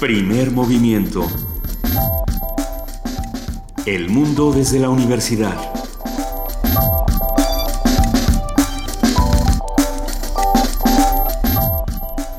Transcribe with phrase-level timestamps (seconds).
[0.00, 1.26] Primer movimiento.
[3.84, 5.54] El mundo desde la universidad.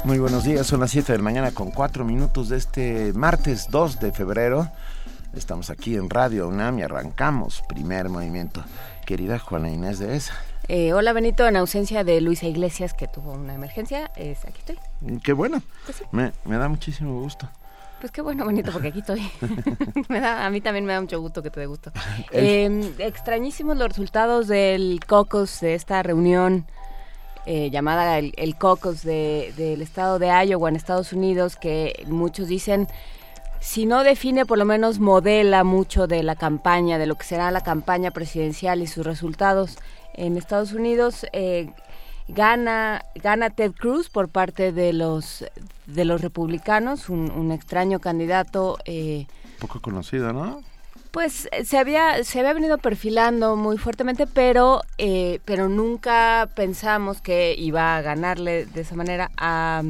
[0.04, 3.68] Muy buenos días, son las 7 de la mañana con 4 minutos de este martes
[3.70, 4.68] 2 de febrero.
[5.36, 8.64] Estamos aquí en Radio UNAM y arrancamos primer movimiento.
[9.06, 10.34] Querida Juana Inés de esa.
[10.74, 14.80] Eh, hola Benito, en ausencia de Luisa Iglesias que tuvo una emergencia, es, aquí estoy.
[15.22, 17.50] Qué bueno, pues me, me da muchísimo gusto.
[18.00, 19.30] Pues qué bueno, Benito, porque aquí estoy.
[20.08, 21.92] me da, a mí también me da mucho gusto que te dé gusto.
[22.32, 26.66] Eh, extrañísimos los resultados del caucus de esta reunión
[27.46, 32.48] eh, llamada el, el caucus de, del estado de Iowa en Estados Unidos, que muchos
[32.48, 32.88] dicen,
[33.60, 37.52] si no define, por lo menos modela mucho de la campaña, de lo que será
[37.52, 39.78] la campaña presidencial y sus resultados
[40.14, 41.26] en Estados Unidos.
[41.34, 41.70] Eh,
[42.34, 45.46] gana gana Ted Cruz por parte de los
[45.86, 49.28] de los republicanos un, extraño candidato eh,
[49.60, 50.64] poco conocido no
[51.12, 57.22] pues eh, se había se había venido perfilando muy fuertemente pero eh, pero nunca pensamos
[57.22, 59.84] que iba a ganarle de esa manera a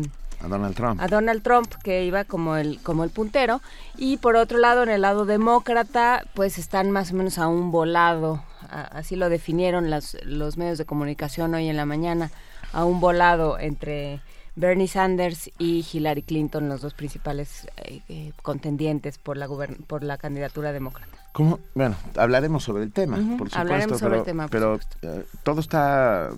[0.43, 0.99] a Donald Trump.
[0.99, 3.61] A Donald Trump, que iba como el, como el puntero.
[3.95, 7.69] Y por otro lado, en el lado demócrata, pues están más o menos a un
[7.69, 8.41] volado
[8.71, 12.31] así lo definieron las, los medios de comunicación hoy en la mañana,
[12.73, 14.21] a un volado entre
[14.55, 19.47] Bernie Sanders y Hillary Clinton, los dos principales eh, eh, contendientes por la
[19.87, 21.17] por la candidatura demócrata.
[21.31, 21.59] ¿Cómo?
[21.73, 25.61] Bueno, hablaremos sobre el tema, por supuesto, hablaremos sobre pero, el tema, pero eh, todo
[25.61, 26.29] está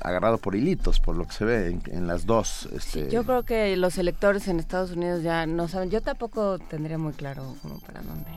[0.00, 2.66] agarrado por hilitos, por lo que se ve en, las dos.
[2.72, 3.10] Este...
[3.10, 5.90] yo creo que los electores en Estados Unidos ya no saben.
[5.90, 8.30] Yo tampoco tendría muy claro cómo para dónde.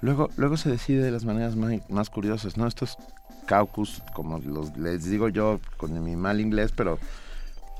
[0.00, 2.66] Luego, luego se decide de las maneras más, curiosas, ¿no?
[2.66, 2.98] Estos
[3.46, 6.98] caucus, como los, les digo yo con mi mal inglés, pero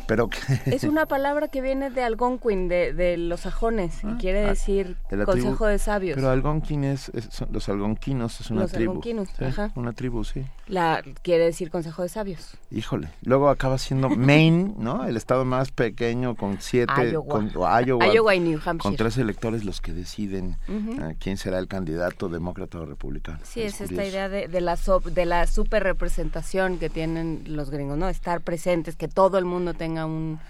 [0.06, 0.28] pero
[0.66, 4.50] es una palabra que viene de Algonquin, de, de los sajones, y ah, quiere ah,
[4.50, 6.16] decir consejo de sabios.
[6.16, 7.10] Pero Algonquin es,
[7.50, 8.92] los algonquinos es una los tribu.
[8.92, 9.72] Algonquinos, ajá.
[9.74, 10.44] Una tribu, sí.
[10.66, 12.56] La quiere decir consejo de sabios.
[12.70, 13.10] Híjole.
[13.22, 15.06] Luego acaba siendo Maine, ¿no?
[15.06, 17.28] El estado más pequeño con siete, Iowa.
[17.28, 18.78] Con, Iowa, y New Hampshire.
[18.78, 23.38] Con tres electores los que deciden eh, quién será el candidato demócrata o republicano.
[23.42, 24.76] Sí, es, esta idea de, de la
[25.14, 28.08] de la super representación que tienen los gringos, ¿no?
[28.08, 30.40] Estar presentes, que todo el mundo tenga un,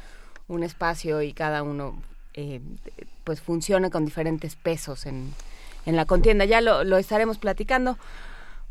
[0.48, 2.02] un espacio y cada uno
[2.34, 2.60] eh,
[3.24, 5.32] pues funcione con diferentes pesos en,
[5.86, 6.44] en la contienda.
[6.44, 7.98] Ya lo, lo, estaremos platicando.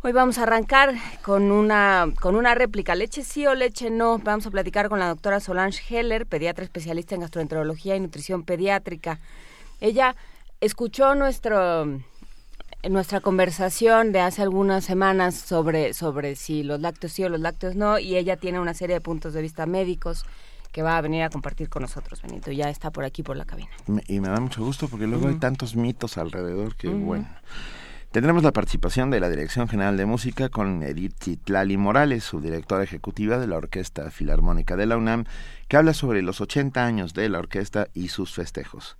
[0.01, 4.17] Hoy vamos a arrancar con una, con una réplica, leche sí o leche no.
[4.19, 9.19] Vamos a platicar con la doctora Solange Heller, pediatra especialista en gastroenterología y nutrición pediátrica.
[9.79, 10.15] Ella
[10.59, 11.87] escuchó nuestro
[12.89, 17.75] nuestra conversación de hace algunas semanas sobre, sobre si los lácteos sí o los lácteos
[17.75, 20.25] no, y ella tiene una serie de puntos de vista médicos
[20.73, 22.51] que va a venir a compartir con nosotros, Benito.
[22.51, 23.69] Ya está por aquí, por la cabina.
[24.07, 27.29] y me da mucho gusto porque luego hay tantos mitos alrededor que, bueno.
[28.11, 32.83] Tendremos la participación de la Dirección General de Música con Edith Titlali Morales, su directora
[32.83, 35.25] ejecutiva de la Orquesta Filarmónica de la UNAM,
[35.67, 38.97] que habla sobre los 80 años de la orquesta y sus festejos.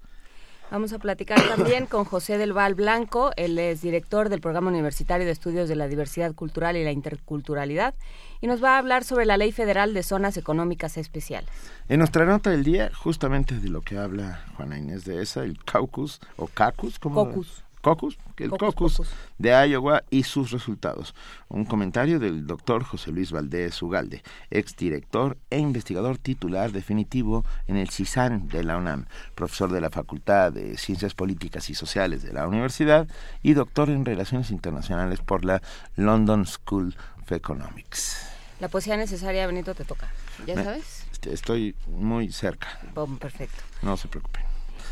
[0.72, 5.26] Vamos a platicar también con José del Val Blanco, él es director del Programa Universitario
[5.26, 7.94] de Estudios de la Diversidad Cultural y la Interculturalidad
[8.44, 11.50] y nos va a hablar sobre la Ley Federal de Zonas Económicas Especiales.
[11.88, 15.64] En nuestra nota del día, justamente de lo que habla Juana Inés de esa, el
[15.64, 17.24] caucus o caucus, ¿cómo?
[17.24, 19.02] Caucus caucus, el caucus,
[19.38, 21.16] de Iowa y sus resultados.
[21.48, 27.90] Un comentario del doctor José Luis Valdés Ugalde, exdirector e investigador titular definitivo en el
[27.90, 29.06] CISAN de la UNAM,
[29.36, 33.08] profesor de la Facultad de Ciencias Políticas y Sociales de la universidad
[33.42, 35.62] y doctor en Relaciones Internacionales por la
[35.96, 38.33] London School of Economics.
[38.64, 40.08] La poesía necesaria, Benito, te toca.
[40.48, 41.06] ¿Ya sabes?
[41.30, 42.80] Estoy muy cerca.
[43.20, 43.62] perfecto.
[43.82, 44.42] No se preocupen.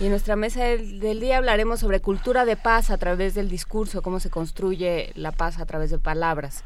[0.02, 4.02] Y en nuestra mesa del, día hablaremos sobre cultura de paz a través del discurso,
[4.02, 6.66] cómo se construye la paz a través de palabras.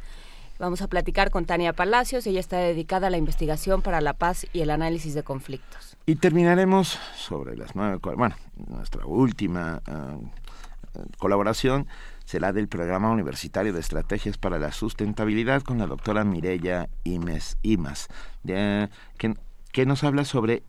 [0.58, 4.48] Vamos a platicar con Tania Palacios, ella está dedicada a la investigación para la paz
[4.52, 5.96] y el análisis de conflictos.
[6.08, 8.36] Y terminaremos sobre las nueve, bueno,
[8.68, 10.18] nuestra última ah,
[11.20, 11.86] colaboración
[12.26, 18.08] será del Programa Universitario de Estrategias para la Sustentabilidad con la doctora Mireya Imes, Imas,
[18.44, 19.36] de, que,
[19.72, 20.64] que nos habla sobre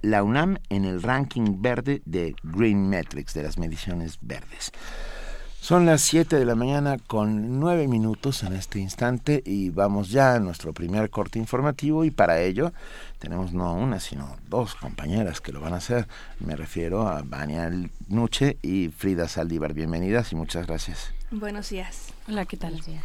[0.00, 4.72] la UNAM en el ranking verde de Green Metrics, de las mediciones verdes.
[5.62, 10.34] Son las 7 de la mañana con 9 minutos en este instante y vamos ya
[10.34, 12.72] a nuestro primer corte informativo y para ello
[13.20, 16.08] tenemos no una sino dos compañeras que lo van a hacer.
[16.40, 17.70] Me refiero a Vania
[18.08, 19.72] Nuche y Frida Saldívar.
[19.72, 21.12] Bienvenidas y muchas gracias.
[21.30, 22.08] Buenos días.
[22.26, 22.72] Hola, ¿qué tal?
[22.72, 23.04] Buenos días.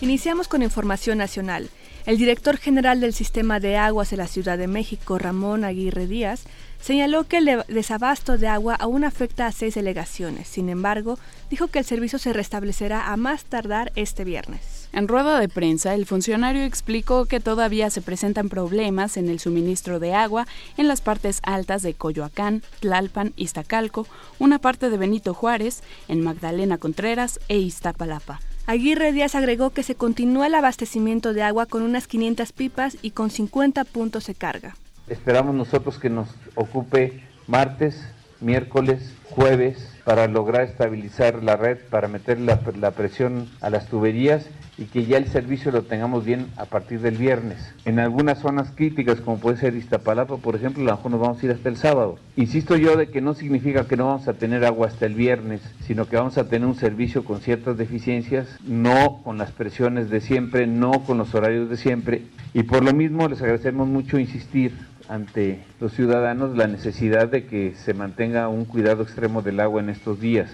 [0.00, 1.68] Iniciamos con información nacional.
[2.06, 6.44] El director general del Sistema de Aguas de la Ciudad de México, Ramón Aguirre Díaz,
[6.80, 10.46] señaló que el desabasto de agua aún afecta a seis delegaciones.
[10.46, 11.18] Sin embargo,
[11.50, 14.88] dijo que el servicio se restablecerá a más tardar este viernes.
[14.92, 19.98] En rueda de prensa, el funcionario explicó que todavía se presentan problemas en el suministro
[19.98, 24.06] de agua en las partes altas de Coyoacán, Tlalpan, Iztacalco,
[24.38, 28.38] una parte de Benito Juárez, en Magdalena Contreras e Iztapalapa.
[28.68, 33.12] Aguirre Díaz agregó que se continúa el abastecimiento de agua con unas 500 pipas y
[33.12, 34.74] con 50 puntos de carga.
[35.06, 37.96] Esperamos nosotros que nos ocupe martes,
[38.40, 44.46] miércoles, jueves para lograr estabilizar la red, para meter la, la, presión a las tuberías
[44.78, 47.74] y que ya el servicio lo tengamos bien a partir del viernes.
[47.84, 51.42] En algunas zonas críticas, como puede ser Iztapalapa, por ejemplo, a lo mejor nos vamos
[51.42, 52.18] a ir hasta el sábado.
[52.36, 55.62] Insisto yo de que no significa que no vamos a tener agua hasta el viernes,
[55.86, 60.20] sino que vamos a tener un servicio con ciertas deficiencias, no con las presiones de
[60.20, 62.22] siempre, no con los horarios de siempre.
[62.52, 64.72] Y por lo mismo les agradecemos mucho insistir
[65.08, 69.90] ante los ciudadanos la necesidad de que se mantenga un cuidado extremo del agua en
[69.90, 70.50] estos días.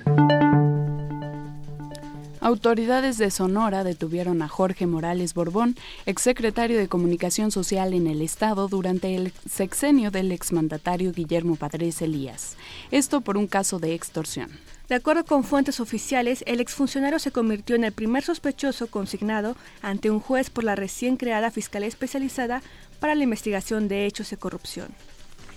[2.42, 8.66] Autoridades de Sonora detuvieron a Jorge Morales Borbón, exsecretario de Comunicación Social en el Estado
[8.66, 12.56] durante el sexenio del exmandatario Guillermo Padres Elías.
[12.90, 14.50] Esto por un caso de extorsión.
[14.88, 20.10] De acuerdo con fuentes oficiales, el exfuncionario se convirtió en el primer sospechoso consignado ante
[20.10, 22.60] un juez por la recién creada Fiscalía Especializada
[22.98, 24.88] para la Investigación de Hechos de Corrupción.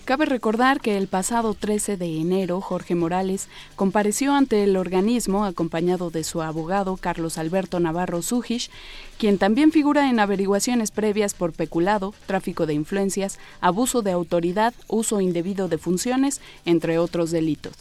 [0.05, 6.11] Cabe recordar que el pasado 13 de enero Jorge Morales compareció ante el organismo acompañado
[6.11, 8.69] de su abogado Carlos Alberto Navarro Sujish,
[9.17, 15.21] quien también figura en averiguaciones previas por peculado, tráfico de influencias, abuso de autoridad, uso
[15.21, 17.73] indebido de funciones, entre otros delitos.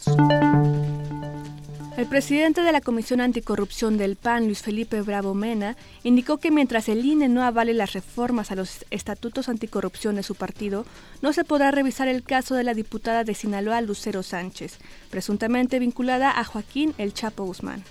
[1.97, 6.89] El presidente de la Comisión Anticorrupción del PAN, Luis Felipe Bravo Mena, indicó que mientras
[6.89, 10.85] el INE no avale las reformas a los estatutos anticorrupción de su partido,
[11.21, 14.77] no se podrá revisar el caso de la diputada de Sinaloa, Lucero Sánchez,
[15.09, 17.81] presuntamente vinculada a Joaquín El Chapo Guzmán.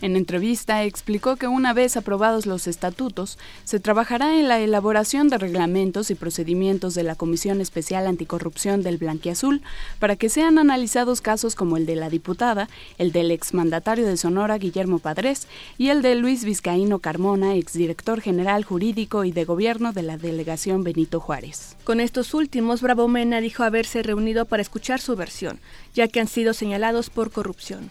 [0.00, 5.38] En entrevista explicó que una vez aprobados los estatutos, se trabajará en la elaboración de
[5.38, 9.60] reglamentos y procedimientos de la Comisión Especial Anticorrupción del Blanquiazul
[9.98, 12.68] para que sean analizados casos como el de la diputada,
[12.98, 15.48] el del exmandatario de Sonora Guillermo Padres
[15.78, 20.84] y el de Luis Vizcaíno Carmona, exdirector general jurídico y de gobierno de la delegación
[20.84, 21.76] Benito Juárez.
[21.82, 25.58] Con estos últimos, Bravo Mena dijo haberse reunido para escuchar su versión,
[25.92, 27.90] ya que han sido señalados por corrupción.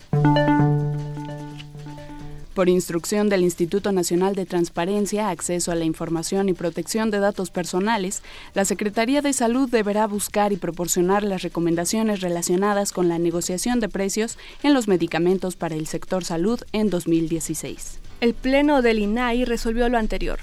[2.57, 7.51] Por instrucción del Instituto Nacional de Transparencia, Acceso a la Información y Protección de Datos
[7.51, 8.23] Personales,
[8.55, 13.89] la Secretaría de Salud deberá buscar y proporcionar las recomendaciones relacionadas con la negociación de
[13.89, 17.99] precios en los medicamentos para el sector salud en 2016.
[18.21, 20.39] El Pleno del INAI resolvió lo anterior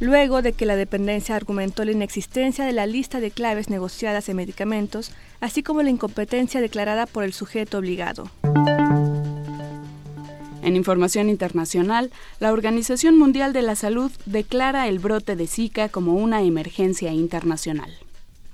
[0.00, 4.36] luego de que la dependencia argumentó la inexistencia de la lista de claves negociadas en
[4.36, 5.10] medicamentos,
[5.40, 8.30] así como la incompetencia declarada por el sujeto obligado.
[10.62, 12.10] En información internacional,
[12.40, 17.90] la Organización Mundial de la Salud declara el brote de Zika como una emergencia internacional.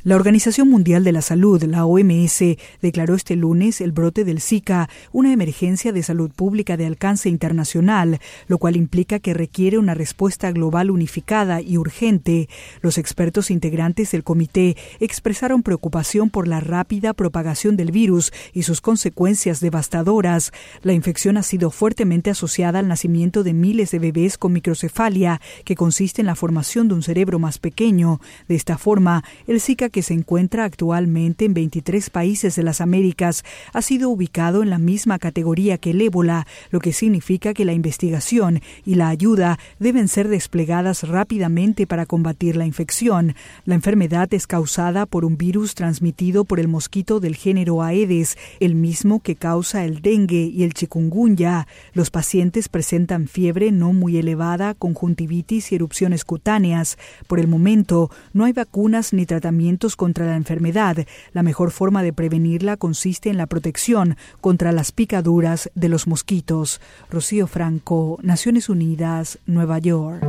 [0.04, 4.90] La Organización Mundial de la Salud, la OMS, declaró este lunes el brote del Zika
[5.12, 10.52] una emergencia de salud pública de alcance internacional, lo cual implica que requiere una respuesta
[10.52, 12.50] global unificada y urgente.
[12.82, 18.82] Los expertos integrantes del comité expresaron preocupación por la rápida propagación del virus y sus
[18.82, 20.52] consecuencias devastadoras.
[20.82, 25.76] La infección ha sido fuertemente asociada al nacimiento de miles de bebés con microcefalia, que
[25.76, 28.20] consiste en la formación de un cerebro más pequeño.
[28.48, 33.44] De esta forma, el Zika que se encuentra actualmente en 23 países de las Américas,
[33.72, 37.74] ha sido ubicado en la misma categoría que el ébola, lo que significa que la
[37.74, 43.36] investigación y la ayuda deben ser desplegadas rápidamente para combatir la infección.
[43.67, 48.74] La enfermedad es causada por un virus transmitido por el mosquito del género Aedes, el
[48.74, 51.69] mismo que causa el dengue y el chikungunya.
[51.93, 56.98] Los pacientes presentan fiebre no muy elevada, conjuntivitis y erupciones cutáneas.
[57.29, 61.06] Por el momento, no hay vacunas ni tratamientos contra la enfermedad.
[61.32, 66.81] La mejor forma de prevenirla consiste en la protección contra las picaduras de los mosquitos.
[67.10, 70.24] Rocío Franco, Naciones Unidas, Nueva York.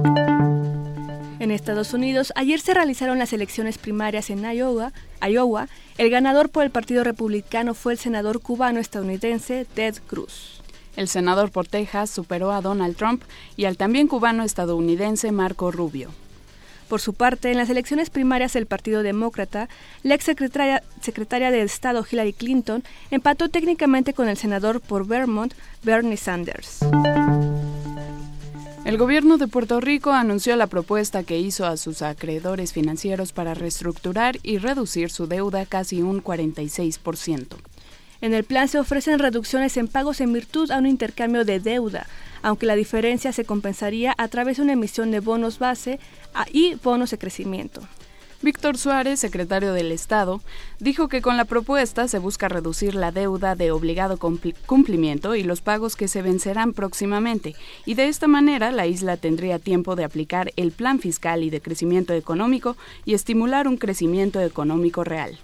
[1.40, 4.94] En Estados Unidos, ayer se realizaron las elecciones primarias en Iowa.
[5.22, 5.68] Iowa.
[5.98, 10.62] El ganador por el Partido Republicano fue el senador cubano-estadounidense Ted Cruz.
[10.96, 13.24] El senador por Texas superó a Donald Trump
[13.58, 16.12] y al también cubano-estadounidense Marco Rubio.
[16.88, 19.70] Por su parte, en las elecciones primarias del Partido Demócrata,
[20.04, 26.18] la ex secretaria, de Estado Hillary Clinton empató técnicamente con el senador por Vermont, Bernie
[26.18, 26.80] Sanders.
[28.86, 33.56] El gobierno de Puerto Rico anunció la propuesta que hizo a sus acreedores financieros para
[33.56, 37.58] reestructurar y reducir su deuda casi un 46%.
[38.26, 42.08] En el plan se ofrecen reducciones en pagos en virtud a un intercambio de deuda,
[42.42, 46.00] aunque la diferencia se compensaría a través de una emisión de bonos base
[46.52, 47.82] y bonos de crecimiento.
[48.42, 50.42] Víctor Suárez, secretario del Estado,
[50.80, 55.62] dijo que con la propuesta se busca reducir la deuda de obligado cumplimiento y los
[55.62, 57.54] pagos que se vencerán próximamente,
[57.86, 61.62] y de esta manera la isla tendría tiempo de aplicar el plan fiscal y de
[61.62, 65.38] crecimiento económico y estimular un crecimiento económico real.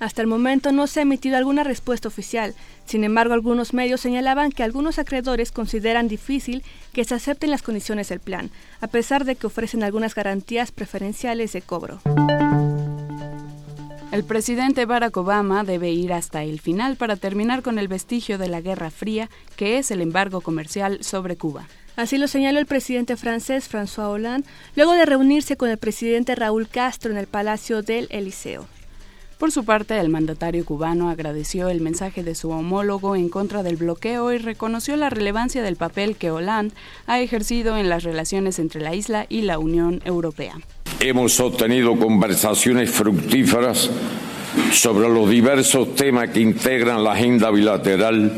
[0.00, 2.54] Hasta el momento no se ha emitido alguna respuesta oficial.
[2.86, 6.64] Sin embargo, algunos medios señalaban que algunos acreedores consideran difícil
[6.94, 11.52] que se acepten las condiciones del plan, a pesar de que ofrecen algunas garantías preferenciales
[11.52, 12.00] de cobro.
[14.10, 18.48] El presidente Barack Obama debe ir hasta el final para terminar con el vestigio de
[18.48, 21.68] la Guerra Fría, que es el embargo comercial sobre Cuba.
[21.96, 26.68] Así lo señaló el presidente francés François Hollande luego de reunirse con el presidente Raúl
[26.68, 28.66] Castro en el Palacio del Eliseo.
[29.40, 33.76] Por su parte, el mandatario cubano agradeció el mensaje de su homólogo en contra del
[33.76, 36.74] bloqueo y reconoció la relevancia del papel que Hollande
[37.06, 40.56] ha ejercido en las relaciones entre la isla y la Unión Europea.
[41.00, 43.90] Hemos obtenido conversaciones fructíferas
[44.72, 48.32] sobre los diversos temas que integran la agenda bilateral,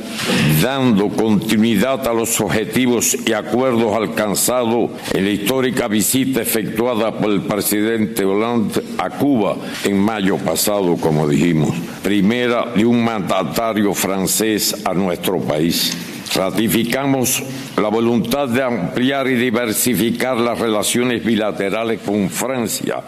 [0.62, 7.42] dando continuidad a los objetivos y acuerdos alcanzados en la histórica visita efectuada por el
[7.42, 14.94] presidente Hollande a Cuba en mayo pasado, como dijimos, primera de un mandatario francés a
[14.94, 15.96] nuestro país.
[16.34, 17.42] Ratificamos
[17.76, 23.02] la voluntad de ampliar y diversificar las relaciones bilaterales con Francia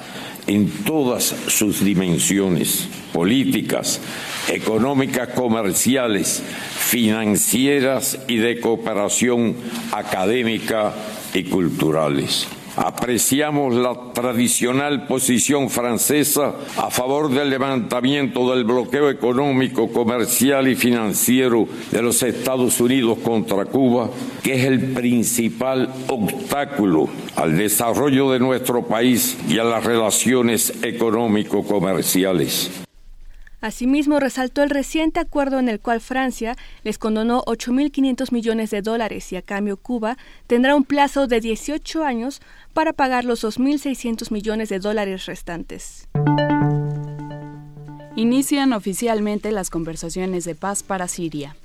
[0.46, 4.00] en todas sus dimensiones, políticas,
[4.48, 6.42] económicas, comerciales,
[6.78, 9.56] financieras y de cooperación
[9.92, 10.94] académica
[11.32, 12.46] y culturales.
[12.76, 21.68] Apreciamos la tradicional posición francesa a favor del levantamiento del bloqueo económico, comercial y financiero
[21.92, 24.10] de los Estados Unidos contra Cuba,
[24.42, 32.84] que es el principal obstáculo al desarrollo de nuestro país y a las relaciones económico-comerciales.
[33.64, 39.32] Asimismo, resaltó el reciente acuerdo en el cual Francia les condonó 8.500 millones de dólares
[39.32, 42.42] y a cambio Cuba tendrá un plazo de 18 años
[42.74, 46.06] para pagar los 2.600 millones de dólares restantes.
[48.16, 51.56] Inician oficialmente las conversaciones de paz para Siria.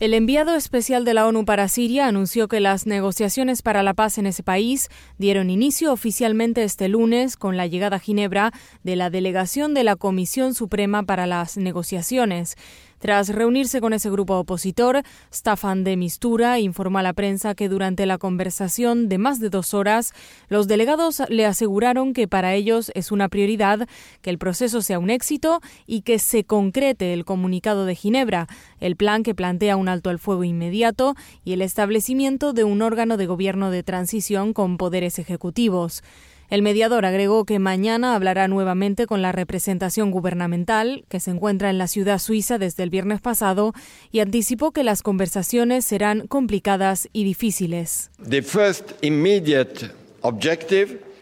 [0.00, 4.16] El enviado especial de la ONU para Siria anunció que las negociaciones para la paz
[4.18, 8.52] en ese país dieron inicio oficialmente este lunes con la llegada a Ginebra
[8.84, 12.54] de la delegación de la Comisión Suprema para las Negociaciones.
[12.98, 15.02] Tras reunirse con ese grupo opositor,
[15.32, 19.72] Staffan de Mistura informó a la prensa que durante la conversación de más de dos
[19.72, 20.12] horas,
[20.48, 23.88] los delegados le aseguraron que para ellos es una prioridad
[24.20, 28.48] que el proceso sea un éxito y que se concrete el comunicado de Ginebra,
[28.80, 31.14] el plan que plantea un alto al fuego inmediato
[31.44, 36.02] y el establecimiento de un órgano de gobierno de transición con poderes ejecutivos.
[36.50, 41.76] El mediador agregó que mañana hablará nuevamente con la representación gubernamental, que se encuentra en
[41.76, 43.74] la ciudad suiza desde el viernes pasado,
[44.12, 48.10] y anticipó que las conversaciones serán complicadas y difíciles.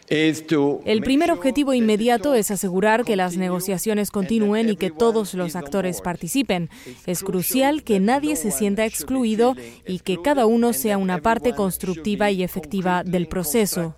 [0.08, 6.00] El primer objetivo inmediato es asegurar que las negociaciones continúen y que todos los actores
[6.00, 6.70] participen.
[7.06, 9.54] Es crucial que nadie se sienta excluido
[9.86, 13.96] y que cada uno sea una parte constructiva y efectiva del proceso.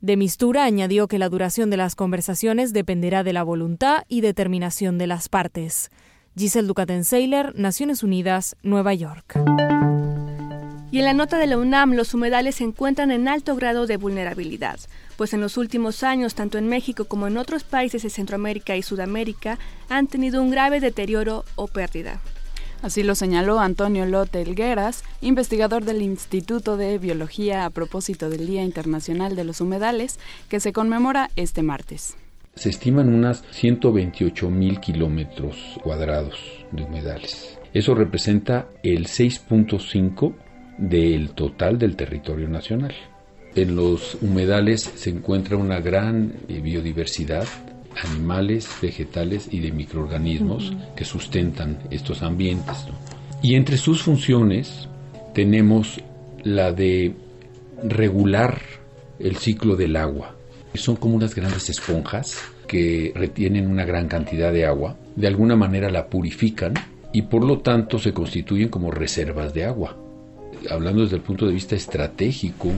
[0.00, 4.98] De Mistura añadió que la duración de las conversaciones dependerá de la voluntad y determinación
[4.98, 5.90] de las partes.
[6.36, 9.38] Giselle Ducaten-Seiler, Naciones Unidas, Nueva York.
[10.92, 13.96] Y en la nota de la UNAM, los humedales se encuentran en alto grado de
[13.96, 14.78] vulnerabilidad,
[15.16, 18.82] pues en los últimos años, tanto en México como en otros países de Centroamérica y
[18.82, 19.58] Sudamérica,
[19.88, 22.20] han tenido un grave deterioro o pérdida.
[22.82, 28.62] Así lo señaló Antonio Lote Elgueras, investigador del Instituto de Biología a propósito del Día
[28.62, 30.18] Internacional de los Humedales,
[30.50, 32.18] que se conmemora este martes.
[32.54, 36.38] Se estiman unas 128 mil kilómetros cuadrados
[36.70, 37.58] de humedales.
[37.72, 40.34] Eso representa el 6.5
[40.82, 42.92] del total del territorio nacional.
[43.54, 47.46] En los humedales se encuentra una gran eh, biodiversidad,
[48.02, 52.86] animales, vegetales y de microorganismos que sustentan estos ambientes.
[53.42, 54.88] Y entre sus funciones
[55.34, 56.00] tenemos
[56.42, 57.14] la de
[57.84, 58.60] regular
[59.18, 60.34] el ciclo del agua.
[60.74, 65.90] Son como unas grandes esponjas que retienen una gran cantidad de agua, de alguna manera
[65.90, 66.72] la purifican
[67.12, 70.01] y por lo tanto se constituyen como reservas de agua
[70.70, 72.70] hablando desde el punto de vista estratégico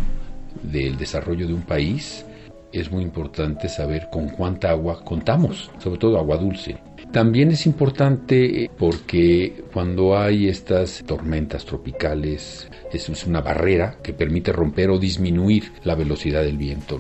[0.63, 2.25] del desarrollo de un país,
[2.73, 6.77] es muy importante saber con cuánta agua contamos, sobre todo agua dulce.
[7.13, 14.91] También es importante porque cuando hay estas tormentas tropicales, es una barrera que permite romper
[14.91, 16.99] o disminuir la velocidad del viento.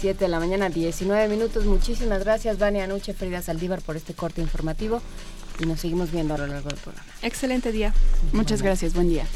[0.00, 1.66] Siete de la mañana, 19 minutos.
[1.66, 5.02] Muchísimas gracias, Vania Anuche, Frida Saldívar, por este corte informativo
[5.58, 7.06] y nos seguimos viendo a lo largo del programa.
[7.20, 7.92] Excelente día.
[8.32, 9.26] Muchas gracias, buen día.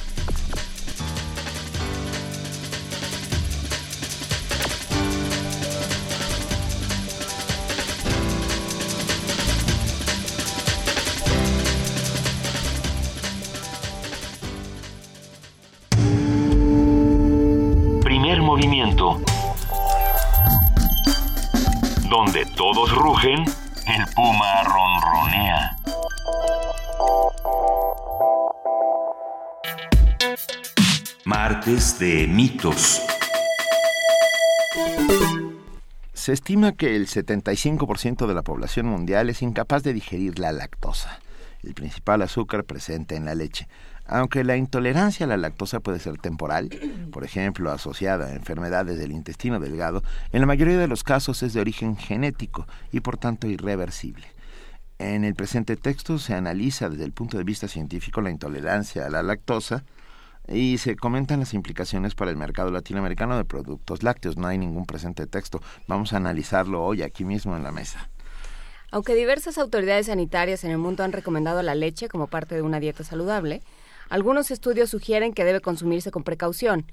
[22.16, 25.76] Donde todos rugen, el puma ronronea.
[31.24, 33.02] Martes de mitos.
[36.12, 41.18] Se estima que el 75% de la población mundial es incapaz de digerir la lactosa,
[41.64, 43.66] el principal azúcar presente en la leche.
[44.06, 46.70] Aunque la intolerancia a la lactosa puede ser temporal,
[47.10, 51.54] por ejemplo, asociada a enfermedades del intestino delgado, en la mayoría de los casos es
[51.54, 54.26] de origen genético y por tanto irreversible.
[54.98, 59.10] En el presente texto se analiza desde el punto de vista científico la intolerancia a
[59.10, 59.84] la lactosa
[60.46, 64.36] y se comentan las implicaciones para el mercado latinoamericano de productos lácteos.
[64.36, 65.62] No hay ningún presente texto.
[65.88, 68.10] Vamos a analizarlo hoy aquí mismo en la mesa.
[68.90, 72.78] Aunque diversas autoridades sanitarias en el mundo han recomendado la leche como parte de una
[72.78, 73.62] dieta saludable,
[74.08, 76.86] algunos estudios sugieren que debe consumirse con precaución,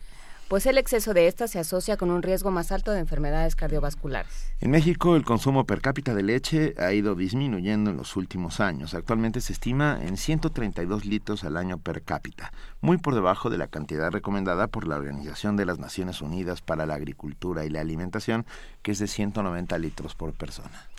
[0.51, 4.51] pues el exceso de esta se asocia con un riesgo más alto de enfermedades cardiovasculares.
[4.59, 8.93] En México el consumo per cápita de leche ha ido disminuyendo en los últimos años.
[8.93, 13.67] Actualmente se estima en 132 litros al año per cápita, muy por debajo de la
[13.67, 18.45] cantidad recomendada por la Organización de las Naciones Unidas para la Agricultura y la Alimentación,
[18.81, 20.89] que es de 190 litros por persona.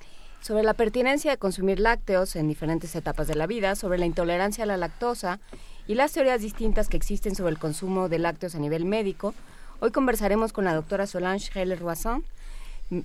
[0.40, 4.64] Sobre la pertinencia de consumir lácteos en diferentes etapas de la vida, sobre la intolerancia
[4.64, 5.40] a la lactosa
[5.88, 9.34] y las teorías distintas que existen sobre el consumo de lácteos a nivel médico,
[9.80, 12.24] hoy conversaremos con la doctora Solange Heller-Roisson,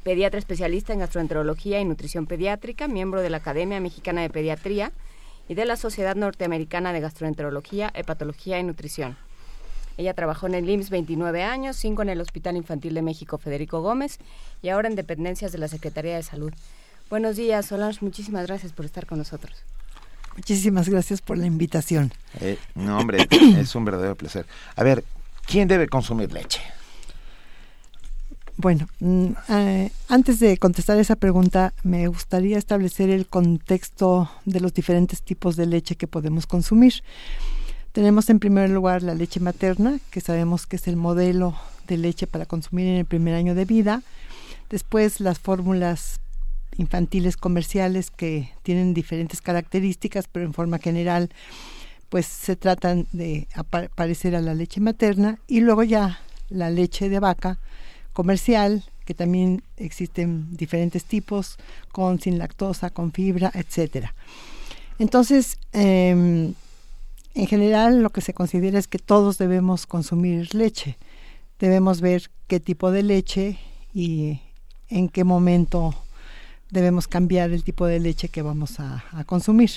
[0.04, 4.92] pediatra especialista en gastroenterología y nutrición pediátrica, miembro de la Academia Mexicana de Pediatría
[5.48, 9.18] y de la Sociedad Norteamericana de Gastroenterología, Hepatología y Nutrición.
[9.98, 13.82] Ella trabajó en el IMSS 29 años, 5 en el Hospital Infantil de México Federico
[13.82, 14.20] Gómez
[14.62, 16.54] y ahora en dependencias de la Secretaría de Salud.
[17.10, 19.64] Buenos días, Solange, muchísimas gracias por estar con nosotros.
[20.38, 22.14] Muchísimas gracias por la invitación.
[22.40, 24.46] Eh, no, hombre, es un verdadero placer.
[24.76, 25.04] A ver,
[25.46, 26.62] ¿quién debe consumir leche?
[28.56, 34.74] Bueno, mm, eh, antes de contestar esa pregunta, me gustaría establecer el contexto de los
[34.74, 37.04] diferentes tipos de leche que podemos consumir.
[37.92, 41.56] Tenemos en primer lugar la leche materna, que sabemos que es el modelo
[41.88, 44.04] de leche para consumir en el primer año de vida.
[44.70, 46.20] Después las fórmulas
[46.78, 51.30] infantiles comerciales que tienen diferentes características, pero en forma general
[52.10, 53.48] pues se tratan de
[53.96, 57.60] parecer a la leche materna y luego ya la leche de vaca
[58.14, 61.58] comercial, que también existen diferentes tipos,
[61.92, 64.14] con sin lactosa, con fibra, etcétera.
[65.00, 66.54] Entonces, em,
[67.36, 70.98] en general lo que se considera es que todos debemos consumir leche.
[71.60, 73.60] Debemos ver qué tipo de leche
[73.94, 74.40] y
[74.90, 75.94] en qué momento
[76.70, 79.72] debemos cambiar el tipo de leche que vamos a, consumir.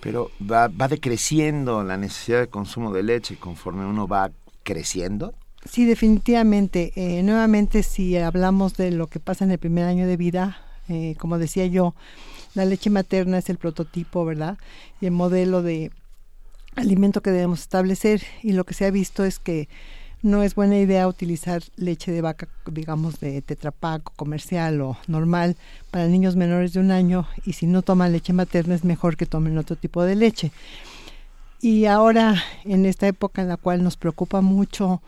[0.00, 4.30] Pero va, va decreciendo la necesidad de consumo de leche conforme uno va
[4.62, 5.34] creciendo.
[5.64, 6.92] Sí, definitivamente.
[6.94, 11.16] Eh, nuevamente, si hablamos de lo que pasa en el primer año de vida, eh,
[11.18, 11.94] como decía yo,
[12.54, 14.58] la leche materna es el prototipo, ¿verdad?
[15.00, 15.90] Y el modelo de
[16.76, 18.22] alimento que debemos establecer.
[18.42, 19.68] Y lo que se ha visto es que
[20.26, 25.56] no es buena idea utilizar leche de vaca, digamos, de tetrapaco comercial o normal
[25.92, 27.28] para niños menores de un año.
[27.44, 30.50] Y si no toman leche materna, es mejor que tomen otro tipo de leche.
[31.60, 35.00] Y ahora, en esta época en la cual nos preocupa mucho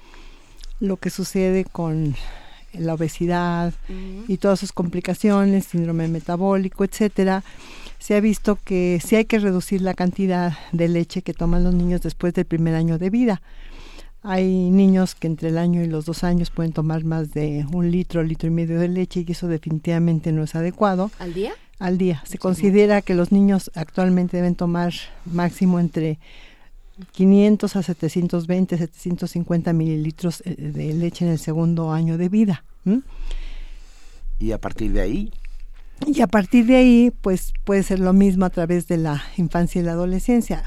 [0.79, 2.15] lo que sucede con
[2.73, 3.75] la obesidad
[4.29, 7.43] y todas sus complicaciones, síndrome metabólico, etcétera,
[7.99, 11.75] se ha visto que sí hay que reducir la cantidad de leche que toman los
[11.75, 13.43] niños después del primer año de vida.
[14.23, 17.91] Hay niños que entre el año y los dos años pueden tomar más de un
[17.91, 21.11] litro, litro y medio de leche y eso definitivamente no es adecuado.
[21.19, 21.53] ¿Al día?
[21.79, 22.23] Al día.
[22.27, 24.93] Se considera que los niños actualmente deben tomar
[25.25, 26.19] máximo entre
[27.13, 32.65] 500 a 720, 750 mililitros eh, de leche en el segundo año de vida.
[34.41, 35.33] Y a partir de ahí,
[36.07, 39.81] Y a partir de ahí, pues puede ser lo mismo a través de la infancia
[39.81, 40.65] y la adolescencia.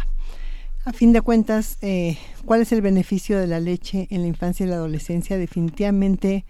[0.83, 4.65] A fin de cuentas, eh, ¿cuál es el beneficio de la leche en la infancia
[4.65, 5.37] y la adolescencia?
[5.37, 6.43] Definitivamente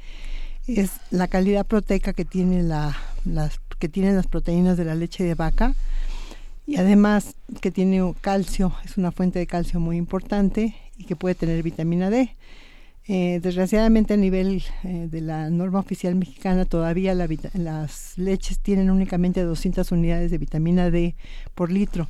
[0.68, 5.26] es la calidad proteica que tiene la, las que tienen las proteínas de la leche
[5.26, 5.76] de vaca
[6.66, 11.36] y además que tiene calcio, es una fuente de calcio muy importante y que puede
[11.36, 12.34] tener vitamina D.
[13.08, 19.42] Eh, desgraciadamente a nivel eh, de la norma oficial mexicana todavía las leches tienen únicamente
[19.42, 21.16] 200 unidades de vitamina D
[21.54, 22.08] por litro,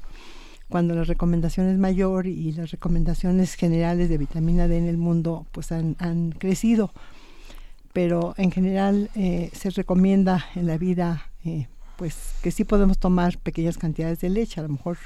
[0.71, 5.45] cuando la recomendación es mayor y las recomendaciones generales de vitamina D en el mundo
[5.51, 6.91] pues han, han crecido.
[7.93, 11.29] Pero en general eh, se recomienda en la vida
[11.97, 14.97] pues que sí podemos tomar pequeñas cantidades de leche, a lo mejor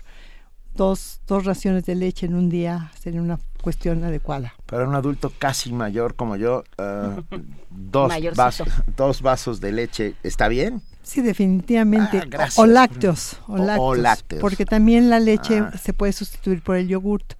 [0.76, 4.54] dos, dos raciones de leche en un día sería una cuestión adecuada.
[4.66, 7.22] Para un adulto casi mayor como yo, uh,
[7.70, 10.82] dos, vasos, dos vasos de leche, ¿está bien?
[11.06, 12.24] Sí, definitivamente.
[12.38, 13.58] Ah, o, lácteos, o,
[13.96, 15.72] lácteos, Porque también la leche ah.
[15.78, 17.34] se puede sustituir por el yogurt.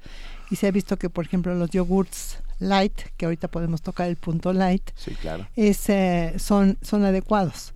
[0.52, 4.16] Y se ha visto que, por ejemplo, los yogurts light, que ahorita podemos tocar el
[4.16, 5.48] punto light, sí, claro.
[5.56, 7.74] es, eh, son, son adecuados.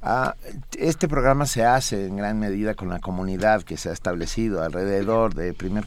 [0.00, 0.36] Ah,
[0.78, 5.34] este programa se hace en gran medida con la comunidad que se ha establecido alrededor
[5.34, 5.84] de Primer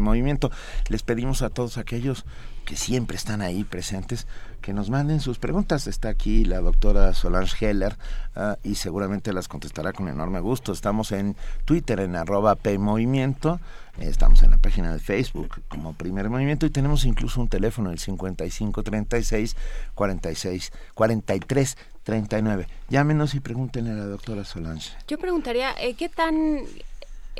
[0.00, 0.50] Movimiento.
[0.88, 2.24] Les pedimos a todos aquellos
[2.66, 4.26] que siempre están ahí presentes
[4.60, 5.86] que nos manden sus preguntas.
[5.86, 7.96] Está aquí la doctora Solange Heller
[8.34, 10.72] ah, y seguramente las contestará con enorme gusto.
[10.72, 13.60] Estamos en Twitter en arroba PMovimiento,
[14.00, 18.00] estamos en la página de Facebook como Primer Movimiento y tenemos incluso un teléfono, el
[18.00, 19.56] 5536
[19.94, 22.68] 46 43 39.
[22.88, 24.90] Llámenos y pregúntenle a la doctora Solange.
[25.06, 26.60] Yo preguntaría, eh, ¿qué tan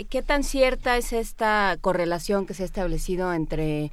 [0.04, 3.90] qué tan cierta es esta correlación que se ha establecido entre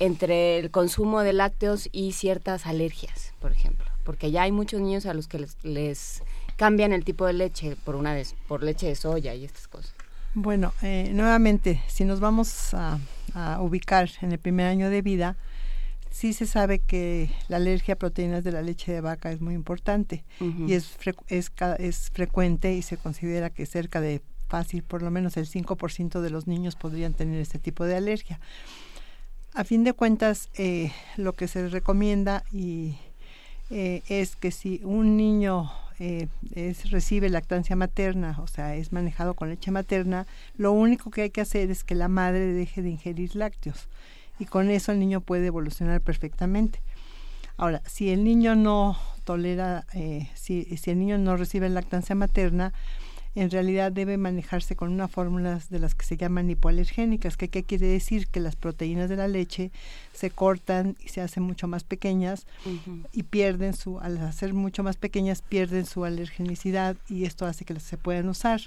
[0.00, 3.86] entre el consumo de lácteos y ciertas alergias, por ejemplo?
[4.02, 6.22] Porque ya hay muchos niños a los que les,
[6.56, 9.94] cambian el tipo de leche por una vez, por leche de soya y estas cosas.
[10.34, 12.98] Bueno, eh, nuevamente, si nos vamos a,
[13.34, 15.36] a ubicar en el primer año de vida,
[16.10, 19.54] sí se sabe que la alergia a proteínas de la leche de vaca es muy
[19.54, 20.96] importante y es,
[21.28, 26.20] es, es frecuente y se considera que cerca de fácil, por lo menos el 5%
[26.20, 28.40] de los niños podrían tener este tipo de alergia.
[29.52, 32.96] A fin de cuentas, eh, lo que se recomienda y,
[33.70, 39.34] eh, es que si un niño eh, es, recibe lactancia materna, o sea, es manejado
[39.34, 42.90] con leche materna, lo único que hay que hacer es que la madre deje de
[42.90, 43.88] ingerir lácteos
[44.38, 46.80] y con eso el niño puede evolucionar perfectamente.
[47.56, 52.72] Ahora, si el niño no tolera, eh, si, si, el niño no recibe lactancia materna,
[53.34, 57.62] en realidad debe manejarse con unas fórmulas de las que se llaman hipoalergénicas, que qué
[57.62, 59.70] quiere decir que las proteínas de la leche
[60.12, 62.46] se cortan y se hacen mucho más pequeñas
[63.12, 67.78] y pierden su, al hacer mucho más pequeñas pierden su alergenicidad y esto hace que
[67.78, 68.60] se puedan usar.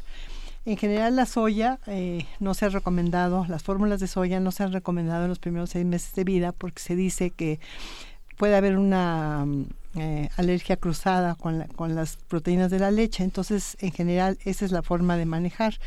[0.66, 4.64] En general la soya eh, no se ha recomendado, las fórmulas de soya no se
[4.64, 7.60] han recomendado en los primeros seis meses de vida porque se dice que
[8.38, 9.46] puede haber una
[9.96, 13.24] eh, alergia cruzada con, con las proteínas de la leche.
[13.24, 15.80] Entonces, en general, esa es la forma de manejar.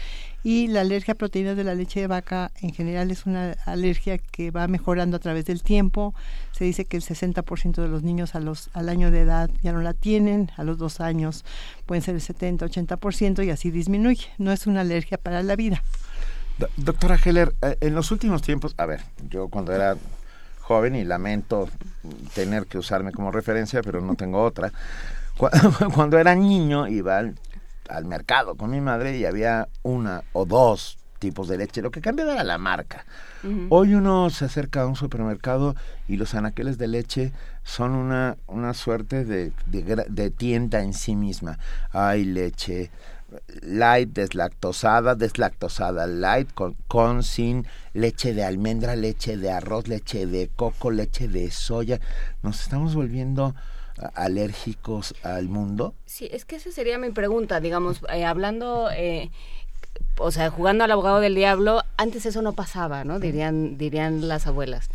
[0.45, 4.19] Y la alergia a proteínas de la leche de vaca, en general, es una alergia
[4.19, 6.15] que va mejorando a través del tiempo.
[6.53, 9.73] Se dice que el 60% de los niños a los, al año de edad ya
[9.73, 11.45] no la tienen, a los dos años
[11.85, 14.29] pueden ser el 70, 80% y así disminuye.
[14.39, 15.83] No es una alergia para la vida.
[16.77, 19.97] Doctora Heller, eh, en los últimos tiempos, a ver, yo cuando era
[20.67, 21.69] joven y lamento
[22.35, 24.73] tener que usarme como referencia, pero no tengo otra.
[25.95, 31.47] Cuando era niño iba al, mercado con mi madre y había una o dos tipos
[31.47, 33.07] de leche, lo que cambiaba era la marca.
[33.69, 35.77] Hoy uno se acerca a un supermercado
[36.09, 41.61] y los anaqueles de leche son una, una suerte de, de tienda en sí misma.
[41.93, 42.91] Hay leche
[43.63, 50.49] light, deslactosada, deslactosada light, con, con, sin leche de almendra, leche de arroz, leche de
[50.55, 52.01] coco, leche de soya.
[52.43, 53.55] Nos estamos volviendo
[54.15, 55.95] alérgicos al mundo.
[56.05, 58.91] Sí, es que esa sería mi pregunta, digamos, eh, hablando...
[58.91, 59.31] Eh,
[60.19, 63.19] o sea, jugando al abogado del diablo, antes eso no pasaba, ¿no?
[63.19, 64.89] Dirían, dirían las abuelas.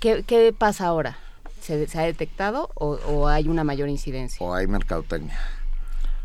[0.00, 1.18] ¿Qué, qué pasa ahora?
[1.60, 4.44] ¿Se, ¿Se, ha detectado o, o, hay una mayor incidencia?
[4.44, 5.38] O hay mercadotecnia.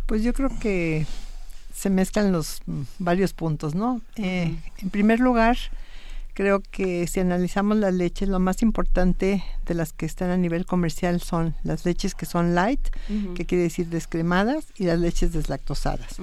[0.06, 1.06] Pues yo creo que
[1.80, 4.02] se mezclan los mm, varios puntos, ¿no?
[4.18, 5.58] Eh, en primer lugar,
[6.34, 10.66] creo que si analizamos las leches, lo más importante de las que están a nivel
[10.66, 12.82] comercial son las leches que son light,
[13.34, 16.18] que quiere decir descremadas, y las leches deslactosadas.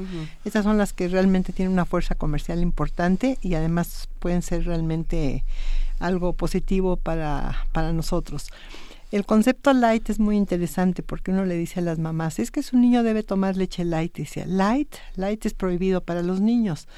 [0.44, 5.42] Esas son las que realmente tienen una fuerza comercial importante y además pueden ser realmente
[6.00, 8.50] algo positivo para, para nosotros.
[9.12, 12.62] El concepto light es muy interesante porque uno le dice a las mamás, es que
[12.62, 14.18] su niño debe tomar leche light.
[14.18, 16.88] Y decía, light, light es prohibido para los niños,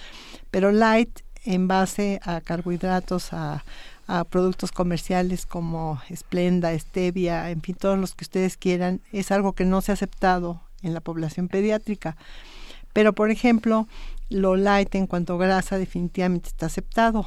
[0.51, 3.65] pero light en base a carbohidratos, a,
[4.07, 9.53] a productos comerciales como Splenda, Stevia, en fin, todos los que ustedes quieran, es algo
[9.53, 12.17] que no se ha aceptado en la población pediátrica.
[12.95, 13.87] Pero, por ejemplo,
[14.31, 17.27] lo light en cuanto a grasa definitivamente está aceptado.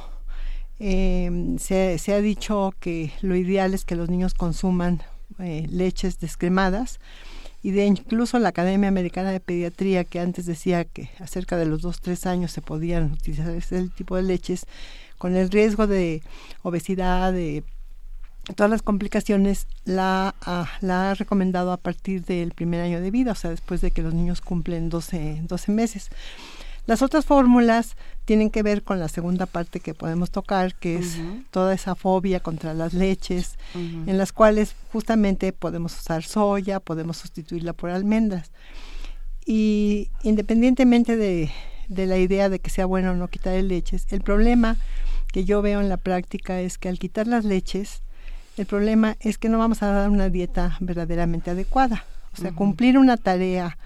[0.78, 5.02] Eh, se, se, ha dicho que lo ideal es que los niños consuman
[5.38, 6.98] eh, leches descremadas
[7.62, 11.82] y de incluso la Academia Americana de Pediatría que antes decía que acerca de los
[11.82, 14.66] 2-3 años se podían utilizar ese tipo de leches
[15.18, 16.22] con el riesgo de
[16.62, 17.62] obesidad, de
[18.56, 20.34] todas las complicaciones, la,
[20.80, 24.02] la ha recomendado a partir del primer año de vida, o sea, después de que
[24.02, 26.10] los niños cumplen 12, 12 meses.
[26.86, 31.18] Las otras fórmulas tienen que ver con la segunda parte que podemos tocar, que es
[31.50, 37.72] toda esa fobia contra las leches, en las cuales justamente podemos usar soya, podemos sustituirla
[37.72, 38.50] por almendras.
[39.44, 41.50] Y independientemente de,
[41.88, 44.76] de la idea de que sea bueno o no quitar leches, el problema
[45.32, 48.02] que yo veo en la práctica es que al quitar las leches,
[48.56, 52.04] el problema es que no vamos a dar una dieta verdaderamente adecuada.
[52.34, 53.76] O sea, cumplir una tarea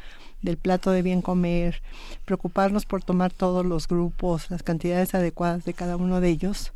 [0.43, 1.83] del plato de bien comer,
[2.25, 6.73] preocuparnos por tomar todos los grupos, las cantidades adecuadas de cada uno de ellos,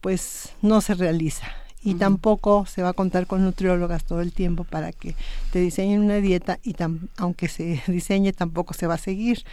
[0.00, 1.52] pues no se realiza
[1.84, 5.16] y tampoco se va a contar con nutriólogas todo el tiempo para que
[5.50, 6.76] te diseñen una dieta y
[7.16, 9.44] aunque se diseñe tampoco se va a seguir.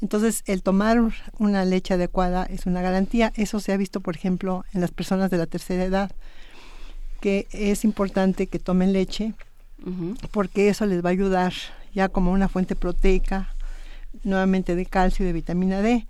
[0.00, 0.98] Entonces, el tomar
[1.38, 3.32] una leche adecuada es una garantía.
[3.36, 6.12] Eso se ha visto, por ejemplo, en las personas de la tercera edad,
[7.20, 9.32] que es importante que tomen leche
[10.30, 11.52] porque eso les va a ayudar
[11.92, 13.54] ya como una fuente proteica,
[14.24, 16.06] nuevamente de calcio y de vitamina D.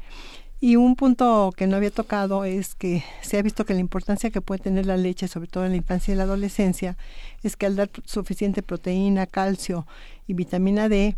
[0.61, 4.31] Y un punto que no había tocado es que se ha visto que la importancia
[4.31, 6.97] que puede tener la leche, sobre todo en la infancia y la adolescencia,
[7.43, 9.89] es que al dar suficiente proteína, calcio
[10.29, 11.17] y vitamina D,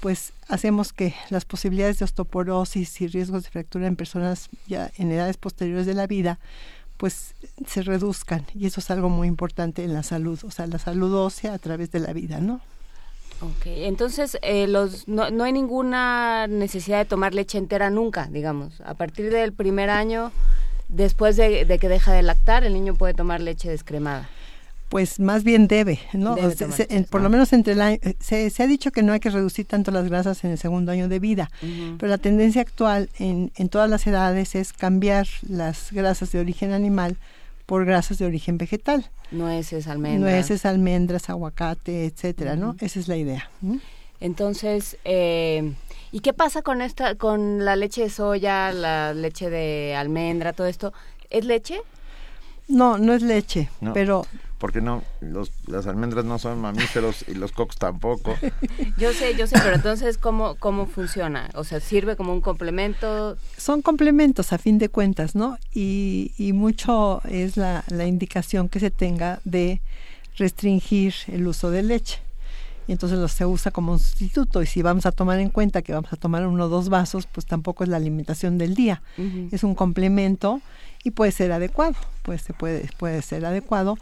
[0.00, 5.12] pues hacemos que las posibilidades de osteoporosis y riesgos de fractura en personas ya en
[5.12, 6.38] edades posteriores de la vida,
[6.96, 7.34] pues
[7.66, 8.46] se reduzcan.
[8.54, 11.58] Y eso es algo muy importante en la salud, o sea, la salud ósea a
[11.58, 12.62] través de la vida, ¿no?
[13.40, 18.80] Ok, entonces eh, los, no, no, hay ninguna necesidad de tomar leche entera nunca, digamos.
[18.80, 20.32] A partir del primer año,
[20.88, 24.28] después de, que deja de lactar, el niño puede tomar leche descremada.
[24.88, 26.36] Pues más bien debe, ¿no?
[27.10, 29.90] por lo menos entre el se, se, ha dicho que no hay que reducir tanto
[29.90, 31.50] las grasas en el segundo año de vida,
[31.98, 36.72] pero la tendencia actual en, en todas las edades es cambiar las grasas de origen
[36.72, 37.16] animal
[37.66, 39.10] por grasas de origen vegetal.
[39.30, 40.32] Nueces, almendras.
[40.32, 42.76] Nueces, almendras, aguacate, etcétera, ¿no?
[42.80, 43.50] Esa es la idea.
[44.20, 45.74] Entonces, eh,
[46.12, 50.68] ¿y qué pasa con esta, con la leche de soya, la leche de almendra, todo
[50.68, 50.92] esto?
[51.28, 51.80] ¿Es leche?
[52.68, 54.26] No, no es leche, pero
[54.58, 58.34] porque no los, las almendras no son mamíferos y los cocos tampoco.
[58.96, 63.36] Yo sé, yo sé, pero entonces cómo cómo funciona, o sea, sirve como un complemento.
[63.56, 65.58] Son complementos a fin de cuentas, ¿no?
[65.74, 69.80] Y, y mucho es la, la indicación que se tenga de
[70.36, 72.20] restringir el uso de leche.
[72.88, 74.62] Y entonces lo se usa como un sustituto.
[74.62, 77.26] Y si vamos a tomar en cuenta que vamos a tomar uno o dos vasos,
[77.26, 79.02] pues tampoco es la alimentación del día.
[79.50, 80.60] Es un complemento
[81.02, 81.96] y puede ser adecuado.
[82.22, 83.98] Pues se puede, puede ser adecuado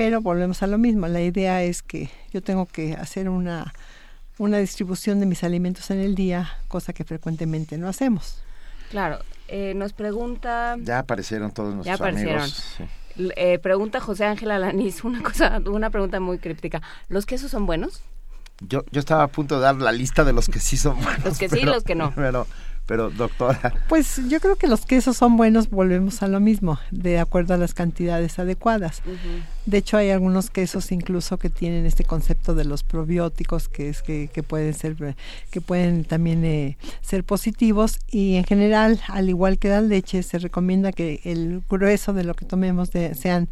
[0.00, 3.74] pero volvemos a lo mismo, la idea es que yo tengo que hacer una,
[4.38, 8.42] una distribución de mis alimentos en el día, cosa que frecuentemente no hacemos.
[8.88, 10.78] Claro, eh, nos pregunta...
[10.80, 12.48] Ya aparecieron todos nuestros ya aparecieron.
[13.36, 16.80] Eh, pregunta José Ángel Alaniz, una cosa, una pregunta muy críptica.
[17.10, 18.02] ¿Los quesos son buenos?
[18.60, 21.24] Yo, yo estaba a punto de dar la lista de los que sí son buenos.
[21.26, 22.10] los que sí y los que no.
[22.16, 22.46] Pero
[22.90, 23.72] pero doctora.
[23.88, 27.56] Pues yo creo que los quesos son buenos, volvemos a lo mismo, de acuerdo a
[27.56, 29.02] las cantidades adecuadas.
[29.64, 34.02] De hecho hay algunos quesos incluso que tienen este concepto de los probióticos que es
[34.02, 34.96] que, que pueden ser
[35.52, 40.40] que pueden también eh, ser positivos y en general al igual que la leche se
[40.40, 43.48] recomienda que el grueso de lo que tomemos de, sean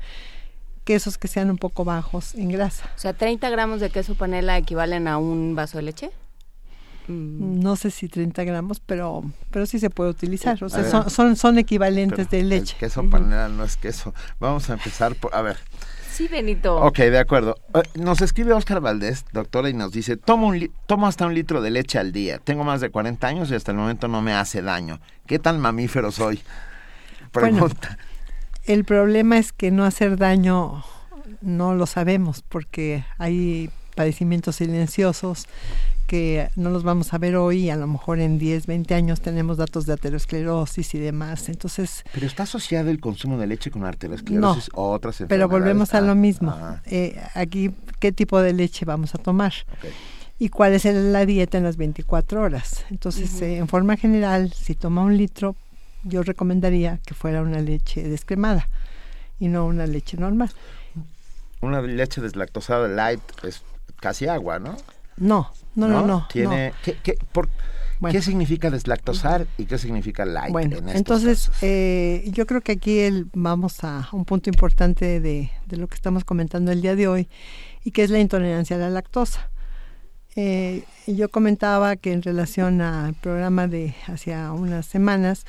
[0.82, 2.90] quesos que sean un poco bajos en grasa.
[2.96, 6.10] O sea, 30 gramos de queso panela equivalen a un vaso de leche.
[7.08, 7.60] Mm.
[7.60, 10.62] no sé si 30 gramos, pero pero sí se puede utilizar.
[10.62, 12.74] O sea, son, son, son, equivalentes de leche.
[12.74, 14.14] El queso panela no es queso.
[14.38, 15.56] Vamos a empezar por, a ver.
[16.12, 16.76] Sí, Benito.
[16.76, 17.56] Ok, de acuerdo.
[17.74, 21.62] Eh, nos escribe Oscar Valdés, doctora, y nos dice, tomo, un tomo hasta un litro
[21.62, 22.38] de leche al día.
[22.38, 25.00] Tengo más de 40 años y hasta el momento no me hace daño.
[25.26, 26.40] ¿Qué tan mamífero soy?
[27.32, 27.98] Pregunta.
[28.66, 30.84] el problema es que no hacer daño
[31.40, 35.46] no lo sabemos porque hay padecimientos silenciosos
[36.08, 39.58] que no los vamos a ver hoy, a lo mejor en 10, 20 años tenemos
[39.58, 41.50] datos de aterosclerosis y demás.
[41.50, 45.50] Entonces, pero está asociado el consumo de leche con aterosclerosis o otras enfermedades.
[45.50, 46.50] Pero volvemos a lo mismo.
[46.50, 46.80] Ah.
[46.86, 49.52] Eh, aquí, ¿qué tipo de leche vamos a tomar?
[50.38, 52.86] Y cuál es la dieta en las 24 horas.
[52.90, 55.56] Entonces, eh, en forma general, si toma un litro,
[56.04, 58.66] yo recomendaría que fuera una leche descremada
[59.38, 60.50] y no una leche normal.
[61.60, 63.62] Una leche deslactosada light es
[64.00, 64.74] casi agua, ¿no?
[65.18, 66.28] No, no, no, no.
[66.30, 70.52] Tiene, ¿qué, significa deslactosar y qué significa light?
[70.52, 75.76] Bueno, entonces eh, yo creo que aquí el, vamos a un punto importante de, de,
[75.76, 77.28] lo que estamos comentando el día de hoy
[77.84, 79.50] y que es la intolerancia a la lactosa.
[80.40, 85.44] Eh, yo comentaba que en relación al programa de hace unas semanas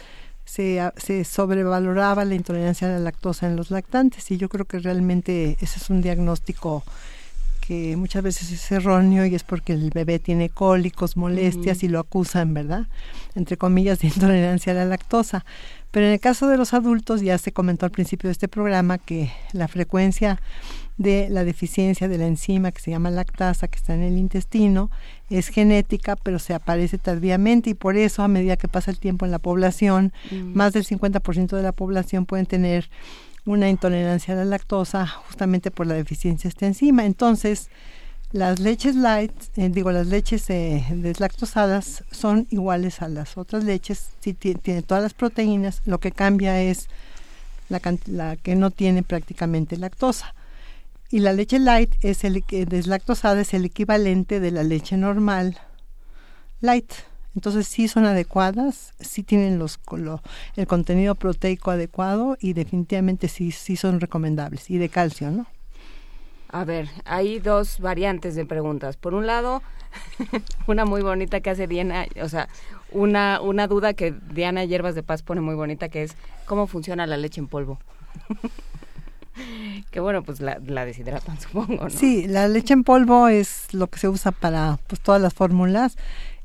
[0.46, 4.80] se, se, sobrevaloraba la intolerancia a la lactosa en los lactantes y yo creo que
[4.80, 6.84] realmente ese es un diagnóstico
[7.70, 12.00] que muchas veces es erróneo y es porque el bebé tiene cólicos, molestias y lo
[12.00, 12.88] acusan, ¿verdad?
[13.36, 15.46] Entre comillas, de intolerancia a la lactosa.
[15.92, 18.98] Pero en el caso de los adultos, ya se comentó al principio de este programa
[18.98, 20.42] que la frecuencia
[20.98, 24.90] de la deficiencia de la enzima que se llama lactasa, que está en el intestino,
[25.30, 29.26] es genética, pero se aparece tardíamente y por eso a medida que pasa el tiempo
[29.26, 30.56] en la población, mm.
[30.56, 32.90] más del 50% de la población pueden tener
[33.46, 37.06] una intolerancia a la lactosa justamente por la deficiencia de esta enzima.
[37.06, 37.70] Entonces,
[38.32, 44.12] las leches light, eh, digo, las leches eh, deslactosadas son iguales a las otras leches,
[44.20, 46.90] si tiene todas las proteínas, lo que cambia es
[47.70, 50.36] la, la, que no tiene prácticamente lactosa.
[51.10, 55.58] Y la leche light es el deslactosada es el equivalente de la leche normal
[56.62, 56.92] light.
[57.40, 59.80] Entonces sí son adecuadas, sí tienen los,
[60.58, 64.70] el contenido proteico adecuado y definitivamente sí, sí son recomendables.
[64.70, 65.46] Y de calcio, ¿no?
[66.50, 68.98] A ver, hay dos variantes de preguntas.
[68.98, 69.64] Por un lado,
[70.68, 72.50] una muy bonita que hace Diana, o sea,
[72.92, 77.08] una, una duda que Diana Hierbas de Paz pone muy bonita, que es cómo funciona
[77.08, 77.80] la leche en polvo.
[79.92, 81.90] que bueno, pues la, la, deshidratan, supongo, ¿no?
[81.90, 85.96] Sí, la leche en polvo es lo que se usa para pues todas las fórmulas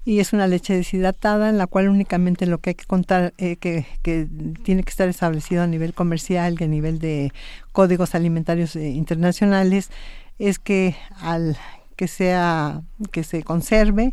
[0.05, 3.57] y es una leche deshidratada en la cual únicamente lo que hay que contar eh,
[3.57, 4.29] que, que,
[4.63, 7.33] tiene que estar establecido a nivel comercial y a nivel de
[7.73, 9.91] códigos alimentarios eh, internacionales
[10.39, 11.57] es que al
[11.97, 14.13] que sea que se conserve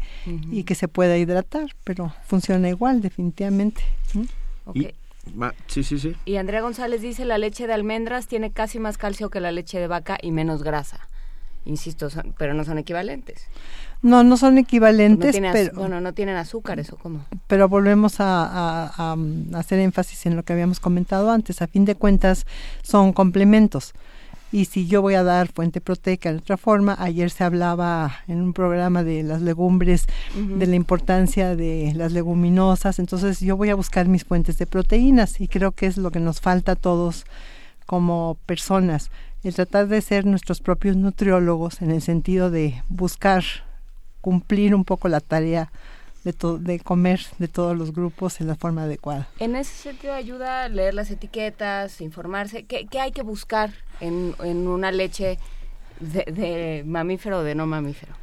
[0.52, 3.82] y que se pueda hidratar pero funciona igual definitivamente
[4.76, 4.90] y,
[5.66, 6.16] sí sí sí.
[6.26, 9.80] Y Andrea González dice la leche de almendras tiene casi más calcio que la leche
[9.80, 11.08] de vaca y menos grasa
[11.66, 13.48] insisto pero no son equivalentes
[14.02, 15.74] no, no son equivalentes, pero...
[15.76, 17.26] Bueno, no tienen azúcar, ¿eso cómo?
[17.48, 19.16] Pero volvemos a,
[19.54, 21.62] hacer énfasis en lo que habíamos comentado antes.
[21.62, 22.46] A fin de cuentas,
[22.82, 23.94] son complementos.
[24.52, 28.42] Y si yo voy a dar fuente proteica de otra forma, ayer se hablaba en
[28.42, 33.76] un programa de las legumbres, de la importancia de las leguminosas, entonces yo voy a
[33.76, 37.26] buscar mis fuentes de proteínas y creo que es lo que nos falta a todos
[37.86, 39.10] como personas,
[39.44, 43.46] el tratar de ser nuestros propios nutriólogos en el sentido de buscar
[44.22, 45.72] cumplir un poco la tarea
[46.24, 49.28] de, de comer de todos los grupos en la forma adecuada.
[49.40, 52.64] En ese sentido ayuda a leer las etiquetas, informarse.
[52.64, 55.40] ¿Qué, qué hay que buscar en, en una leche
[56.00, 58.14] de, de, mamífero o de no mamífero?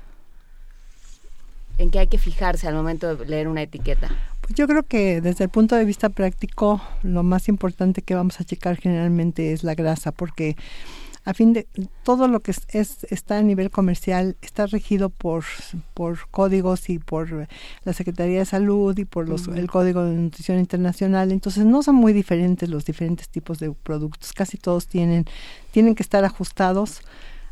[1.79, 4.09] ¿En qué hay que fijarse al momento de leer una etiqueta?
[4.41, 8.41] Pues yo creo que desde el punto de vista práctico, lo más importante que vamos
[8.41, 10.57] a checar generalmente es la grasa, porque
[11.29, 11.67] a fin de
[12.05, 15.45] todo lo que es, está a nivel comercial está regido por
[15.93, 17.47] por códigos y por
[17.85, 21.31] la Secretaría de Salud y por los, el Código de Nutrición Internacional.
[21.31, 24.33] Entonces no son muy diferentes los diferentes tipos de productos.
[24.33, 25.27] Casi todos tienen
[25.71, 27.03] tienen que estar ajustados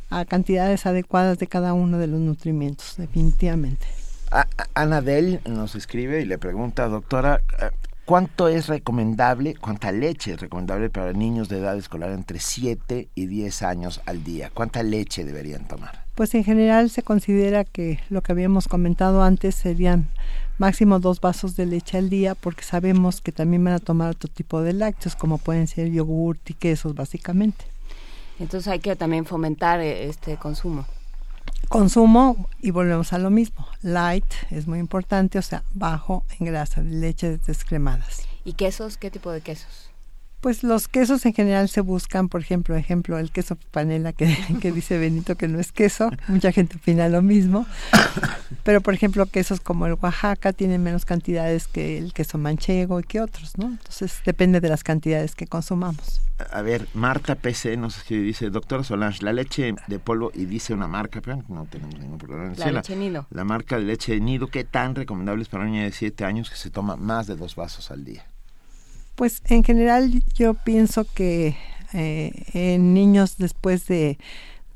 [0.09, 3.87] a cantidades adecuadas de cada uno de los nutrimentos definitivamente.
[4.73, 7.43] Ana Del nos escribe y le pregunta doctora
[8.07, 13.27] ¿Cuánto es recomendable, cuánta leche es recomendable para niños de edad escolar entre 7 y
[13.27, 14.49] 10 años al día?
[14.55, 16.05] ¿Cuánta leche deberían tomar?
[16.15, 20.07] Pues en general se considera que lo que habíamos comentado antes serían
[20.57, 24.31] máximo dos vasos de leche al día porque sabemos que también van a tomar otro
[24.33, 27.65] tipo de lácteos como pueden ser yogur y quesos básicamente.
[28.39, 30.87] Entonces hay que también fomentar eh, este consumo.
[31.69, 33.67] Consumo y volvemos a lo mismo.
[33.83, 38.23] Light es muy importante, o sea, bajo en grasa, leches descremadas.
[38.45, 38.97] ¿Y quesos?
[38.97, 39.86] ¿Qué tipo de quesos?
[40.47, 44.71] Pues los quesos en general se buscan, por ejemplo, ejemplo el queso panela que, que
[44.71, 47.67] dice Benito que no es queso, mucha gente opina lo mismo,
[48.63, 53.03] pero por ejemplo quesos como el Oaxaca tienen menos cantidades que el queso manchego y
[53.03, 53.67] que otros, ¿no?
[53.67, 56.21] Entonces depende de las cantidades que consumamos.
[56.53, 60.73] A ver, Marta PC nos escribe, dice, doctor Solange, la leche de polvo, y dice
[60.73, 62.55] una marca, pero no tenemos ningún problema.
[62.57, 63.27] La leche nido.
[63.31, 66.25] La marca de leche de nido, ¿qué tan recomendable es para un niño de 7
[66.25, 68.27] años que se toma más de dos vasos al día?
[69.17, 71.57] Pues en general yo pienso que
[71.93, 74.19] eh, en niños después de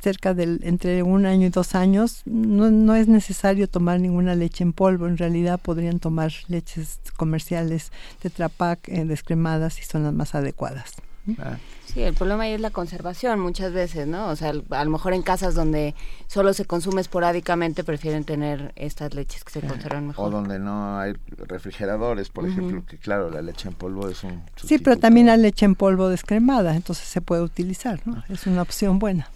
[0.02, 4.64] cerca del entre un año y dos años no, no es necesario tomar ninguna leche
[4.64, 5.06] en polvo.
[5.06, 10.94] En realidad podrían tomar leches comerciales de Trapac eh, descremadas y son las más adecuadas
[11.38, 11.56] Ah,
[11.92, 14.28] Sí, el problema ahí es la conservación muchas veces, ¿no?
[14.28, 15.96] O sea, a lo mejor en casas donde
[16.28, 20.28] solo se consume esporádicamente prefieren tener estas leches que se conservan mejor.
[20.28, 24.42] O donde no hay refrigeradores, por ejemplo, que claro, la leche en polvo es un...
[24.56, 28.22] sí pero también hay leche en polvo descremada entonces se puede utilizar ¿no?
[28.28, 29.28] es una opción buena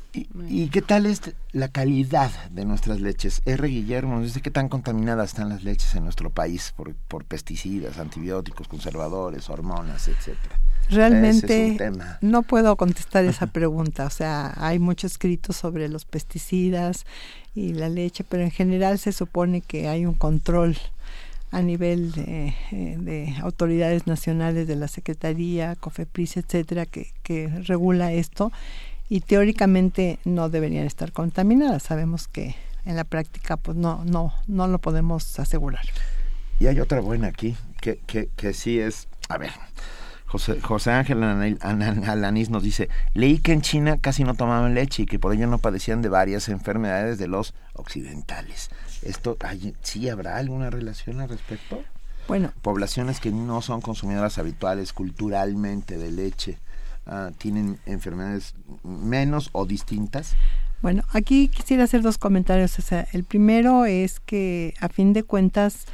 [0.49, 3.43] ¿Y qué tal es la calidad de nuestras leches?
[3.47, 3.67] R.
[3.67, 7.99] Guillermo, nos dice qué tan contaminadas están las leches en nuestro país por, por pesticidas,
[7.99, 10.61] antibióticos, conservadores, hormonas, etcétera.
[10.89, 12.19] Es Realmente tema.
[12.21, 14.07] no puedo contestar esa pregunta.
[14.07, 17.07] O sea, hay mucho escrito sobre los pesticidas
[17.55, 20.77] y la leche, pero en general se supone que hay un control
[21.51, 28.13] a nivel de, eh, de autoridades nacionales de la Secretaría, COFEPRIS, etcétera, que, que regula
[28.13, 28.51] esto
[29.09, 31.85] y teóricamente no deberían estar contaminadas.
[31.85, 35.85] Sabemos que en la práctica pues no no no lo podemos asegurar.
[36.61, 39.09] Y hay otra buena aquí, que, que, que sí es...
[39.29, 39.51] A ver,
[40.35, 41.23] José, José Ángel
[41.63, 45.47] Alanís nos dice, leí que en China casi no tomaban leche y que por ello
[45.47, 48.69] no padecían de varias enfermedades de los occidentales.
[49.03, 51.85] ¿Esto hay- sí habrá alguna relación al respecto?
[52.27, 56.59] Bueno, Poblaciones que no son consumidoras habituales culturalmente de leche,
[57.07, 60.35] ah, ¿tienen enfermedades menos o distintas?
[60.83, 62.77] Bueno, aquí quisiera hacer dos comentarios.
[62.81, 65.85] O sea, el primero es que a fin de cuentas,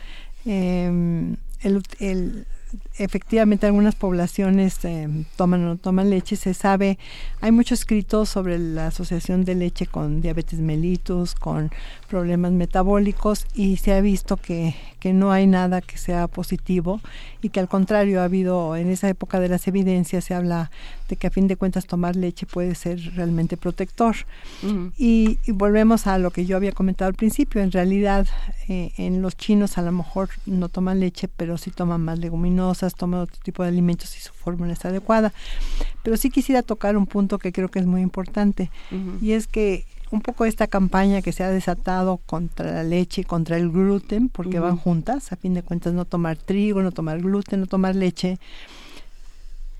[0.46, 0.86] eh,
[1.60, 2.46] el, el-
[2.98, 6.98] efectivamente algunas poblaciones eh, toman o no toman leche, se sabe,
[7.40, 11.70] hay mucho escrito sobre la asociación de leche con diabetes mellitus, con
[12.08, 17.00] problemas metabólicos y se ha visto que, que no hay nada que sea positivo
[17.42, 20.70] y que al contrario ha habido en esa época de las evidencias se habla
[21.10, 24.16] de que a fin de cuentas tomar leche puede ser realmente protector.
[24.96, 28.26] Y, y volvemos a lo que yo había comentado al principio, en realidad
[28.68, 32.94] eh, en los chinos a lo mejor no toman leche, pero sí toman más leguminosas,
[32.94, 35.32] toman otro tipo de alimentos y su fórmula es adecuada.
[36.02, 38.70] Pero sí quisiera tocar un punto que creo que es muy importante
[39.20, 43.24] y es que un poco esta campaña que se ha desatado contra la leche y
[43.24, 47.20] contra el gluten, porque van juntas, a fin de cuentas no tomar trigo, no tomar
[47.20, 48.38] gluten, no tomar leche,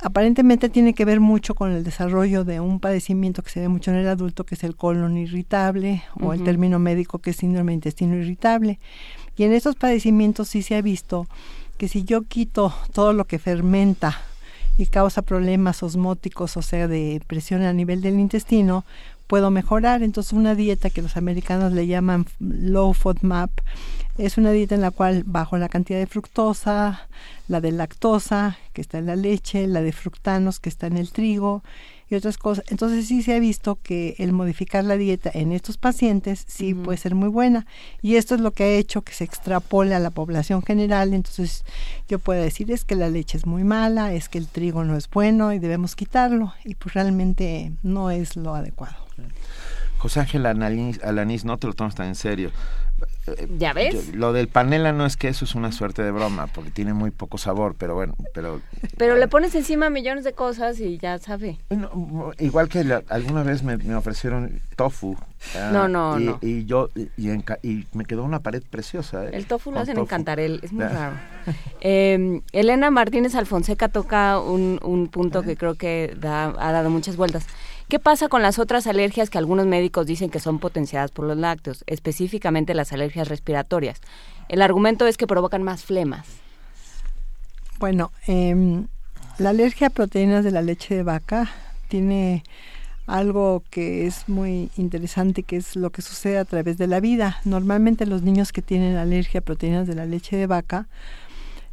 [0.03, 3.91] aparentemente tiene que ver mucho con el desarrollo de un padecimiento que se ve mucho
[3.91, 7.73] en el adulto, que es el colon irritable, o el término médico que es síndrome
[7.73, 8.79] de intestino irritable.
[9.37, 11.27] Y en estos padecimientos sí se ha visto
[11.79, 14.21] que si yo quito todo lo que fermenta
[14.77, 18.85] y causa problemas osmóticos, o sea, de presión a nivel del intestino,
[19.31, 20.03] puedo mejorar.
[20.03, 23.53] Entonces, una dieta que los americanos le llaman low FODMAP
[24.18, 27.07] es una dieta en la cual bajo la cantidad de fructosa,
[27.47, 31.12] la de lactosa, que está en la leche, la de fructanos, que está en el
[31.12, 31.62] trigo
[32.09, 32.64] y otras cosas.
[32.70, 36.99] Entonces sí se ha visto que el modificar la dieta en estos pacientes sí puede
[36.99, 37.66] ser muy buena.
[38.03, 41.14] Y esto es lo que ha hecho que se extrapole a la población general.
[41.14, 41.64] Entonces
[42.09, 44.97] yo puedo decir es que la leche es muy mala, es que el trigo no
[44.97, 46.53] es bueno y debemos quitarlo.
[46.64, 49.10] Y pues realmente no es lo adecuado.
[49.99, 52.51] José Ángel Alanís, Alanís, no te lo tomas tan en serio.
[53.27, 53.95] Eh, ¿Ya ves?
[54.12, 56.93] yo- lo del panela no es que eso es una suerte de broma, porque tiene
[56.95, 58.61] muy poco sabor, pero bueno, pero
[58.99, 61.59] Pero le pones encima millones de cosas y ya sabe.
[62.39, 65.16] igual que la- alguna vez me, me ofrecieron tofu.
[65.55, 66.39] ah, No, no, y, no.
[66.43, 66.89] Y yo,
[67.62, 69.25] y, me quedó una pared preciosa.
[69.27, 69.31] ¿eh?
[69.35, 71.16] El tofu lo hacen en Cantarel, es muy raro.
[71.81, 77.16] Eh, Elena Martínez Alfonseca toca un, un punto que creo que da- ha dado muchas
[77.16, 77.47] vueltas.
[77.91, 81.36] ¿Qué pasa con las otras alergias que algunos médicos dicen que son potenciadas por los
[81.36, 84.01] lácteos, específicamente las alergias respiratorias?
[84.49, 86.24] El argumento es que provocan más flemas.
[87.80, 88.86] Bueno, em,
[89.38, 91.51] la alergia a proteínas de la leche de vaca
[91.88, 92.45] tiene
[93.09, 97.41] algo que es muy interesante, que es lo que sucede a través de la vida.
[97.45, 100.86] Normalmente los niños que tienen alergia a proteínas de la leche de vaca,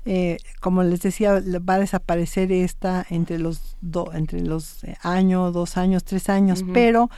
[0.10, 5.54] eh, como les decía, va a desaparecer esta entre los do, entre los eh, años,
[5.54, 7.10] dos años, tres años, pero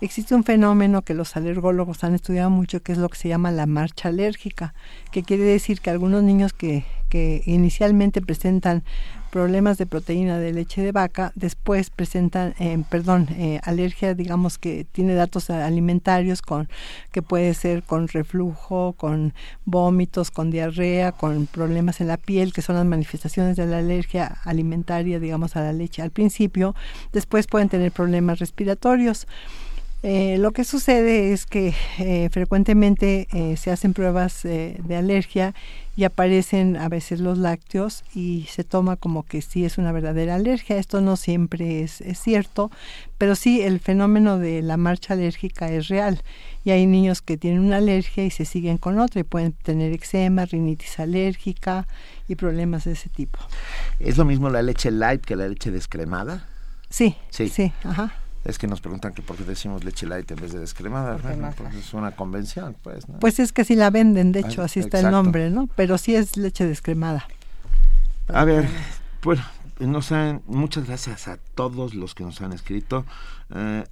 [0.00, 3.50] existe un fenómeno que los alergólogos han estudiado mucho, que es lo que se llama
[3.50, 4.74] la marcha alérgica,
[5.10, 8.84] que quiere decir que algunos niños que, que inicialmente presentan
[9.30, 14.86] problemas de proteína de leche de vaca, después presentan, eh, perdón, eh, alergia, digamos que
[14.90, 16.68] tiene datos alimentarios con
[17.12, 22.62] que puede ser con reflujo, con vómitos, con diarrea, con problemas en la piel, que
[22.62, 26.74] son las manifestaciones de la alergia alimentaria, digamos, a la leche al principio.
[27.12, 29.26] Después pueden tener problemas respiratorios.
[30.02, 35.54] Eh, lo que sucede es que eh, frecuentemente eh, se hacen pruebas de alergia
[35.96, 40.34] y aparecen a veces los lácteos y se toma como que sí es una verdadera
[40.34, 40.76] alergia.
[40.76, 42.70] Esto no siempre es, es, cierto,
[43.16, 46.20] pero sí el fenómeno de la marcha alérgica es real.
[46.64, 49.92] Y hay niños que tienen una alergia y se siguen con otra y pueden tener
[49.92, 51.86] eczema, rinitis alérgica
[52.28, 53.38] y problemas de ese tipo.
[53.98, 56.46] ¿Es lo mismo la leche light que la leche descremada?
[56.90, 58.12] Sí, sí, sí ajá.
[58.46, 61.16] Es que nos preguntan que por qué decimos leche light en vez de descremada.
[61.16, 63.08] Bueno, pues es una convención, pues.
[63.08, 63.18] ¿no?
[63.18, 65.68] Pues es que así la venden, de hecho, así está el nombre, ¿no?
[65.74, 67.26] Pero sí es leche descremada.
[68.28, 68.68] A ver,
[69.22, 69.42] bueno,
[69.80, 73.04] nos han, muchas gracias a todos los que nos han escrito.
[73.54, 73.84] Eh,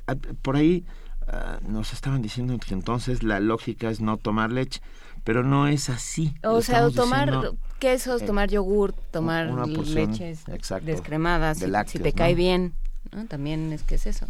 [0.42, 0.84] por ahí
[1.26, 4.80] uh, nos estaban diciendo que entonces la lógica es no tomar leche
[5.24, 6.34] pero no es así.
[6.42, 10.44] O sea, tomar quesos, eh, tomar yogur, tomar leches
[10.82, 12.74] descremadas, de si, si, te cae bien.
[13.28, 14.26] También es que es eso.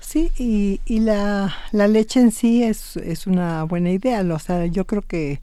[0.00, 4.22] Sí, y, y la, la leche en sí es, es una buena idea.
[4.22, 5.40] O sea, yo creo que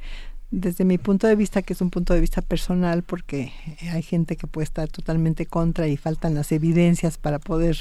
[0.54, 3.52] desde mi punto de vista, que es un punto de vista personal, porque
[3.92, 7.76] hay gente que puede estar totalmente contra y faltan las evidencias para poder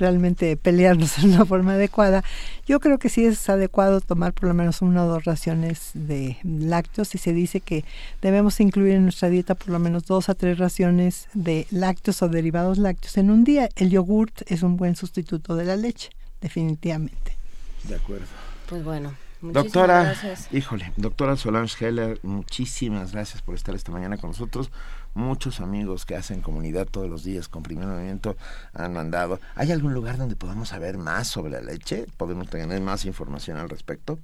[0.00, 2.24] realmente pelearnos de una forma adecuada,
[2.66, 6.36] yo creo que sí es adecuado tomar por lo menos una o dos raciones de
[6.42, 7.84] lácteos y se dice que
[8.20, 12.28] debemos incluir en nuestra dieta por lo menos dos a tres raciones de lácteos o
[12.28, 13.68] derivados lácteos en un día.
[13.76, 16.10] El yogurt es un buen sustituto de la leche,
[16.40, 17.36] definitivamente.
[17.84, 18.26] De acuerdo.
[18.68, 20.14] Pues bueno, doctora,
[20.52, 24.70] híjole, doctora Solange Heller, muchísimas gracias por estar esta mañana con nosotros.
[25.14, 28.36] Muchos amigos que hacen comunidad todos los días con Primer Movimiento
[28.72, 29.40] han mandado.
[29.54, 32.06] ¿Hay algún lugar donde podamos saber más sobre la leche?
[32.16, 34.18] ¿Podemos tener más información al respecto?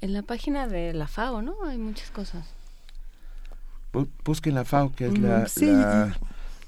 [0.00, 1.56] En la página de la FAO, ¿no?
[1.66, 2.46] Hay muchas cosas.
[4.24, 6.18] Busquen la FAO, que es la, la,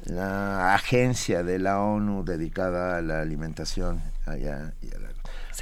[0.04, 5.10] la, agencia de la ONU dedicada a la alimentación allá y a la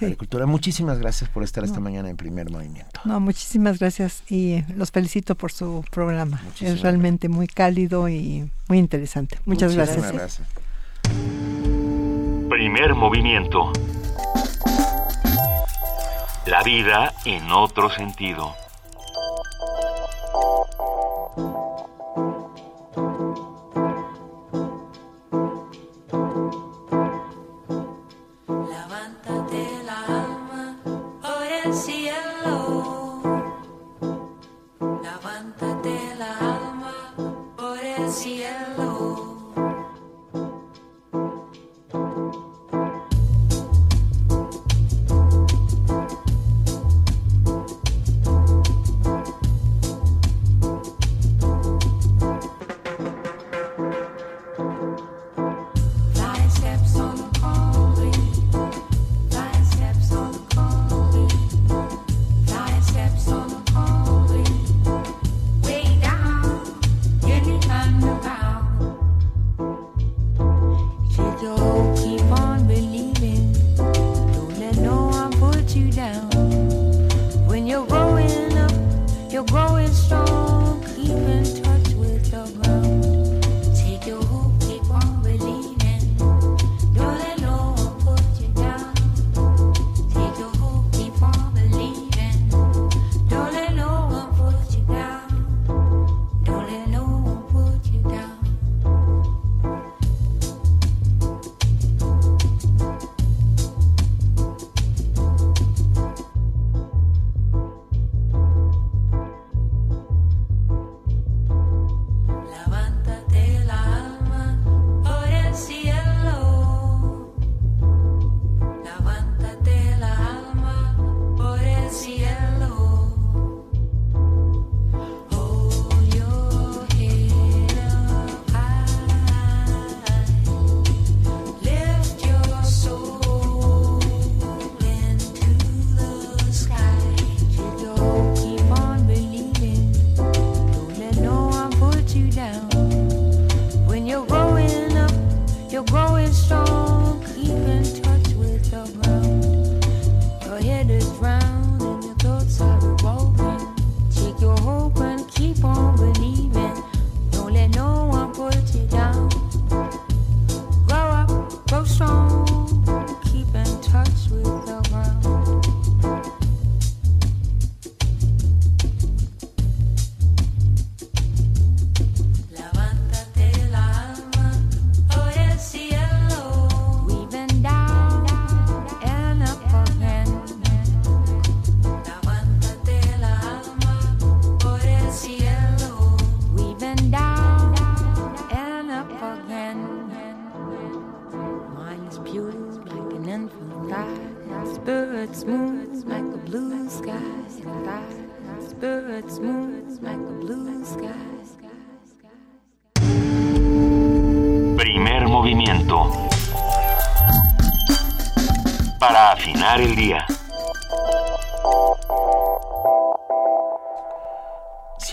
[0.06, 0.46] Agricultura.
[0.46, 3.00] Muchísimas gracias por estar esta mañana en Primer Movimiento.
[3.04, 6.40] No, muchísimas gracias y los felicito por su programa.
[6.60, 9.38] es realmente muy cálido y muy interesante.
[9.44, 10.12] Muchas gracias.
[10.12, 10.48] gracias.
[12.48, 13.72] Primer Movimiento.
[16.46, 18.54] La vida en otro sentido.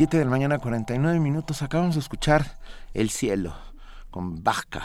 [0.06, 1.64] 7 de la mañana, 49 minutos.
[1.64, 2.60] Acabamos de escuchar
[2.94, 3.56] El Cielo
[4.12, 4.84] con Vasca,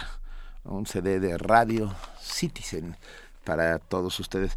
[0.64, 2.96] un CD de Radio Citizen
[3.44, 4.56] para todos ustedes.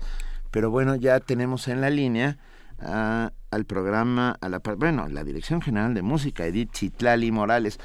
[0.52, 2.38] Pero bueno, ya tenemos en la línea
[2.80, 7.78] a, al programa, a la, bueno, la Dirección General de Música, Edith Chitlali Morales,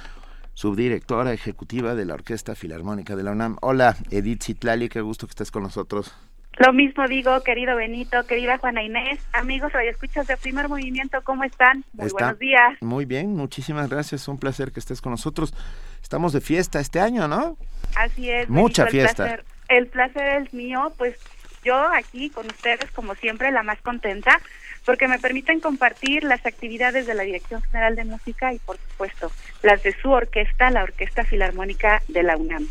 [0.55, 3.57] subdirectora ejecutiva de la Orquesta Filarmónica de la UNAM.
[3.61, 6.12] Hola, Edith Chitlali, qué gusto que estés con nosotros.
[6.59, 11.85] Lo mismo digo, querido Benito, querida Juana Inés, amigos escuchas de Primer Movimiento, ¿cómo están?
[11.93, 12.77] Muy buenos días.
[12.81, 15.55] Muy bien, muchísimas gracias, un placer que estés con nosotros.
[16.03, 17.57] Estamos de fiesta este año, ¿no?
[17.95, 18.49] Así es.
[18.49, 19.25] Mucha fiesta.
[19.25, 21.17] El placer, el placer es mío, pues
[21.63, 24.41] yo aquí con ustedes, como siempre, la más contenta,
[24.85, 29.31] porque me permiten compartir las actividades de la Dirección General de Música y, por supuesto,
[29.63, 32.69] las de su orquesta, la Orquesta Filarmónica de la UNAM.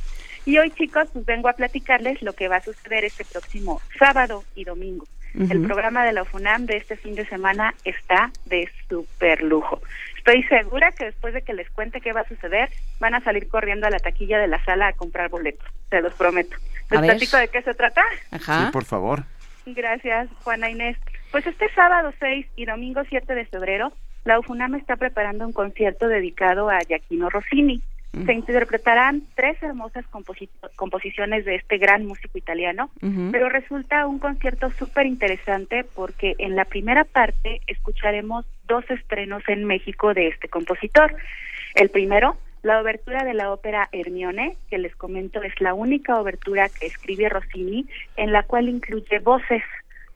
[0.48, 4.46] Y hoy, chicos, pues vengo a platicarles lo que va a suceder este próximo sábado
[4.56, 5.06] y domingo.
[5.34, 9.82] El programa de la UNAM de este fin de semana está de super lujo.
[10.18, 12.70] Estoy segura que después de que les cuente qué va a suceder,
[13.02, 15.68] van a salir corriendo a la taquilla de la sala a comprar boletos.
[15.90, 16.56] Se los prometo.
[16.92, 18.02] ¿Les platico de qué se trata?
[18.32, 18.68] Ajá.
[18.68, 19.26] Sí, por favor.
[19.66, 20.98] Gracias, Juana Inés.
[21.30, 23.92] Pues este sábado 6 y domingo 7 de febrero,
[24.24, 27.82] la UFUNAM está preparando un concierto dedicado a Giaquino Rossini.
[28.14, 30.06] Se interpretarán tres hermosas
[30.76, 32.90] composiciones de este gran músico italiano,
[33.32, 39.66] pero resulta un concierto súper interesante porque en la primera parte escucharemos dos estrenos en
[39.66, 41.16] México de este compositor.
[41.76, 46.70] El primero, la obertura de la ópera Hermione, que les comento es la única obertura
[46.70, 47.86] que escribe Rossini,
[48.16, 49.64] en la cual incluye voces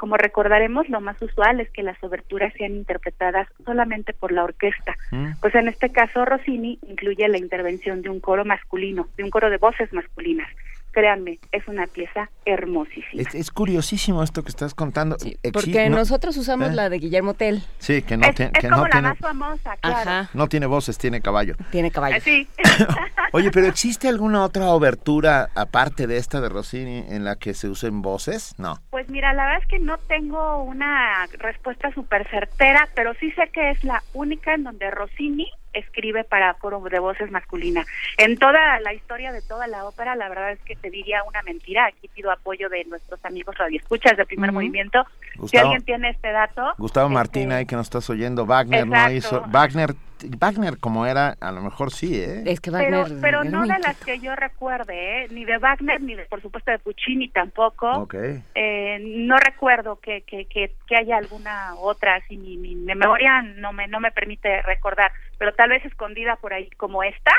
[0.01, 4.97] como recordaremos, lo más usual es que las oberturas sean interpretadas solamente por la orquesta.
[5.11, 5.33] Mm.
[5.39, 9.51] Pues en este caso Rossini incluye la intervención de un coro masculino, de un coro
[9.51, 10.47] de voces masculinas.
[10.91, 13.23] Créanme, es una pieza hermosísima.
[13.33, 15.15] Es, curiosísimo esto que estás contando.
[15.53, 16.73] porque nosotros usamos ¿Eh?
[16.73, 17.61] la de Guillermo Tell.
[17.79, 20.29] Sí, que no, es, es como la tiene, más famosa, claro.
[20.33, 21.55] No tiene voces, tiene caballo.
[21.71, 22.17] Tiene caballo.
[22.21, 22.47] Sí.
[23.33, 27.69] Oye, pero ¿existe alguna otra obertura aparte de esta de Rossini en la que se
[27.69, 28.53] usen voces?
[28.57, 28.77] No.
[28.89, 33.49] Pues mira, la verdad es que no tengo una respuesta súper certera, pero sí sé
[33.53, 37.85] que es la única en donde Rossini escribe para coro de voces masculinas.
[38.17, 41.41] En toda la historia de toda la ópera, la verdad es que te diría una
[41.43, 41.85] mentira.
[41.85, 45.05] Aquí pido apoyo de nuestros amigos radioescuchas de primer movimiento.
[45.47, 46.73] si alguien tiene este dato.
[46.77, 49.41] Gustavo este, Martín, ahí que nos estás oyendo, Wagner no hizo.
[49.47, 49.95] Wagner
[50.39, 52.43] Wagner como era, a lo mejor sí, ¿eh?
[52.45, 55.27] Es que Wagner pero, pero no de las que yo recuerde, ¿eh?
[55.31, 57.89] Ni de Wagner, ni de, por supuesto de Puccini tampoco.
[58.01, 58.43] Okay.
[58.55, 63.73] Eh, no recuerdo que, que, que, que, haya alguna otra, así mi, mi, memoria no
[63.73, 67.33] me, no me permite recordar, pero tal vez escondida por ahí como esta,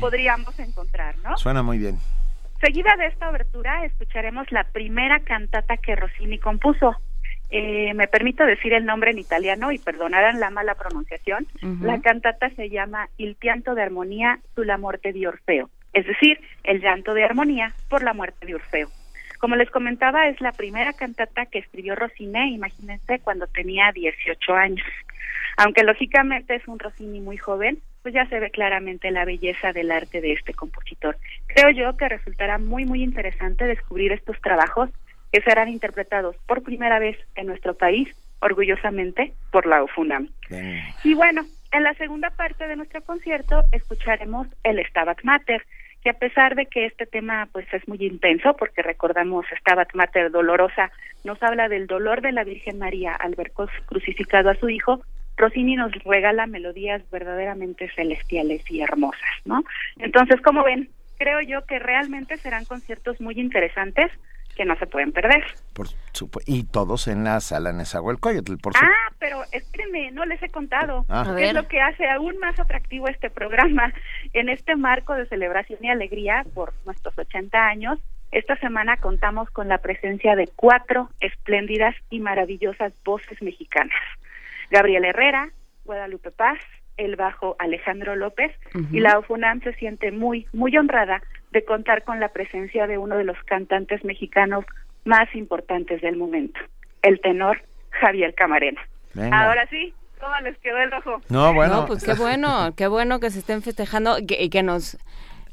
[0.00, 1.36] podríamos encontrar, ¿no?
[1.36, 1.98] Suena muy bien.
[2.60, 6.96] Seguida de esta abertura escucharemos la primera cantata que Rossini compuso,
[7.54, 11.46] eh, me permito decir el nombre en italiano y perdonarán la mala pronunciación.
[11.82, 16.80] La cantata se llama Il pianto de armonía sulla muerte di Orfeo, es decir, el
[16.80, 18.88] llanto de armonía por la muerte de Orfeo.
[19.38, 24.86] Como les comentaba, es la primera cantata que escribió Rossini, imagínense, cuando tenía 18 años.
[25.58, 29.90] Aunque lógicamente es un Rossini muy joven, pues ya se ve claramente la belleza del
[29.90, 31.18] arte de este compositor.
[31.48, 34.88] Creo yo que resultará muy, muy interesante descubrir estos trabajos
[35.32, 38.08] que serán interpretados por primera vez en nuestro país,
[38.40, 40.28] orgullosamente, por la UFUNAM.
[41.02, 45.64] Y bueno, en la segunda parte de nuestro concierto escucharemos el Stabat Mater,
[46.02, 50.30] que a pesar de que este tema pues es muy intenso, porque recordamos Stabat Mater
[50.30, 50.90] dolorosa,
[51.24, 53.52] nos habla del dolor de la Virgen María al ver
[53.86, 55.02] crucificado a su hijo,
[55.36, 59.64] Rossini nos regala melodías verdaderamente celestiales y hermosas, ¿no?
[59.98, 64.10] Entonces, como ven, creo yo que realmente serán conciertos muy interesantes,
[64.54, 65.44] que no se pueden perder.
[65.72, 65.88] Por
[66.46, 71.04] y todos en la sala Nezahualcóyotl, por Ah, pero espérenme, no les he contado.
[71.08, 71.34] Ah.
[71.38, 73.92] Es lo que hace aún más atractivo este programa.
[74.34, 77.98] En este marco de celebración y alegría por nuestros 80 años,
[78.30, 84.00] esta semana contamos con la presencia de cuatro espléndidas y maravillosas voces mexicanas.
[84.70, 85.50] Gabriel Herrera,
[85.84, 86.58] Guadalupe Paz,
[86.96, 88.52] el bajo Alejandro López
[88.90, 91.22] y la UFUNAM se siente muy, muy honrada
[91.52, 94.64] de contar con la presencia de uno de los cantantes mexicanos
[95.04, 96.58] más importantes del momento,
[97.02, 98.80] el tenor Javier Camarena.
[99.30, 101.20] Ahora sí, ¿cómo les quedó el rojo?
[101.28, 101.84] No, bueno.
[101.86, 104.98] pues qué bueno, qué bueno que se estén festejando y que, nos,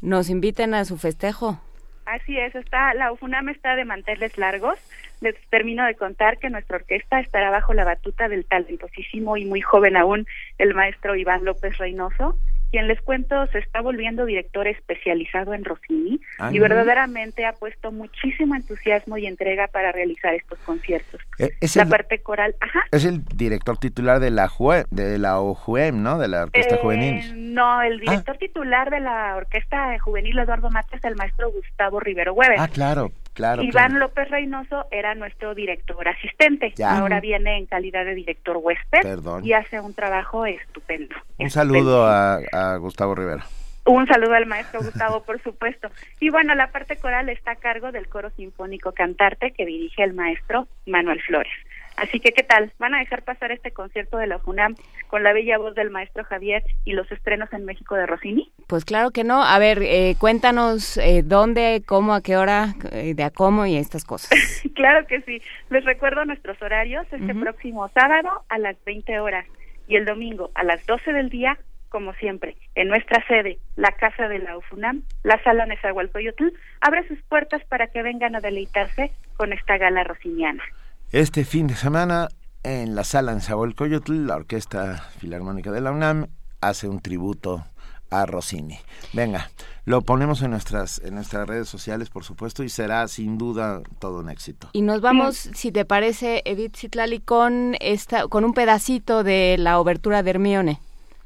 [0.02, 1.60] nos inviten a su festejo.
[2.06, 4.80] Así es, está, la UFUNAM está de manteles largos.
[5.22, 9.62] Les termino de contar que nuestra orquesta estará bajo la batuta del talentosísimo y muy
[9.62, 10.26] joven aún,
[10.58, 12.38] el maestro Iván López Reynoso,
[12.72, 17.92] quien les cuento se está volviendo director especializado en Rossini Ah, y verdaderamente ha puesto
[17.92, 21.22] muchísimo entusiasmo y entrega para realizar estos conciertos.
[21.38, 22.82] Es la el- parte coral, ajá.
[22.92, 26.18] Es el director titular de la JUE, de la OJUEM, ¿no?
[26.20, 27.54] De la Orquesta Eh, Juvenil.
[27.54, 32.34] No, el director titular de la Orquesta Juvenil Eduardo Mata es el maestro Gustavo Rivero
[32.34, 32.60] Hueves.
[32.60, 33.64] Ah, claro, claro.
[33.64, 34.08] Iván claro.
[34.08, 36.74] López Reynoso era nuestro director asistente.
[36.76, 36.98] Ya.
[36.98, 39.46] Ahora viene en calidad de director huésped Perdón.
[39.46, 41.16] y hace un trabajo estupendo.
[41.38, 43.46] Un saludo a, a Gustavo Rivera.
[43.86, 45.90] Un saludo al maestro Gustavo, por supuesto.
[46.20, 50.14] Y bueno, la parte coral está a cargo del coro sinfónico cantarte que dirige el
[50.14, 51.54] maestro Manuel Flores.
[52.00, 52.72] Así que, ¿qué tal?
[52.80, 54.76] ¿Van a dejar pasar este concierto de la FUNAM
[55.08, 58.52] con la bella voz del maestro Javier y los estrenos en México de Rossini?
[58.68, 59.44] Pues claro que no.
[59.44, 63.76] A ver, eh, cuéntanos eh, dónde, cómo, a qué hora, eh, de a cómo y
[63.76, 64.30] estas cosas.
[64.76, 65.42] claro que sí.
[65.70, 69.46] Les recuerdo nuestros horarios este próximo sábado a las 20 horas
[69.88, 71.58] y el domingo a las 12 del día,
[71.90, 77.20] como siempre, en nuestra sede, la Casa de la UFUNAM, la Sala Nezahualcóyotl, abre sus
[77.24, 80.64] puertas para que vengan a deleitarse con esta gala rosiniana.
[81.12, 82.28] Este fin de semana,
[82.62, 86.28] en la sala en Zahualcóyotl, la Orquesta Filarmónica de la UNAM
[86.62, 87.66] hace un tributo
[88.12, 88.78] a Rossini.
[89.14, 89.50] Venga,
[89.86, 94.20] lo ponemos en nuestras, en nuestras redes sociales, por supuesto, y será sin duda todo
[94.20, 94.70] un éxito.
[94.74, 99.80] Y nos vamos, si te parece, Edith Citlali, con, esta, con un pedacito de la
[99.80, 100.78] obertura de Hermione.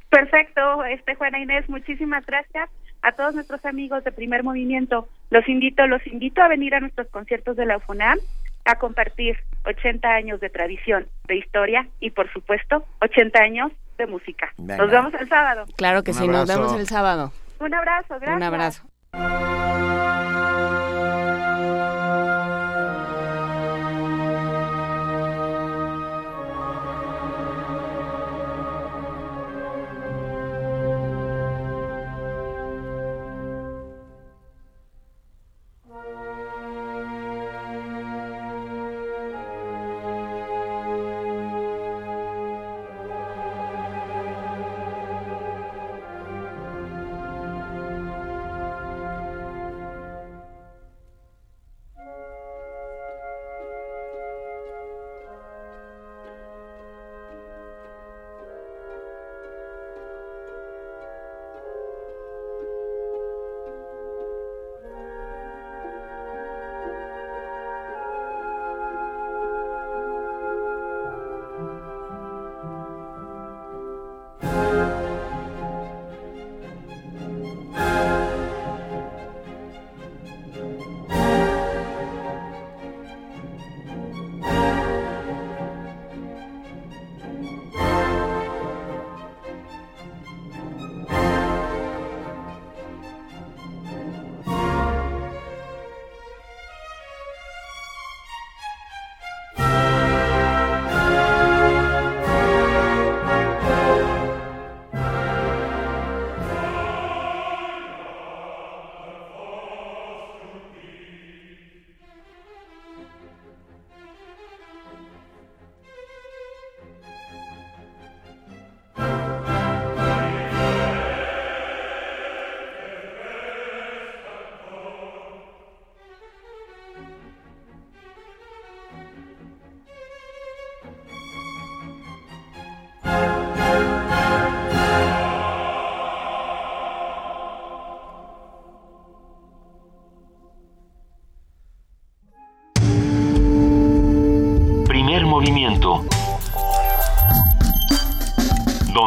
[0.09, 2.69] Perfecto, este Juana Inés, muchísimas gracias
[3.01, 5.09] a todos nuestros amigos de Primer Movimiento.
[5.29, 8.17] Los invito, los invito a venir a nuestros conciertos de la UFUNAM
[8.65, 14.51] a compartir 80 años de tradición, de historia y por supuesto 80 años de música.
[14.57, 14.77] Venga.
[14.77, 15.65] Nos vemos el sábado.
[15.75, 17.31] Claro que Un sí, nos vemos el sábado.
[17.59, 18.37] Un abrazo, gracias.
[18.37, 18.83] Un abrazo.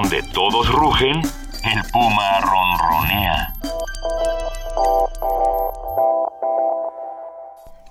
[0.09, 3.53] Donde todos rugen, el puma ronronea.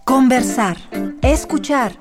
[0.05, 0.78] Conversar,
[1.22, 1.91] escuchar,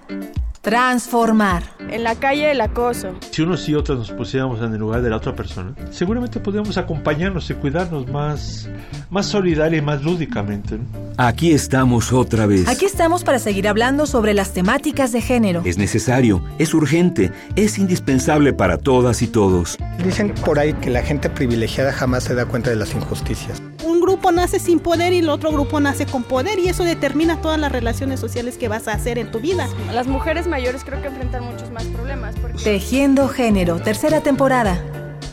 [0.61, 1.65] transformar.
[1.91, 3.17] En la calle el acoso.
[3.33, 6.79] Si unos y otras nos pusiéramos en el lugar de la otra persona, seguramente podríamos
[6.79, 8.71] acompañarnos y cuidarnos más,
[9.11, 10.79] más solidaria y más lúdicamente.
[10.79, 11.04] ¿no?
[11.17, 12.67] Aquí estamos otra vez.
[12.67, 15.63] Aquí estamos para seguir hablando sobre las temáticas de género.
[15.65, 19.79] Es necesario, es urgente, es indispensable para todas y todos.
[20.03, 23.63] Dicen por ahí que la gente privilegiada jamás se da cuenta de las injusticias.
[23.85, 27.41] Un grupo nace sin poder y el otro grupo nace con poder y eso determina
[27.41, 29.69] todas las relaciones sociales que vas a hacer en tu vida.
[29.93, 32.35] Las mujeres mayores creo que enfrentan muchos más problemas.
[32.43, 32.59] Porque...
[32.59, 34.83] Tejiendo género, tercera temporada.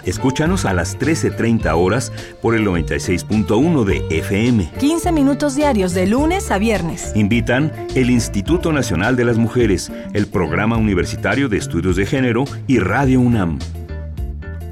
[0.05, 4.71] Escúchanos a las 13.30 horas por el 96.1 de FM.
[4.79, 7.11] 15 minutos diarios de lunes a viernes.
[7.15, 12.79] Invitan el Instituto Nacional de las Mujeres, el Programa Universitario de Estudios de Género y
[12.79, 13.59] Radio UNAM.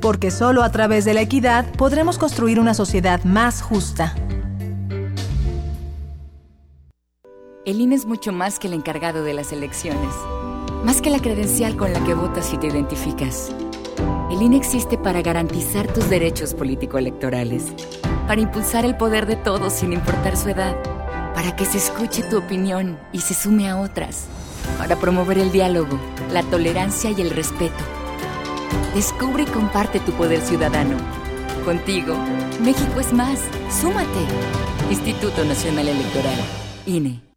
[0.01, 4.15] Porque solo a través de la equidad podremos construir una sociedad más justa.
[7.65, 10.13] El INE es mucho más que el encargado de las elecciones,
[10.83, 13.53] más que la credencial con la que votas y te identificas.
[14.29, 17.65] El INE existe para garantizar tus derechos político-electorales,
[18.27, 20.75] para impulsar el poder de todos sin importar su edad,
[21.33, 24.27] para que se escuche tu opinión y se sume a otras,
[24.77, 25.99] para promover el diálogo,
[26.31, 27.83] la tolerancia y el respeto.
[28.93, 30.97] Descubre y comparte tu poder ciudadano.
[31.65, 32.15] Contigo,
[32.61, 33.39] México es más.
[33.81, 34.25] Súmate.
[34.89, 36.39] Instituto Nacional Electoral.
[36.85, 37.28] INE.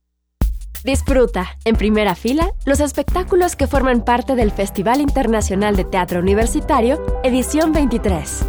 [0.84, 7.00] Disfruta, en primera fila, los espectáculos que forman parte del Festival Internacional de Teatro Universitario,
[7.22, 8.44] edición 23.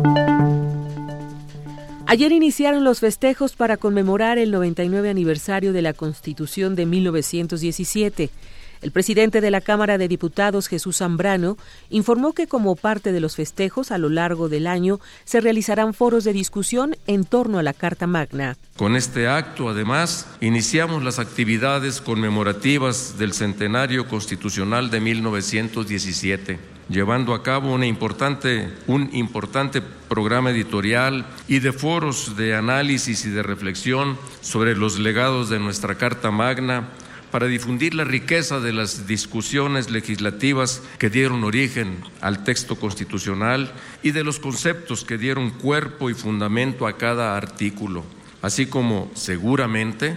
[2.05, 8.30] Ayer iniciaron los festejos para conmemorar el 99 aniversario de la Constitución de 1917.
[8.84, 11.57] El presidente de la Cámara de Diputados, Jesús Zambrano,
[11.89, 16.25] informó que como parte de los festejos a lo largo del año se realizarán foros
[16.25, 18.57] de discusión en torno a la Carta Magna.
[18.75, 27.43] Con este acto, además, iniciamos las actividades conmemorativas del Centenario Constitucional de 1917 llevando a
[27.43, 34.99] cabo un importante programa editorial y de foros de análisis y de reflexión sobre los
[34.99, 36.89] legados de nuestra Carta Magna,
[37.34, 43.73] para difundir la riqueza de las discusiones legislativas que dieron origen al texto constitucional
[44.03, 48.03] y de los conceptos que dieron cuerpo y fundamento a cada artículo,
[48.43, 50.15] así como seguramente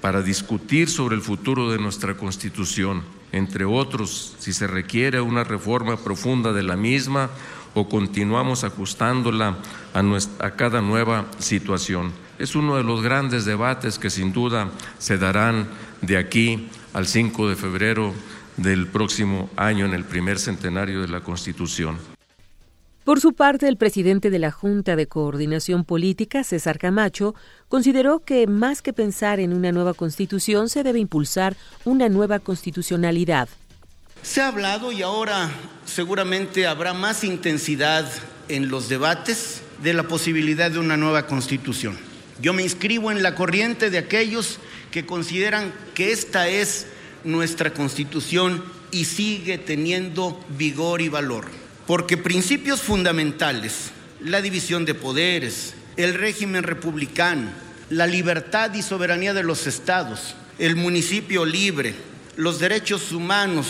[0.00, 3.02] para discutir sobre el futuro de nuestra Constitución,
[3.32, 7.28] entre otros, si se requiere una reforma profunda de la misma
[7.74, 9.58] o continuamos ajustándola
[9.92, 12.12] a, cada nueva situación.
[12.38, 15.68] Es uno de los grandes debates que sin duda se darán
[16.02, 18.12] de aquí al 5 de febrero
[18.56, 21.98] del próximo año en el primer centenario de la Constitución.
[23.04, 27.36] Por su parte, el presidente de la Junta de Coordinación Política, César Camacho,
[27.68, 33.48] consideró que más que pensar en una nueva constitución, se debe impulsar una nueva constitucionalidad.
[34.22, 35.50] Se ha hablado y ahora
[35.84, 38.10] seguramente habrá más intensidad
[38.48, 41.96] en los debates de la posibilidad de una nueva constitución.
[42.40, 44.58] Yo me inscribo en la corriente de aquellos
[44.90, 46.86] que consideran que esta es
[47.24, 51.46] nuestra constitución y sigue teniendo vigor y valor.
[51.86, 57.50] Porque principios fundamentales, la división de poderes, el régimen republicano,
[57.90, 61.94] la libertad y soberanía de los estados, el municipio libre,
[62.36, 63.66] los derechos humanos,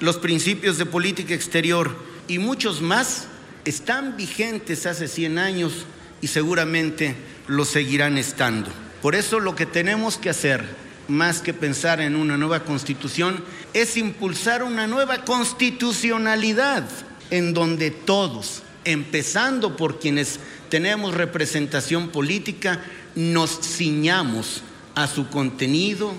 [0.00, 1.96] los principios de política exterior
[2.28, 3.26] y muchos más
[3.64, 5.72] están vigentes hace 100 años
[6.20, 8.70] y seguramente lo seguirán estando.
[9.02, 10.64] Por eso lo que tenemos que hacer,
[11.08, 16.84] más que pensar en una nueva constitución, es impulsar una nueva constitucionalidad
[17.30, 22.82] en donde todos, empezando por quienes tenemos representación política,
[23.14, 24.62] nos ciñamos
[24.94, 26.14] a su contenido,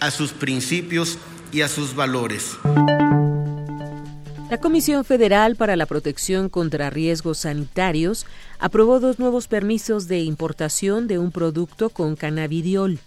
[0.00, 1.18] a sus principios
[1.52, 2.56] y a sus valores.
[4.50, 8.26] La Comisión Federal para la Protección contra Riesgos Sanitarios
[8.58, 12.98] aprobó dos nuevos permisos de importación de un producto con cannabidiol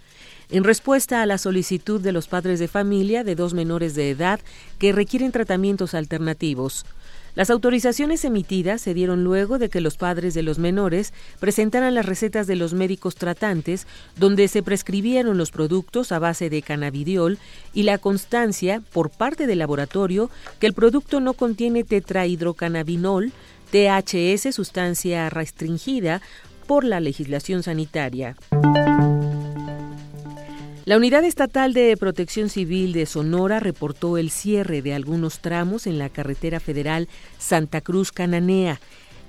[0.50, 4.40] en respuesta a la solicitud de los padres de familia de dos menores de edad
[4.78, 6.86] que requieren tratamientos alternativos.
[7.34, 12.06] Las autorizaciones emitidas se dieron luego de que los padres de los menores presentaran las
[12.06, 17.38] recetas de los médicos tratantes donde se prescribieron los productos a base de cannabidiol
[17.72, 20.30] y la constancia por parte del laboratorio
[20.60, 23.32] que el producto no contiene tetrahidrocannabinol,
[23.72, 26.22] THS, sustancia restringida
[26.68, 28.36] por la legislación sanitaria.
[30.84, 35.98] La Unidad Estatal de Protección Civil de Sonora reportó el cierre de algunos tramos en
[35.98, 37.08] la carretera federal
[37.38, 38.78] Santa Cruz Cananea.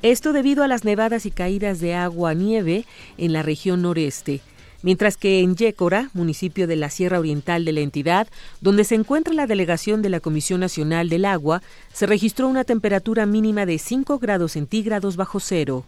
[0.01, 2.83] Esto debido a las nevadas y caídas de agua-nieve
[3.17, 4.41] en la región noreste.
[4.81, 8.27] Mientras que en Yécora, municipio de la Sierra Oriental de la entidad,
[8.59, 11.61] donde se encuentra la delegación de la Comisión Nacional del Agua,
[11.93, 15.85] se registró una temperatura mínima de 5 grados centígrados bajo cero.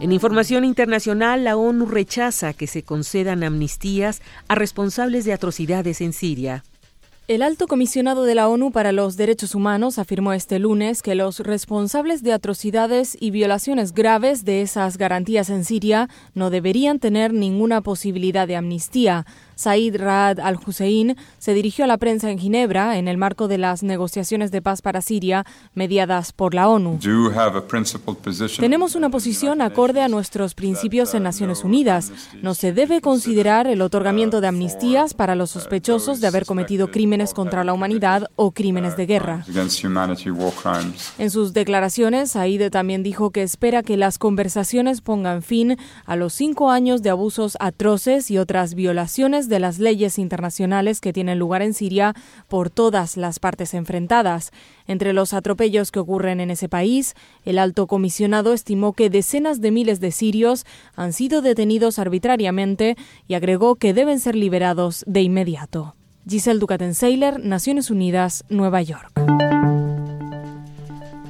[0.00, 6.14] En información internacional, la ONU rechaza que se concedan amnistías a responsables de atrocidades en
[6.14, 6.64] Siria.
[7.28, 11.40] El alto comisionado de la ONU para los Derechos Humanos afirmó este lunes que los
[11.40, 17.82] responsables de atrocidades y violaciones graves de esas garantías en Siria no deberían tener ninguna
[17.82, 19.26] posibilidad de amnistía.
[19.60, 23.82] Said Raad al-Hussein se dirigió a la prensa en Ginebra en el marco de las
[23.82, 25.44] negociaciones de paz para Siria
[25.74, 26.98] mediadas por la ONU.
[28.58, 32.10] Tenemos una posición acorde a nuestros principios en Naciones Unidas.
[32.40, 37.34] No se debe considerar el otorgamiento de amnistías para los sospechosos de haber cometido crímenes
[37.34, 39.44] contra la humanidad o crímenes de guerra.
[41.18, 46.32] En sus declaraciones, Said también dijo que espera que las conversaciones pongan fin a los
[46.32, 51.60] cinco años de abusos atroces y otras violaciones de las leyes internacionales que tienen lugar
[51.60, 52.14] en Siria
[52.48, 54.52] por todas las partes enfrentadas.
[54.86, 59.70] Entre los atropellos que ocurren en ese país, el alto comisionado estimó que decenas de
[59.70, 60.64] miles de sirios
[60.96, 62.96] han sido detenidos arbitrariamente
[63.28, 65.96] y agregó que deben ser liberados de inmediato.
[66.26, 69.79] Giselle Ducaten-Seiler, Naciones Unidas, Nueva York.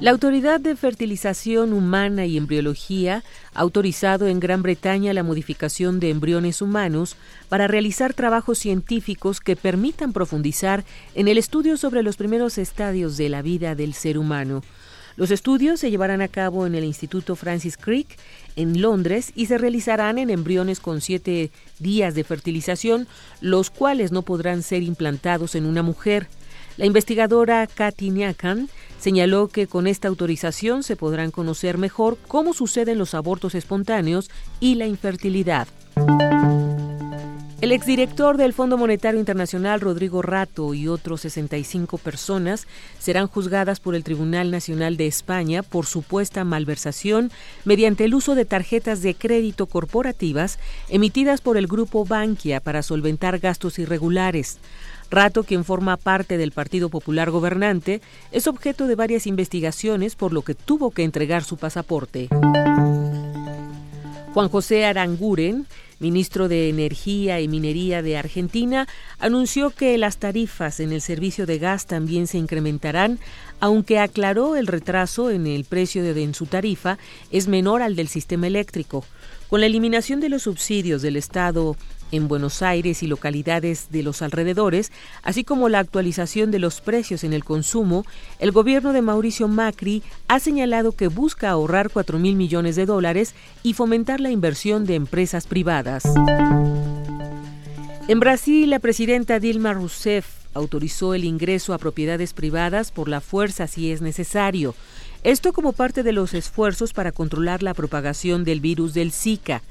[0.01, 3.23] La Autoridad de Fertilización Humana y Embriología
[3.53, 7.17] ha autorizado en Gran Bretaña la modificación de embriones humanos
[7.49, 13.29] para realizar trabajos científicos que permitan profundizar en el estudio sobre los primeros estadios de
[13.29, 14.63] la vida del ser humano.
[15.17, 18.17] Los estudios se llevarán a cabo en el Instituto Francis Crick
[18.55, 23.07] en Londres y se realizarán en embriones con siete días de fertilización,
[23.39, 26.27] los cuales no podrán ser implantados en una mujer.
[26.77, 28.69] La investigadora Katy Nyakan
[28.99, 34.75] señaló que con esta autorización se podrán conocer mejor cómo suceden los abortos espontáneos y
[34.75, 35.67] la infertilidad.
[37.61, 42.65] El exdirector del Fondo Monetario Internacional, Rodrigo Rato, y otros 65 personas
[42.97, 47.31] serán juzgadas por el Tribunal Nacional de España por supuesta malversación
[47.63, 50.57] mediante el uso de tarjetas de crédito corporativas
[50.89, 54.57] emitidas por el grupo Bankia para solventar gastos irregulares.
[55.11, 58.01] Rato, quien forma parte del Partido Popular Gobernante,
[58.31, 62.29] es objeto de varias investigaciones por lo que tuvo que entregar su pasaporte.
[64.33, 65.67] Juan José Aranguren,
[65.99, 68.87] ministro de Energía y Minería de Argentina,
[69.19, 73.19] anunció que las tarifas en el servicio de gas también se incrementarán,
[73.59, 76.97] aunque aclaró el retraso en el precio de su tarifa
[77.31, 79.03] es menor al del sistema eléctrico.
[79.49, 81.75] Con la eliminación de los subsidios del Estado
[82.11, 84.91] en Buenos Aires y localidades de los alrededores,
[85.23, 88.05] así como la actualización de los precios en el consumo,
[88.39, 93.35] el gobierno de Mauricio Macri ha señalado que busca ahorrar 4 mil millones de dólares
[93.63, 96.03] y fomentar la inversión de empresas privadas.
[98.07, 103.67] En Brasil, la presidenta Dilma Rousseff autorizó el ingreso a propiedades privadas por la fuerza
[103.67, 104.75] si es necesario.
[105.23, 109.61] Esto como parte de los esfuerzos para controlar la propagación del virus del Zika.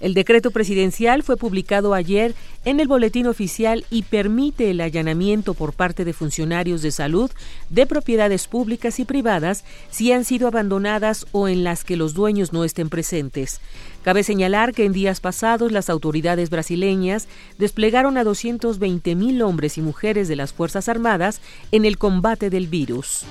[0.00, 2.34] El decreto presidencial fue publicado ayer
[2.64, 7.30] en el boletín oficial y permite el allanamiento por parte de funcionarios de salud
[7.68, 12.52] de propiedades públicas y privadas si han sido abandonadas o en las que los dueños
[12.52, 13.60] no estén presentes.
[14.02, 17.26] Cabe señalar que en días pasados las autoridades brasileñas
[17.58, 21.40] desplegaron a 220 mil hombres y mujeres de las Fuerzas Armadas
[21.72, 23.24] en el combate del virus.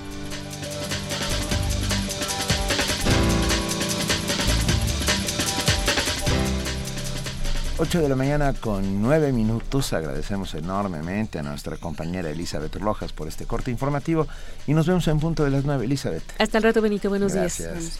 [7.79, 9.93] 8 de la mañana con 9 minutos.
[9.93, 14.27] Agradecemos enormemente a nuestra compañera Elizabeth Rojas por este corte informativo
[14.65, 16.23] y nos vemos en punto de las 9, Elizabeth.
[16.39, 17.09] Hasta el rato, Benito.
[17.09, 17.59] Buenos días.
[17.59, 17.99] Buenos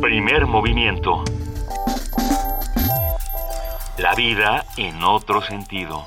[0.00, 1.22] Primer movimiento.
[3.98, 6.06] La vida en otro sentido.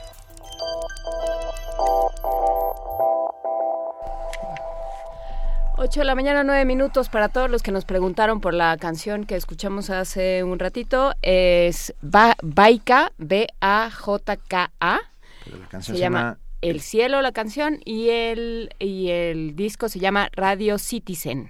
[5.76, 9.26] Ocho de la mañana, nueve minutos para todos los que nos preguntaron por la canción
[9.26, 11.16] que escuchamos hace un ratito.
[11.24, 15.00] Es ba Baika, B-A-J-K-A.
[15.46, 20.30] La canción Se llama El Cielo, la canción, y el, y el disco se llama
[20.34, 21.50] Radio Citizen.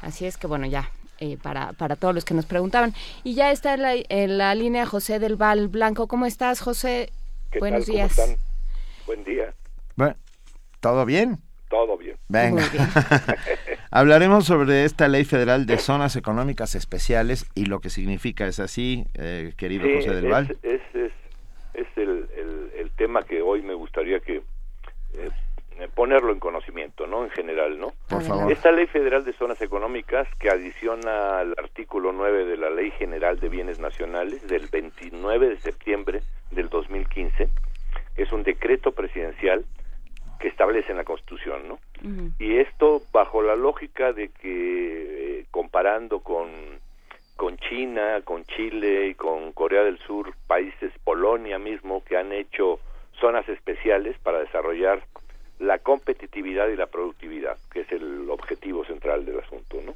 [0.00, 0.90] Así es que, bueno, ya,
[1.20, 2.94] eh, para, para todos los que nos preguntaban.
[3.24, 6.06] Y ya está en la, en la línea José del Val Blanco.
[6.08, 7.10] ¿Cómo estás, José?
[7.50, 7.86] ¿Qué Buenos tal?
[7.86, 8.18] ¿Cómo días.
[8.18, 8.36] están?
[9.06, 9.54] Buen día.
[9.96, 10.14] Bueno,
[10.80, 11.38] ¿todo bien?
[11.70, 12.16] Todo bien.
[12.28, 12.62] Venga.
[13.90, 18.46] Hablaremos sobre esta ley federal de zonas económicas especiales y lo que significa.
[18.46, 20.56] ¿Es así, eh, querido Sí, José del Val?
[20.62, 21.12] es, es,
[21.74, 24.42] es el, el, el tema que hoy me gustaría que
[25.94, 27.24] ponerlo en conocimiento, ¿no?
[27.24, 27.92] En general, ¿no?
[28.08, 28.50] Por favor.
[28.50, 33.38] Esta ley federal de zonas económicas que adiciona al artículo 9 de la Ley General
[33.38, 37.48] de Bienes Nacionales del 29 de septiembre del 2015
[38.16, 39.64] es un decreto presidencial
[40.40, 41.78] que establece en la Constitución, ¿no?
[42.38, 46.48] Y esto bajo la lógica de que eh, comparando con
[47.36, 52.80] con China, con Chile y con Corea del Sur, países, Polonia mismo, que han hecho
[53.20, 55.04] zonas especiales para desarrollar
[55.58, 59.94] la competitividad y la productividad, que es el objetivo central del asunto, ¿no?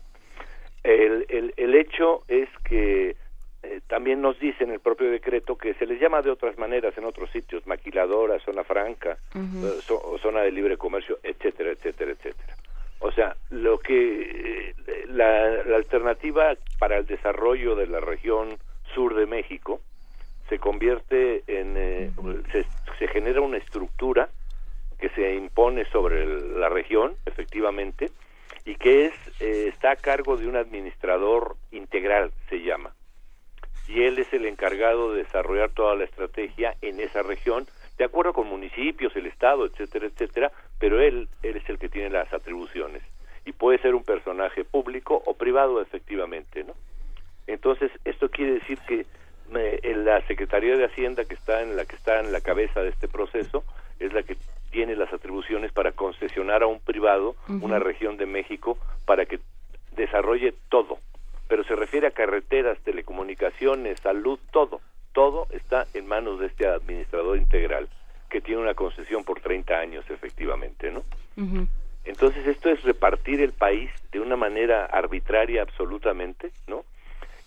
[0.83, 3.15] El, el, el hecho es que
[3.63, 6.99] eh, también nos dice en el propio decreto que se les llama de otras maneras
[6.99, 9.17] en otros sitios, maquiladora, zona franca,
[9.65, 12.57] eh, zo- zona de libre comercio, etcétera, etcétera, etcétera.
[12.99, 18.59] O sea, lo que eh, la, la alternativa para el desarrollo de la región
[18.95, 19.81] sur de México
[20.49, 22.11] se convierte en eh,
[22.51, 22.67] se,
[22.99, 24.29] se genera una estructura
[25.03, 26.25] que se impone sobre
[26.61, 28.13] la región, efectivamente,
[28.65, 32.95] y que es eh, está a cargo de un administrador integral, se llama
[33.89, 37.67] y él es el encargado de desarrollar toda la estrategia en esa región,
[37.99, 42.09] de acuerdo con municipios, el Estado, etcétera, etcétera, pero él, él es el que tiene
[42.09, 43.03] las atribuciones
[43.45, 46.75] y puede ser un personaje público o privado, efectivamente, ¿no?
[47.49, 49.05] Entonces, esto quiere decir que
[49.51, 52.83] me- en la Secretaría de Hacienda que está en la que está en la cabeza
[52.83, 53.65] de este proceso
[53.99, 54.37] es la que
[54.73, 59.39] tiene las atribuciones para concesionar a un privado una región de México para que
[59.95, 60.99] desarrolle todo,
[61.47, 64.81] pero se refiere a carreteras, telecomunicaciones, salud, todo,
[65.13, 67.89] todo está en manos de este administrador integral
[68.31, 71.05] que tiene una concesión por 30 años efectivamente, ¿no?
[72.05, 76.85] Entonces esto es repartir el país de una manera arbitraria absolutamente, ¿no?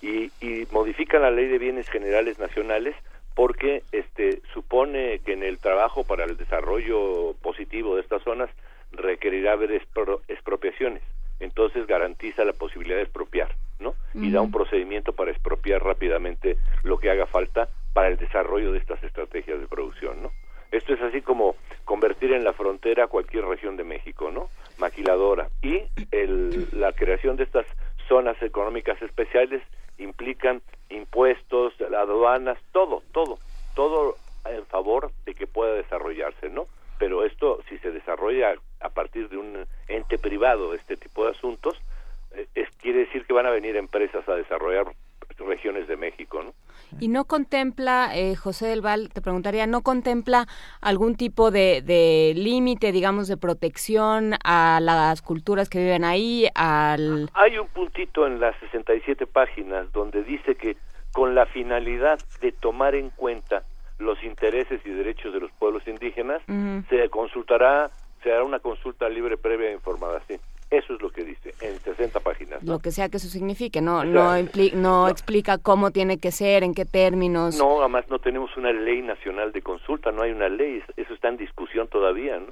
[0.01, 2.95] Y, y modifica la ley de bienes generales nacionales
[3.35, 8.49] porque este supone que en el trabajo para el desarrollo positivo de estas zonas
[8.91, 11.03] requerirá haber expro- expropiaciones.
[11.41, 13.93] Entonces garantiza la posibilidad de expropiar, ¿no?
[14.13, 18.77] Y da un procedimiento para expropiar rápidamente lo que haga falta para el desarrollo de
[18.79, 20.31] estas estrategias de producción, ¿no?
[20.71, 24.49] Esto es así como convertir en la frontera cualquier región de México, ¿no?
[24.77, 25.49] Maquiladora.
[25.61, 27.65] Y el- la creación de estas
[28.07, 29.61] zonas económicas especiales
[29.97, 33.37] implican impuestos, aduanas, todo, todo,
[33.75, 36.67] todo en favor de que pueda desarrollarse, ¿no?
[36.99, 41.77] Pero esto, si se desarrolla a partir de un ente privado este tipo de asuntos,
[42.33, 44.87] eh, es, quiere decir que van a venir empresas a desarrollar
[45.37, 46.53] regiones de México, ¿no?
[46.99, 50.47] Y no contempla, eh, José del Val, te preguntaría, ¿no contempla
[50.81, 57.29] algún tipo de, de límite, digamos, de protección a las culturas que viven ahí, al...
[57.33, 60.77] Hay un puntito en las 67 páginas donde dice que
[61.11, 63.63] con la finalidad de tomar en cuenta
[63.99, 66.41] los intereses y derechos de los pueblos indígenas,
[66.89, 67.89] se consultará,
[68.21, 70.21] se hará una consulta libre, previa e informada.
[70.27, 70.35] Sí,
[70.77, 72.61] eso es lo que dice en 60 páginas.
[72.63, 72.73] ¿no?
[72.73, 76.31] lo que sea que eso signifique, no, O no, impli- no explica cómo tiene que
[76.31, 77.57] ser, en qué términos.
[77.57, 81.29] No, además no tenemos una ley nacional de consulta, no hay una ley, eso está
[81.29, 82.47] en discusión todavía, ¿no?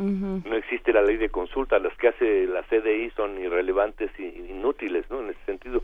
[0.46, 5.06] No existe la ley de consulta, las que hace la CDI son irrelevantes e inútiles,
[5.10, 5.20] ¿no?
[5.22, 5.82] En ese sentido.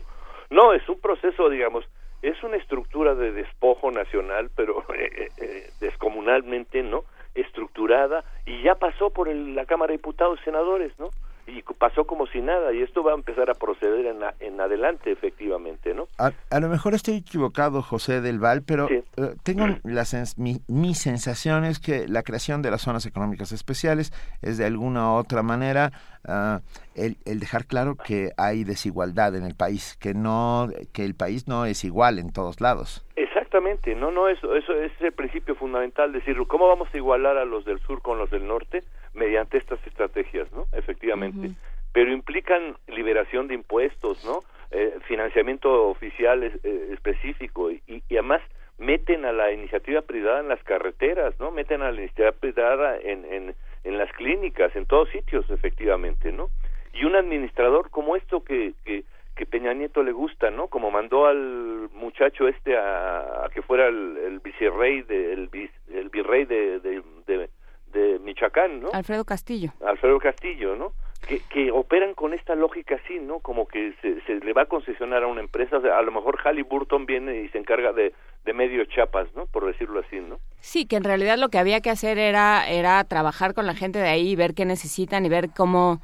[0.50, 1.84] No, es un proceso, digamos,
[2.22, 7.04] es una estructura de despojo nacional, pero eh, eh, descomunalmente, ¿no?
[7.34, 11.10] Estructurada y ya pasó por el- la Cámara de Diputados y Senadores, ¿no?
[11.52, 14.60] Y pasó como si nada y esto va a empezar a proceder en, a- en
[14.60, 16.06] adelante, efectivamente, ¿no?
[16.18, 19.02] A, a lo mejor estoy equivocado, José del Val, pero Sí.
[19.16, 23.50] eh, tengo la sens- mi, mi sensación es que la creación de las zonas económicas
[23.52, 24.12] especiales
[24.42, 25.90] es de alguna u otra manera
[26.28, 26.60] ah,
[26.94, 31.48] el, el dejar claro que hay desigualdad en el país, que no que el país
[31.48, 33.04] no es igual en todos lados.
[33.16, 37.44] Exactamente, no, no, eso, eso es el principio fundamental, decir, ¿cómo vamos a igualar a
[37.44, 38.84] los del sur con los del norte?
[39.14, 40.66] Mediante estas estrategias, ¿no?
[40.72, 41.50] Efectivamente.
[41.92, 44.40] Pero implican liberación de impuestos, ¿no?
[44.70, 48.40] eh, financiamiento oficial eh, específico y, y, además
[48.78, 51.50] meten a la iniciativa privada en las carreteras, ¿no?
[51.50, 53.54] Meten a la iniciativa privada en, en,
[53.84, 56.50] en las clínicas, en todos sitios, efectivamente, ¿no?
[56.92, 59.04] Y un administrador como esto que, que,
[59.36, 60.68] que Peña Nieto le gusta, ¿no?
[60.68, 65.50] Como mandó al muchacho este a, que fuera el, el vicerrey, de, el,
[65.92, 67.50] el virrey de, de, de,
[67.92, 68.90] de Michoacán, ¿no?
[68.92, 69.72] Alfredo Castillo.
[69.84, 70.92] Alfredo Castillo, ¿no?
[71.26, 73.40] que, que operan con esta lógica así, ¿no?
[73.40, 76.12] Como que se, se le va a concesionar a una empresa, o sea, a lo
[76.12, 78.14] mejor Halliburton viene y se encarga de,
[78.44, 79.46] de medio chapas, ¿no?
[79.46, 80.38] Por decirlo así, ¿no?
[80.60, 83.98] Sí, que en realidad lo que había que hacer era, era trabajar con la gente
[83.98, 86.00] de ahí, ver qué necesitan y ver cómo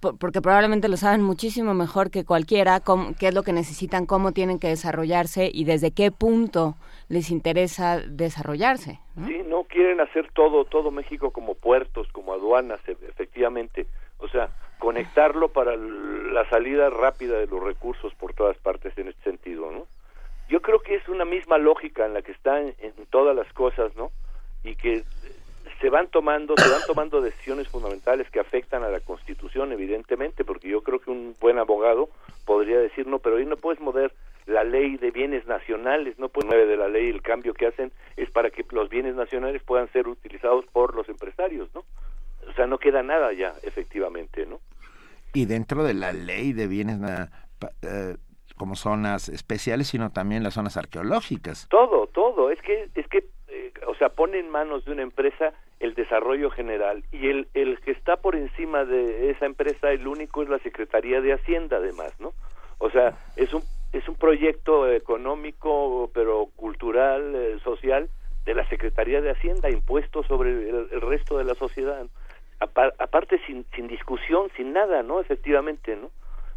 [0.00, 4.32] porque probablemente lo saben muchísimo mejor que cualquiera, cómo, qué es lo que necesitan, cómo
[4.32, 6.76] tienen que desarrollarse y desde qué punto
[7.08, 9.00] les interesa desarrollarse.
[9.26, 13.86] Sí, no quieren hacer todo, todo México como puertos, como aduanas, e, efectivamente
[14.20, 19.22] o sea, conectarlo para la salida rápida de los recursos por todas partes en este
[19.22, 19.86] sentido, ¿no?
[20.48, 23.94] Yo creo que es una misma lógica en la que están en todas las cosas,
[23.96, 24.10] ¿no?
[24.64, 25.04] Y que
[25.80, 30.68] se van tomando, se van tomando decisiones fundamentales que afectan a la Constitución, evidentemente, porque
[30.68, 32.10] yo creo que un buen abogado
[32.44, 34.12] podría decir, no, pero ahí no puedes mover
[34.46, 37.92] la ley de bienes nacionales, no puede nueve de la ley, el cambio que hacen
[38.16, 41.84] es para que los bienes nacionales puedan ser utilizados por los empresarios, ¿no?
[42.48, 44.60] o sea, no queda nada ya, efectivamente, ¿no?
[45.32, 46.98] Y dentro de la ley de bienes
[47.82, 48.16] eh,
[48.56, 51.68] como zonas especiales, sino también las zonas arqueológicas.
[51.68, 52.50] Todo, todo.
[52.50, 53.24] Es que, es que,
[53.86, 57.92] o sea, pone en manos de una empresa el desarrollo general y el, el que
[57.92, 62.32] está por encima de esa empresa, el único es la Secretaría de Hacienda, además, ¿no?
[62.78, 63.62] O sea, es un
[63.92, 68.08] es un proyecto económico, pero cultural, eh, social,
[68.44, 72.06] de la Secretaría de Hacienda, impuesto sobre el, resto de la sociedad
[72.60, 75.20] aparte sin, sin discusión, sin nada, ¿no?
[75.20, 76.10] Efectivamente, ¿no?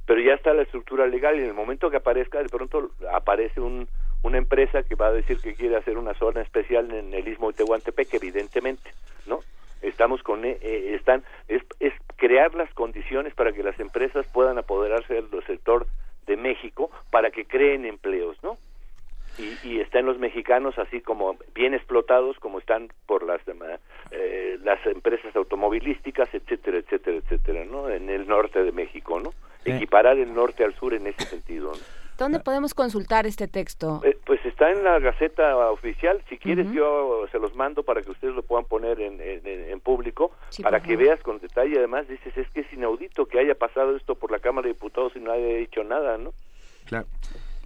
[0.06, 3.62] Pero ya está la estructura legal y en el momento que aparezca, de pronto aparece
[3.62, 3.88] un,
[4.24, 7.52] una empresa que va a decir que quiere hacer una zona especial en el istmo
[7.52, 8.92] de Tehuantepec, evidentemente,
[9.26, 9.42] ¿no?
[9.82, 14.58] Estamos con, eh, eh, están, es, es crear las condiciones para que las empresas puedan
[14.58, 15.88] apoderarse del sector
[16.26, 18.58] de México para que creen empleos, ¿no?
[19.38, 23.42] y, y están los mexicanos así como bien explotados como están por las
[24.12, 29.34] eh, las empresas automovilísticas etcétera etcétera etcétera no en el norte de México no
[29.66, 32.03] equiparar el norte al sur en ese sentido ¿no?
[32.24, 34.02] ¿Dónde podemos consultar este texto?
[34.06, 36.24] Eh, pues está en la Gaceta Oficial.
[36.30, 40.32] Si quieres, yo se los mando para que ustedes lo puedan poner en, en, público,
[40.62, 41.78] para que veas con detalle.
[41.78, 45.12] Además, dices, es que es inaudito que haya pasado esto por la Cámara de Diputados
[45.18, 46.32] y no haya dicho nada, ¿no?
[46.86, 47.08] Claro.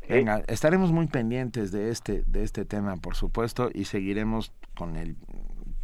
[0.09, 5.17] Venga, estaremos muy pendientes de este de este tema, por supuesto, y seguiremos con el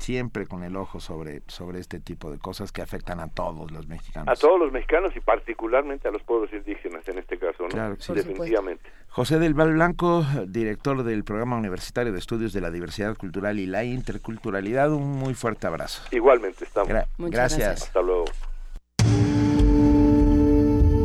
[0.03, 3.87] siempre con el ojo sobre sobre este tipo de cosas que afectan a todos los
[3.87, 4.27] mexicanos.
[4.27, 7.69] A todos los mexicanos y particularmente a los pueblos indígenas en este caso, ¿no?
[7.69, 8.13] Claro, sí.
[8.13, 8.83] definitivamente.
[9.07, 13.65] José del Val Blanco, director del Programa Universitario de Estudios de la Diversidad Cultural y
[13.65, 16.03] la Interculturalidad, un muy fuerte abrazo.
[16.11, 16.89] Igualmente, estamos.
[16.89, 17.31] gracias.
[17.31, 17.83] gracias.
[17.83, 18.25] Hasta luego.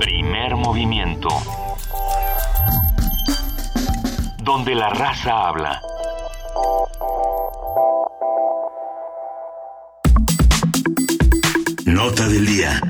[0.01, 1.29] Primer movimiento
[4.43, 5.81] donde la raza habla.
[11.99, 12.81] Nota del día.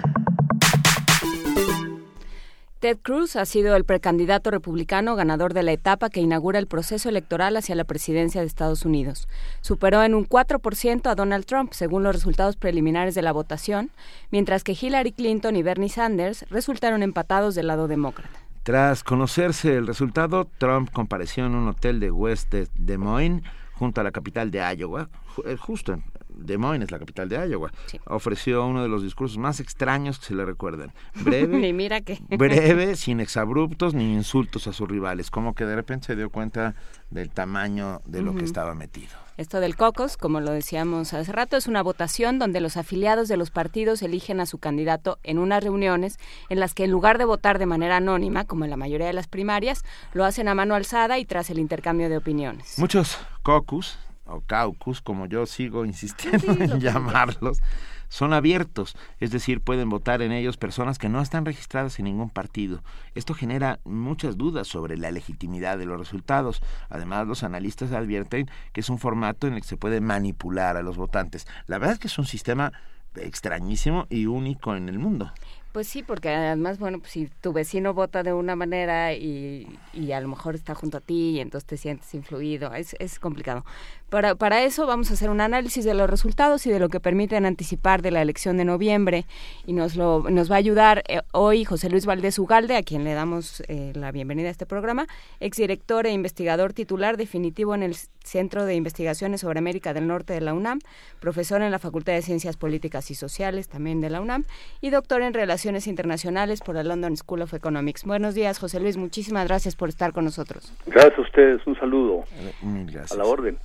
[2.79, 7.09] Ted Cruz ha sido el precandidato republicano ganador de la etapa que inaugura el proceso
[7.09, 9.27] electoral hacia la presidencia de Estados Unidos.
[9.63, 13.91] Superó en un 4% a Donald Trump, según los resultados preliminares de la votación,
[14.31, 18.39] mientras que Hillary Clinton y Bernie Sanders resultaron empatados del lado demócrata.
[18.63, 24.05] Tras conocerse el resultado, Trump compareció en un hotel de West Des Moines, junto a
[24.05, 25.09] la capital de Iowa,
[25.47, 26.05] eh, justo en
[26.39, 27.73] Des Moines es la capital de Iowa.
[28.07, 30.93] Ofreció uno de los discursos más extraños que se le recuerdan.
[31.15, 32.19] Breve, mira que...
[32.29, 35.31] breve, sin exabruptos ni insultos a sus rivales.
[35.31, 36.75] Como que de repente se dio cuenta
[37.11, 39.11] del tamaño de lo que estaba metido.
[39.39, 43.37] Esto del COCOS, como lo decíamos hace rato, es una votación donde los afiliados de
[43.37, 47.25] los partidos eligen a su candidato en unas reuniones en las que en lugar de
[47.25, 50.75] votar de manera anónima, como en la mayoría de las primarias, lo hacen a mano
[50.75, 52.81] alzada y tras el intercambio de opiniones.
[52.81, 53.97] Muchos caucus,
[54.29, 57.61] o caucus, como yo sigo insistiendo en llamarlos,
[58.09, 62.31] son abiertos, es decir, pueden votar en ellos personas que no están registradas en ningún
[62.31, 62.83] partido.
[63.15, 66.63] Esto genera muchas dudas sobre la legitimidad de los resultados.
[66.89, 70.83] Además, los analistas advierten que es un formato en el que se puede manipular a
[70.83, 71.47] los votantes.
[71.67, 72.73] La verdad es que es un sistema
[73.15, 75.33] extrañísimo y único en el mundo.
[75.73, 80.13] Pues sí, porque además, bueno, pues si tu vecino vota de una manera y, y,
[80.13, 83.65] a lo mejor está junto a ti y entonces te sientes influido, es, es complicado.
[84.11, 86.99] Para, para eso vamos a hacer un análisis de los resultados y de lo que
[86.99, 89.27] permiten anticipar de la elección de noviembre
[89.67, 93.05] y nos, lo, nos va a ayudar eh, hoy José Luis Valdés Ugalde, a quien
[93.05, 95.07] le damos eh, la bienvenida a este programa,
[95.41, 100.41] exdirector e investigador titular definitivo en el Centro de Investigaciones sobre América del Norte de
[100.41, 100.79] la UNAM,
[101.21, 104.45] profesor en la Facultad de Ciencias Políticas y Sociales también de la UNAM
[104.81, 108.05] y doctor en Relaciones Internacionales por la London School of Economics.
[108.05, 110.73] Buenos días, José Luis, muchísimas gracias por estar con nosotros.
[110.87, 112.25] Gracias a ustedes, un saludo.
[112.63, 113.13] gracias.
[113.13, 113.59] A la orden.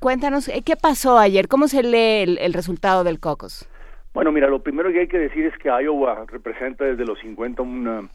[0.00, 1.48] Cuéntanos, eh, ¿qué pasó ayer?
[1.48, 3.68] ¿Cómo se lee el, el resultado del caucus?
[4.14, 7.62] Bueno, mira, lo primero que hay que decir es que Iowa representa desde los 50
[7.62, 8.08] una,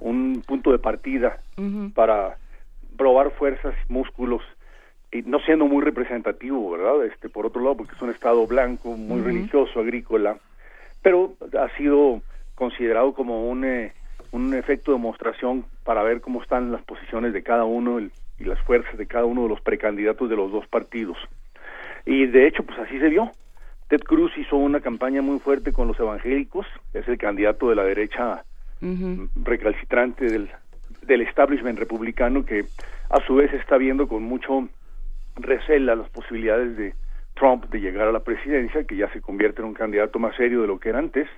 [0.00, 1.38] un punto de partida
[1.94, 2.38] para
[2.96, 4.42] probar fuerzas y músculos
[5.12, 7.04] y no siendo muy representativo, ¿verdad?
[7.04, 10.38] Este, por otro lado, porque es un estado blanco, muy religioso, agrícola,
[11.02, 12.22] pero ha sido
[12.54, 13.92] considerado como un, eh,
[14.32, 18.44] un efecto de demostración para ver cómo están las posiciones de cada uno el, y
[18.44, 21.16] las fuerzas de cada uno de los precandidatos de los dos partidos.
[22.06, 23.30] Y de hecho, pues así se vio.
[23.88, 27.84] Ted Cruz hizo una campaña muy fuerte con los evangélicos, es el candidato de la
[27.84, 28.44] derecha
[29.36, 30.50] recalcitrante del,
[31.02, 32.66] del establishment republicano que
[33.08, 34.68] a su vez está viendo con mucho
[35.36, 36.94] recela las posibilidades de
[37.34, 40.62] Trump de llegar a la presidencia, que ya se convierte en un candidato más serio
[40.62, 41.28] de lo que era antes.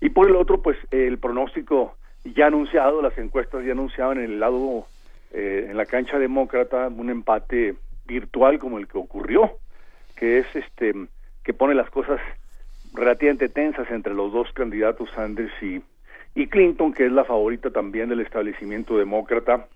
[0.00, 4.40] Y por el otro, pues el pronóstico ya anunciado, las encuestas ya anunciaban en el
[4.40, 4.86] lado,
[5.32, 7.76] eh, en la cancha demócrata, un empate
[8.06, 9.58] virtual como el que ocurrió,
[10.16, 10.94] que es este
[11.44, 12.20] que pone las cosas
[12.92, 15.80] relativamente tensas entre los dos candidatos Sanders y,
[16.34, 19.68] y Clinton, que es la favorita también del establecimiento demócrata,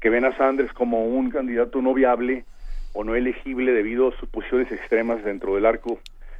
[0.00, 2.44] que ven a Sanders como un candidato no viable
[2.92, 5.98] o no elegible debido a sus posiciones extremas dentro del arco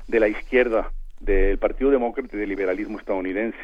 [0.09, 0.91] de la izquierda
[1.21, 3.59] del Partido Demócrata y del liberalismo estadounidense.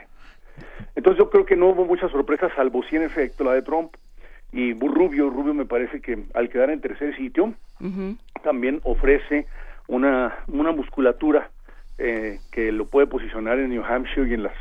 [0.95, 3.95] Entonces yo creo que no hubo muchas sorpresas, salvo si en efecto la de Trump
[4.53, 5.31] y Rubio.
[5.31, 7.55] Rubio me parece que al quedar en tercer sitio
[8.43, 9.47] también ofrece
[9.89, 11.51] una, una musculatura
[11.99, 14.55] eh, que lo puede posicionar en New Hampshire y en las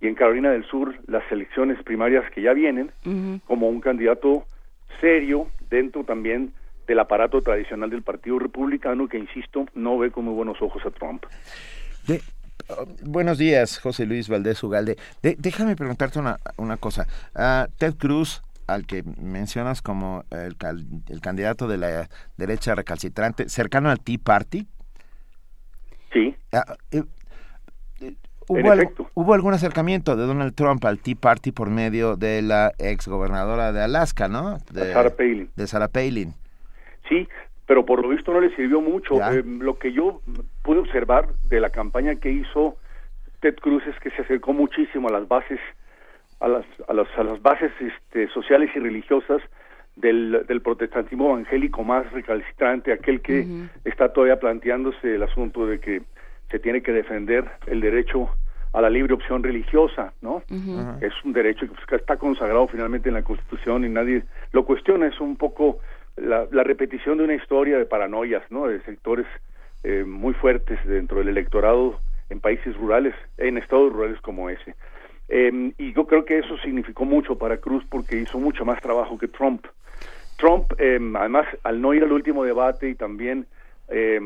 [0.00, 2.90] y en Carolina del Sur las elecciones primarias que ya vienen
[3.46, 4.44] como un candidato
[5.00, 6.52] serio dentro también
[6.86, 10.90] del aparato tradicional del Partido Republicano que insisto no ve con muy buenos ojos a
[10.90, 11.26] Trump.
[12.06, 12.22] De,
[12.70, 14.96] uh, buenos días, José Luis Valdés Ugalde.
[15.22, 17.06] De, déjame preguntarte una, una cosa.
[17.34, 18.42] Uh, Ted Cruz
[18.74, 20.56] al que mencionas como el,
[21.08, 24.66] el, candidato de la derecha recalcitrante, cercano al Tea Party.
[26.12, 26.34] Sí.
[26.52, 27.02] Ah, eh,
[28.00, 28.14] eh,
[28.48, 33.08] ¿hubo, ¿Hubo algún acercamiento de Donald Trump al Tea Party por medio de la ex
[33.08, 34.58] gobernadora de Alaska, ¿no?
[34.72, 35.50] De Sarah Palin.
[35.56, 36.34] De Sarah Palin.
[37.08, 37.28] Sí,
[37.66, 39.16] pero por lo visto no le sirvió mucho.
[39.30, 40.20] Eh, lo que yo
[40.62, 42.76] pude observar de la campaña que hizo
[43.40, 45.60] Ted Cruz es que se acercó muchísimo a las bases
[46.40, 49.42] a las, a las, a las bases este, sociales y religiosas
[49.96, 53.46] del, del protestantismo evangélico más recalcitrante, aquel que
[53.84, 56.02] está todavía planteándose el asunto de que
[56.50, 58.30] se tiene que defender el derecho
[58.72, 60.42] a la libre opción religiosa, ¿no?
[61.00, 64.22] Es un derecho que está consagrado finalmente en la Constitución y nadie
[64.52, 65.80] lo cuestiona, es un poco
[66.16, 68.68] la, la repetición de una historia de paranoias, ¿no?
[68.68, 69.26] De sectores
[69.82, 74.74] eh, muy fuertes dentro del electorado en países rurales, en estados rurales como ese.
[75.32, 79.16] Eh, y yo creo que eso significó mucho para Cruz porque hizo mucho más trabajo
[79.16, 79.64] que Trump.
[80.36, 83.46] Trump, eh, además, al no ir al último debate y también
[83.88, 84.20] eh,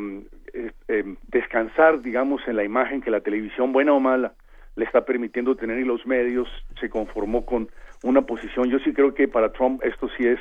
[1.29, 4.33] descansar, digamos, en la imagen que la televisión, buena o mala,
[4.77, 6.49] le está permitiendo tener y los medios,
[6.81, 7.69] se conformó con
[8.03, 8.71] una posición.
[8.71, 10.41] Yo sí creo que para Trump esto sí es,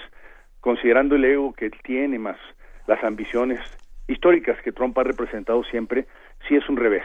[0.62, 2.38] considerando el ego que tiene más
[2.88, 3.60] las ambiciones
[4.08, 6.06] históricas que Trump ha representado siempre,
[6.48, 7.04] sí es un revés.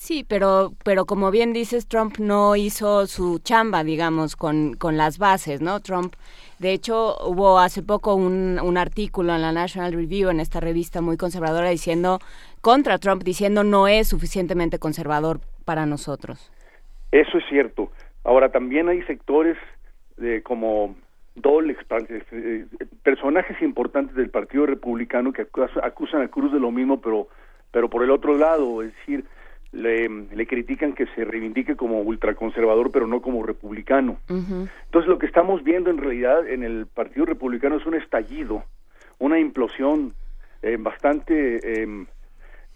[0.00, 5.18] Sí, pero, pero como bien dices, Trump no hizo su chamba, digamos, con, con las
[5.18, 5.80] bases, ¿no?
[5.80, 6.14] Trump,
[6.60, 11.00] de hecho, hubo hace poco un, un artículo en la National Review, en esta revista
[11.00, 12.20] muy conservadora, diciendo,
[12.60, 16.48] contra Trump, diciendo no es suficientemente conservador para nosotros.
[17.10, 17.90] Eso es cierto.
[18.22, 19.56] Ahora, también hay sectores
[20.16, 20.94] de, como
[21.34, 21.76] Dole,
[22.30, 22.66] eh,
[23.02, 27.26] personajes importantes del Partido Republicano que acusan a Cruz de lo mismo, pero,
[27.72, 29.24] pero por el otro lado, es decir,
[29.72, 34.18] le, le, critican que se reivindique como ultraconservador, pero no como republicano.
[34.28, 38.64] Entonces, lo que estamos viendo en realidad en el Partido Republicano es un estallido,
[39.18, 40.14] una implosión
[40.62, 42.06] eh, bastante eh,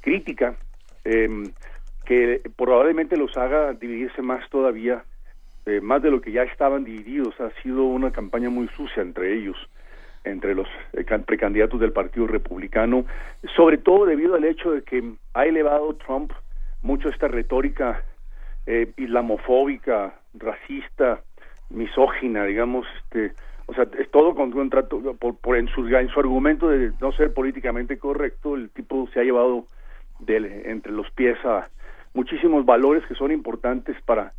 [0.01, 0.57] crítica,
[1.05, 1.29] eh,
[2.05, 5.05] que probablemente los haga dividirse más todavía,
[5.67, 7.41] eh, más de lo que ya estaban divididos.
[7.41, 9.57] Ha sido una campaña muy sucia entre ellos
[10.25, 13.05] entre los eh, precandidatos del Partido Republicano,
[13.57, 15.03] sobre todo debido al hecho de que
[15.35, 16.33] ha elevado Trump
[16.83, 18.03] mucho esta retórica
[18.67, 21.21] eh, islamofóbica, racista,
[21.71, 23.33] misógina, digamos, este,
[23.67, 27.13] o sea, es todo con contrato, por, por en, su, en su argumento de no
[27.13, 29.65] ser políticamente correcto, el tipo se ha llevado
[30.21, 31.69] de, entre los pies a
[32.15, 34.33] muchísimos valores que son importantes para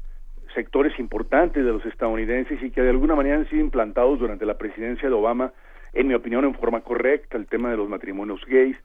[0.54, 4.58] sectores importantes de los estadounidenses y que de alguna manera han sido implantados durante la
[4.58, 5.52] presidencia de Obama,
[5.94, 8.78] en mi opinión, en forma correcta, el tema de los matrimonios gays,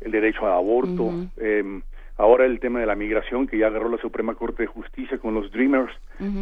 [0.00, 1.82] el derecho al aborto, em,
[2.16, 5.34] ahora el tema de la migración que ya agarró la Suprema Corte de Justicia con
[5.34, 5.92] los Dreamers,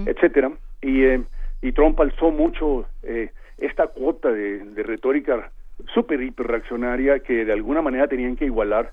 [0.06, 0.52] etcétera,
[0.82, 1.24] y, em,
[1.62, 5.51] y Trump alzó mucho eh, esta cuota de, de retórica
[5.94, 8.92] súper hiper reaccionaria que de alguna manera tenían que igualar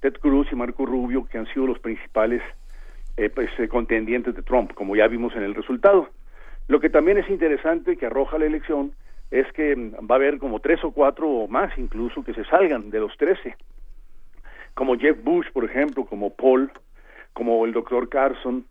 [0.00, 2.42] Ted Cruz y Marco Rubio, que han sido los principales
[3.16, 6.10] eh, pues, eh, contendientes de Trump, como ya vimos en el resultado.
[6.68, 8.92] Lo que también es interesante que arroja la elección
[9.30, 12.44] es que mm, va a haber como tres o cuatro o más incluso que se
[12.44, 13.56] salgan de los trece,
[14.74, 16.70] como Jeff Bush, por ejemplo, como Paul,
[17.32, 18.64] como el doctor Carson,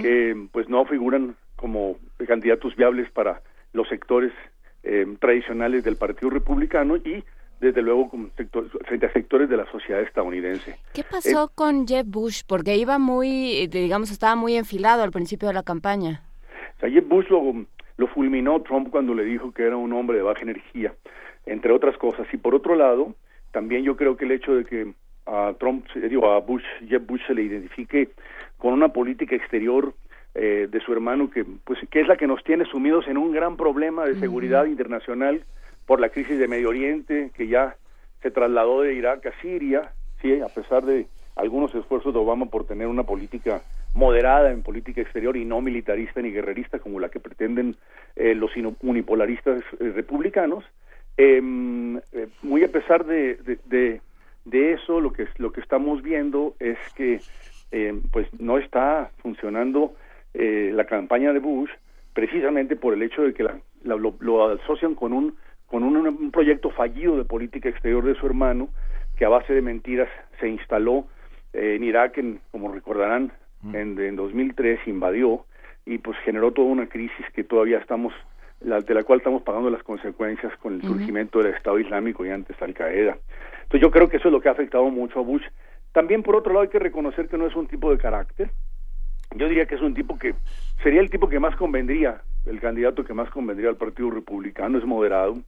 [0.00, 1.96] que pues no figuran como
[2.26, 3.42] candidatos viables para
[3.72, 4.32] los sectores
[4.82, 7.22] eh, tradicionales del Partido Republicano y
[7.60, 8.10] desde luego
[8.86, 10.78] frente a sectores de la sociedad estadounidense.
[10.94, 12.42] ¿Qué pasó con Jeb Bush?
[12.46, 16.22] Porque iba muy, digamos, estaba muy enfilado al principio de la campaña.
[16.76, 17.66] O sea, Jeb Bush lo,
[17.98, 20.94] lo fulminó Trump cuando le dijo que era un hombre de baja energía,
[21.44, 22.26] entre otras cosas.
[22.32, 23.14] Y por otro lado,
[23.52, 24.94] también yo creo que el hecho de que
[25.30, 28.08] a Trump, digo, a Bush, Jeb Bush se le identifique
[28.58, 29.94] con una política exterior
[30.34, 33.32] eh, de su hermano que pues que es la que nos tiene sumidos en un
[33.32, 35.44] gran problema de seguridad internacional
[35.86, 37.76] por la crisis de Medio Oriente, que ya
[38.22, 42.66] se trasladó de Irak a Siria, sí, a pesar de algunos esfuerzos de Obama por
[42.66, 43.62] tener una política
[43.94, 47.76] moderada en política exterior y no militarista ni guerrerista como la que pretenden
[48.16, 48.52] eh, los
[48.82, 50.64] unipolaristas eh, republicanos.
[51.16, 54.00] Em, eh, muy a pesar de, de, de,
[54.52, 57.20] eso, lo que lo que estamos viendo es que
[57.70, 59.94] em, pues no está funcionando
[60.32, 61.70] la campaña de Bush
[62.12, 65.34] precisamente por el hecho de que la, lo asocian con un
[65.70, 68.68] con un, proyecto fallido de política exterior de su hermano,
[69.16, 70.08] que a base de mentiras
[70.40, 71.06] se instaló
[71.52, 73.32] eh, en Irak, en, como recordarán,
[73.72, 75.44] en, en 2003 invadió
[75.86, 78.12] y pues generó toda una crisis que todavía estamos,
[78.60, 82.30] la, de la cual estamos pagando las consecuencias con el surgimiento del Estado Islámico y
[82.30, 83.16] antes Al Qaeda.
[83.62, 85.44] Entonces yo creo que eso es lo que ha afectado mucho a Bush.
[85.92, 88.50] También por otro lado hay que reconocer que no es un tipo de carácter.
[89.34, 90.34] Yo diría que es un tipo que
[90.82, 94.84] sería el tipo que más convendría, el candidato que más convendría al Partido Republicano, es
[94.84, 95.38] moderado,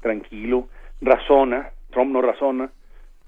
[0.00, 0.68] tranquilo,
[1.00, 2.70] razona, Trump no razona,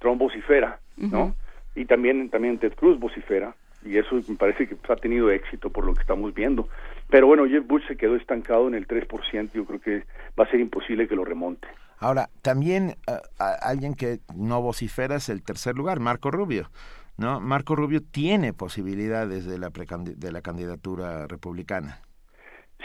[0.00, 1.34] Trump vocifera, ¿no?
[1.76, 3.54] Y también, también Ted Cruz vocifera,
[3.84, 6.68] y eso me parece que ha tenido éxito por lo que estamos viendo.
[7.10, 10.04] Pero bueno, Jeff Bush se quedó estancado en el 3%, yo creo que
[10.38, 11.66] va a ser imposible que lo remonte.
[11.98, 16.70] Ahora, también eh, alguien que no vocifera es el tercer lugar, Marco Rubio.
[17.18, 17.40] ¿no?
[17.40, 21.98] Marco Rubio tiene posibilidades de la, de la candidatura republicana.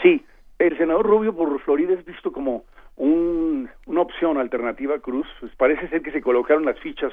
[0.02, 0.22] Sí,
[0.58, 2.64] el senador Rubio por Florida es visto como
[2.96, 5.26] un, una opción alternativa a Cruz.
[5.40, 7.12] Pues parece ser que se colocaron las fichas,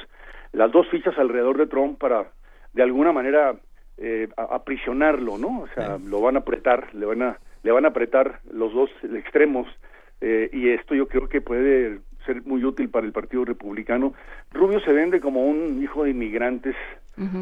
[0.51, 2.31] las dos fichas alrededor de Trump para
[2.73, 3.55] de alguna manera
[3.97, 5.61] eh, aprisionarlo, ¿no?
[5.61, 8.89] O sea, lo van a apretar, le van a, le van a apretar los dos
[9.15, 9.67] extremos
[10.21, 14.13] eh, y esto yo creo que puede ser muy útil para el Partido Republicano.
[14.51, 16.75] Rubio se vende como un hijo de inmigrantes,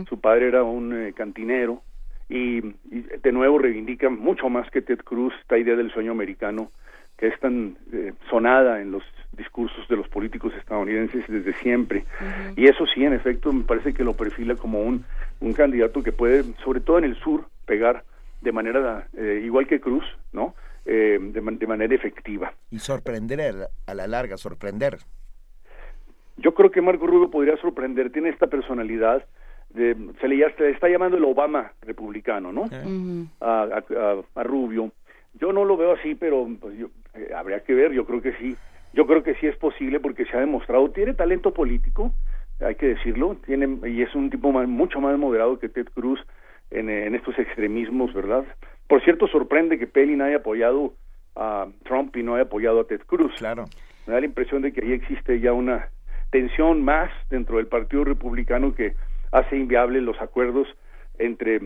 [0.09, 1.81] su padre era un eh, cantinero
[2.27, 6.71] y, y, de nuevo reivindica mucho más que Ted Cruz esta idea del sueño americano
[7.21, 9.03] que es tan eh, sonada en los
[9.33, 12.03] discursos de los políticos estadounidenses desde siempre.
[12.55, 15.05] Y eso sí, en efecto, me parece que lo perfila como un,
[15.39, 18.03] un candidato que puede, sobre todo en el sur, pegar
[18.41, 20.03] de manera eh, igual que Cruz,
[20.33, 20.55] ¿no?
[20.83, 22.53] Eh, de, manera efectiva.
[22.71, 24.97] Y sorprender a la larga, sorprender.
[26.37, 29.23] Yo creo que Marco Rubio podría sorprender, tiene esta personalidad,
[29.69, 32.67] de, se le, está llamando el Obama republicano, ¿no?
[33.41, 33.83] a,
[34.33, 34.91] a, Rubio.
[35.35, 38.33] Yo no lo veo así, pero pues, yo, eh, habría que ver, yo creo que
[38.33, 38.55] sí,
[38.93, 42.13] yo creo que sí es posible porque se ha demostrado, tiene talento político,
[42.59, 46.19] hay que decirlo, tiene y es un tipo mucho más moderado que Ted Cruz
[46.69, 48.45] en, en, estos extremismos, ¿verdad?
[48.87, 50.93] Por cierto, sorprende que Pelin haya apoyado
[51.35, 53.33] a Trump y no haya apoyado a Ted Cruz.
[53.37, 53.65] Claro.
[54.05, 55.89] Me da la impresión de que ahí existe ya una
[56.29, 58.93] tensión más dentro del Partido Republicano que
[59.31, 60.67] hace inviable los acuerdos
[61.17, 61.61] entre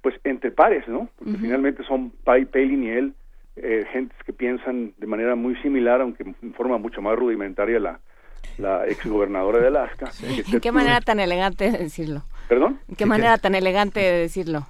[0.00, 1.08] pues entre pares, ¿no?
[1.18, 3.14] Porque finalmente son Palin y él
[3.62, 8.00] eh, gentes que piensan de manera muy similar, aunque en forma mucho más rudimentaria, la,
[8.58, 10.10] la exgobernadora de Alaska.
[10.22, 12.24] ¿En qué manera tan elegante de decirlo?
[12.48, 12.80] ¿Perdón?
[12.88, 14.66] ¿En qué manera tan elegante de decirlo?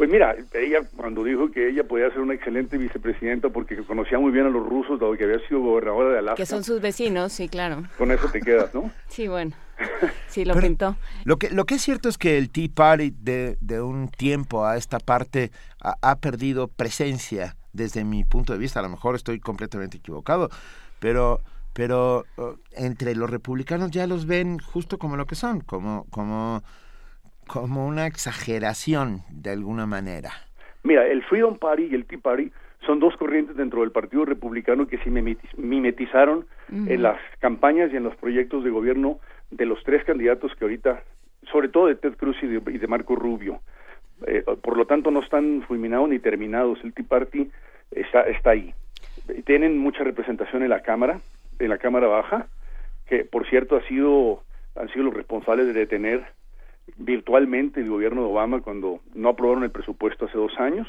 [0.00, 4.32] Pues mira, ella cuando dijo que ella podía ser una excelente vicepresidenta porque conocía muy
[4.32, 6.36] bien a los rusos, dado que había sido gobernadora de Alaska.
[6.36, 7.82] Que son sus vecinos, sí, claro.
[7.98, 8.90] Con eso te quedas, ¿no?
[9.08, 9.52] sí, bueno.
[10.28, 10.96] Sí, lo pintó.
[11.24, 14.64] Lo que, lo que es cierto es que el Tea Party de, de un tiempo
[14.64, 19.40] a esta parte ha, perdido presencia desde mi punto de vista, a lo mejor estoy
[19.40, 20.48] completamente equivocado,
[20.98, 21.40] pero
[21.72, 26.62] pero uh, entre los republicanos ya los ven justo como lo que son, como como
[27.46, 30.30] como una exageración de alguna manera.
[30.82, 32.52] Mira, el Freedom Party y el Tea Party
[32.86, 38.04] son dos corrientes dentro del Partido Republicano que se mimetizaron en las campañas y en
[38.04, 39.18] los proyectos de gobierno
[39.50, 41.02] de los tres candidatos que ahorita,
[41.50, 43.60] sobre todo de Ted Cruz y de, Marco Rubio.
[44.26, 46.78] Eh, por lo tanto, no están fulminados ni terminados.
[46.84, 47.50] El Tea Party
[47.90, 48.74] está, está ahí.
[49.44, 51.20] Tienen mucha representación en la Cámara,
[51.58, 52.46] en la Cámara Baja,
[53.06, 54.42] que por cierto ha sido,
[54.76, 56.24] han sido los responsables de detener
[56.96, 60.88] virtualmente el gobierno de Obama cuando no aprobaron el presupuesto hace dos años.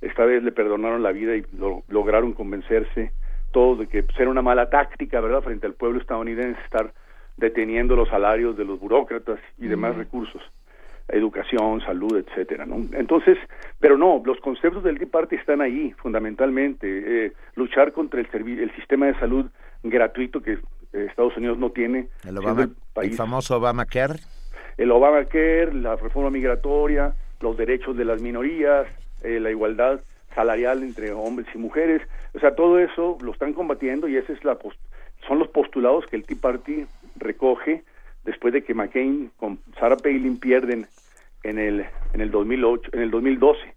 [0.00, 3.12] Esta vez le perdonaron la vida y lo, lograron convencerse
[3.52, 6.92] todos de que era una mala táctica, ¿verdad?, frente al pueblo estadounidense estar
[7.36, 10.42] deteniendo los salarios de los burócratas y demás recursos,
[11.08, 12.76] educación, salud, etcétera, ¿no?
[12.96, 13.38] Entonces,
[13.80, 16.86] pero no, los conceptos del Tea Party están ahí, fundamentalmente,
[17.26, 19.46] eh, luchar contra el, el sistema de salud
[19.82, 22.08] gratuito que eh, Estados Unidos no tiene.
[22.26, 24.20] El, Obama, el famoso Obamacare
[24.78, 28.86] el Obamacare, la reforma migratoria, los derechos de las minorías,
[29.22, 30.00] eh, la igualdad
[30.34, 32.02] salarial entre hombres y mujeres,
[32.34, 34.58] o sea, todo eso lo están combatiendo y ese es la
[35.28, 37.84] son los postulados que el Tea Party recoge
[38.24, 40.86] después de que McCain con Sarah Palin pierden
[41.42, 43.74] en el en el 2008, en el 2012.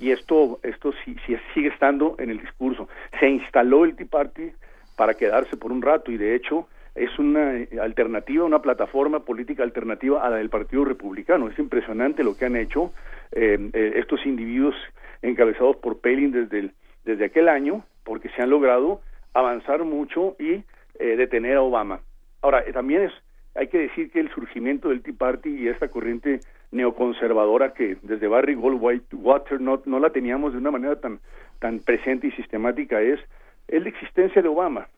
[0.00, 2.88] Y esto esto sí, sí, sigue estando en el discurso.
[3.18, 4.52] Se instaló el Tea Party
[4.96, 7.52] para quedarse por un rato y de hecho es una
[7.82, 11.48] alternativa, una plataforma política alternativa a la del Partido Republicano.
[11.48, 12.92] Es impresionante lo que han hecho
[13.32, 14.74] eh, eh, estos individuos
[15.20, 16.70] encabezados por Pelin desde,
[17.04, 19.02] desde aquel año, porque se han logrado
[19.34, 20.64] avanzar mucho y
[20.98, 22.00] eh, detener a Obama.
[22.40, 23.12] Ahora, también es,
[23.56, 28.28] hay que decir que el surgimiento del Tea Party y esta corriente neoconservadora que desde
[28.28, 31.20] Barry Goldwater no, no la teníamos de una manera tan,
[31.58, 33.20] tan presente y sistemática es,
[33.68, 34.88] es la existencia de Obama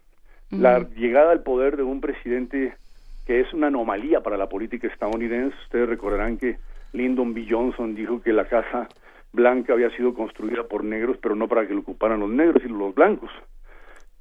[0.51, 2.75] la llegada al poder de un presidente
[3.27, 5.55] que es una anomalía para la política estadounidense.
[5.65, 6.57] Ustedes recordarán que
[6.93, 7.47] Lyndon B.
[7.49, 8.89] Johnson dijo que la Casa
[9.33, 12.79] Blanca había sido construida por negros, pero no para que lo ocuparan los negros, sino
[12.79, 13.31] los blancos.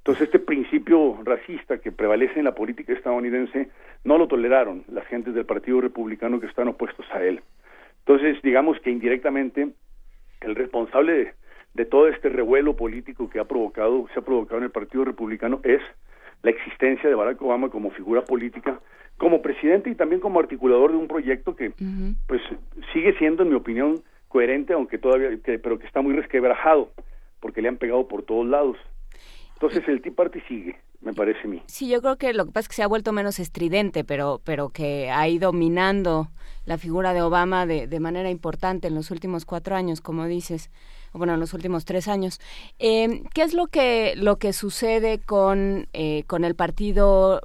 [0.08, 3.68] Entonces, este principio racista que prevalece en la política estadounidense
[4.06, 7.42] no lo toleraron las gentes del Partido Republicano que están opuestos a él.
[8.06, 9.68] Entonces, digamos que indirectamente
[10.40, 11.34] el responsable de,
[11.74, 15.60] de todo este revuelo político que ha provocado, se ha provocado en el Partido Republicano
[15.66, 15.82] es
[16.42, 18.80] la existencia de Barack Obama como figura política,
[19.18, 21.74] como presidente y también como articulador de un proyecto que,
[22.28, 22.42] pues,
[22.94, 26.92] sigue siendo, en mi opinión, coherente, aunque todavía, pero que está muy resquebrajado,
[27.42, 28.78] porque le han pegado por todos lados.
[29.60, 31.64] Entonces el Tea Party sigue, me parece a mí.
[31.66, 34.40] Sí, yo creo que lo que pasa es que se ha vuelto menos estridente, pero,
[34.44, 36.28] pero que ha ido minando
[36.66, 40.70] la figura de Obama de, de manera importante en los últimos cuatro años, como dices
[41.14, 42.40] bueno, en los últimos tres años.
[42.80, 47.42] Eh, ¿Qué es lo que, lo que sucede con, eh, con el partido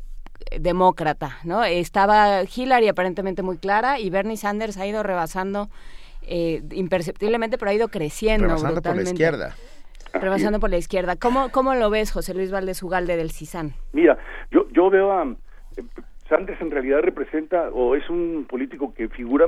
[0.59, 1.39] demócrata?
[1.45, 1.65] ¿no?
[1.65, 5.71] Estaba Hillary aparentemente muy clara y Bernie Sanders ha ido rebasando
[6.23, 8.49] eh, imperceptiblemente, pero ha ido creciendo.
[8.49, 9.57] Rebasando por la izquierda.
[10.15, 11.17] Rebasando por la izquierda.
[11.17, 13.73] ¿Cómo, ¿Cómo lo ves, José Luis Valdés Ugalde del CISAN?
[13.93, 14.19] Mira,
[14.51, 15.35] yo, yo veo a...
[16.29, 19.47] Sanders en realidad representa o es un político que figura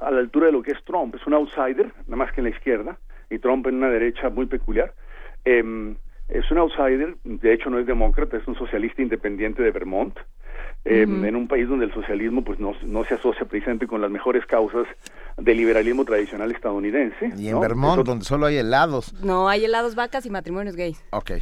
[0.00, 2.44] a la altura de lo que es Trump, es un outsider, nada más que en
[2.44, 2.98] la izquierda,
[3.30, 4.92] y Trump en una derecha muy peculiar.
[5.44, 5.96] Em,
[6.28, 10.18] es un outsider, de hecho no es demócrata, es un socialista independiente de Vermont,
[10.84, 14.10] em, en un país donde el socialismo pues no, no, se asocia precisamente con las
[14.10, 14.86] mejores causas
[15.36, 17.32] del liberalismo tradicional estadounidense.
[17.36, 19.12] Y en Vermont, donde solo hay helados.
[19.22, 21.02] No, hay helados, vacas y matrimonios gays.
[21.10, 21.32] Ok.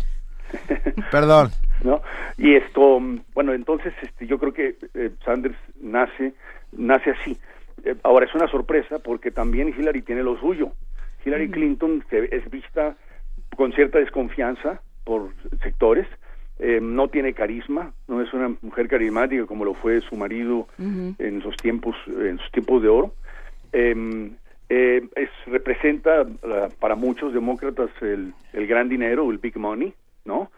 [1.10, 1.50] Perdón.
[1.84, 2.00] ¿No?
[2.38, 3.00] Y esto,
[3.34, 6.34] bueno, entonces este, yo creo que eh, Sanders nace,
[6.72, 7.36] nace así.
[7.84, 10.72] Eh, ahora es una sorpresa porque también Hillary tiene lo suyo.
[11.24, 12.96] Hillary Clinton es vista
[13.56, 15.30] con cierta desconfianza por
[15.62, 16.06] sectores,
[16.58, 21.42] eh, no tiene carisma, no es una mujer carismática como lo fue su marido en
[21.42, 23.14] sus tiempos, en sus tiempos de oro.
[23.72, 24.36] Em,
[24.68, 29.92] eh, es, representa uh, para muchos demócratas el, el, gran dinero, el big money,
[30.24, 30.50] ¿no?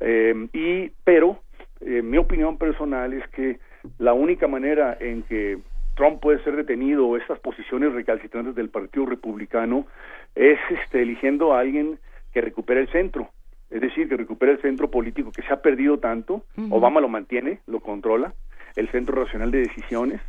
[0.00, 1.40] Em, y pero
[1.80, 3.58] eh, mi opinión personal es que
[3.98, 5.58] la única manera en que
[5.94, 9.86] Trump puede ser detenido o estas posiciones recalcitrantes del Partido Republicano
[10.34, 11.98] es este, eligiendo a alguien
[12.32, 13.30] que recupere el centro,
[13.70, 17.58] es decir, que recupere el centro político que se ha perdido tanto, Obama lo mantiene,
[17.66, 18.34] lo controla,
[18.76, 20.20] el centro racional de decisiones,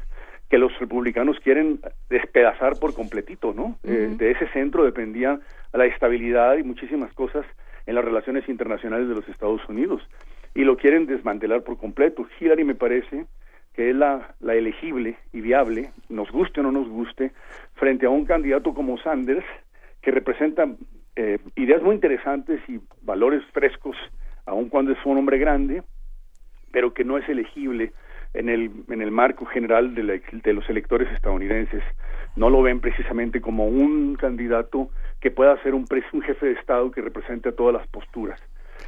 [0.51, 1.79] que los republicanos quieren
[2.09, 3.79] despedazar por completito, ¿no?
[3.85, 5.39] Eh, de ese centro dependía
[5.71, 7.45] la estabilidad y muchísimas cosas
[7.85, 10.05] en las relaciones internacionales de los Estados Unidos
[10.53, 12.27] y lo quieren desmantelar por completo.
[12.37, 13.27] Hillary me parece
[13.73, 17.31] que es la, la elegible y viable, nos guste o no nos guste,
[17.75, 19.45] frente a un candidato como Sanders,
[20.01, 20.67] que representa
[21.15, 23.95] eh, ideas muy interesantes y valores frescos,
[24.45, 25.81] aun cuando es un hombre grande,
[26.73, 27.93] pero que no es elegible
[28.33, 31.83] en el, en el marco general de, la- de los electores estadounidenses.
[32.35, 34.89] No lo ven precisamente como un candidato
[35.19, 38.39] que pueda ser un, un jefe de Estado que represente a todas las posturas.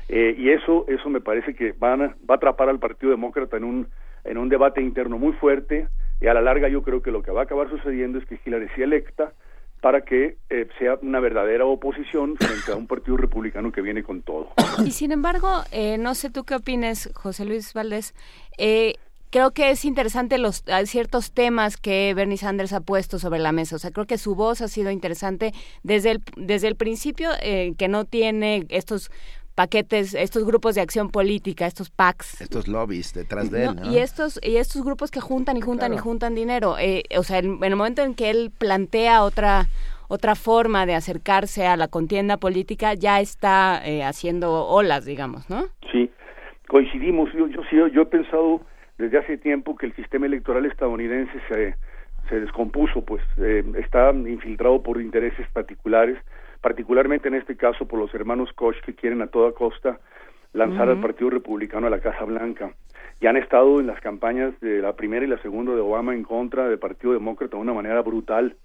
[0.09, 3.57] Eh, y eso, eso me parece que van a- va a atrapar al Partido Demócrata
[3.57, 3.87] en un,
[4.23, 5.87] en un debate interno muy fuerte
[6.21, 8.39] y a la larga yo creo que lo que va a acabar sucediendo es que
[8.45, 9.33] Hillary sea electa
[9.81, 14.21] para que eh, sea una verdadera oposición frente a un partido republicano que viene con
[14.21, 14.47] todo.
[14.85, 18.13] Y sin embargo, eh, no sé tú qué opines, José Luis Valdés.
[18.57, 18.95] Eh,
[19.33, 23.51] creo que es interesante los hay ciertos temas que Bernie Sanders ha puesto sobre la
[23.51, 23.75] mesa.
[23.75, 27.73] O sea, creo que su voz ha sido interesante desde el desde el principio eh,
[27.77, 29.09] que no tiene estos
[29.55, 32.41] paquetes, estos grupos de acción política, estos PACs.
[32.41, 33.75] Estos lobbies detrás de él.
[33.91, 36.77] Y estos y estos grupos que juntan y juntan y juntan dinero.
[36.79, 39.67] Eh, o sea, en, en el momento en que él plantea otra
[40.09, 45.63] otra forma de acercarse a la contienda política, ya está eh, haciendo olas, digamos, ¿no?
[45.91, 46.11] Sí,
[46.67, 47.31] coincidimos.
[47.33, 48.61] Yo, yo, sí, yo he pensado
[48.97, 51.75] desde hace tiempo que el sistema electoral estadounidense se,
[52.29, 56.17] se descompuso, pues eh, está infiltrado por intereses particulares,
[56.61, 59.99] particularmente en este caso por los hermanos Koch que quieren a toda costa
[60.53, 61.01] lanzar al.
[61.01, 62.71] Partido Republicano a la Casa Blanca.
[63.19, 66.23] Y han estado en las campañas de la primera y la segunda de Obama en
[66.23, 68.55] contra del Partido Demócrata de una manera brutal.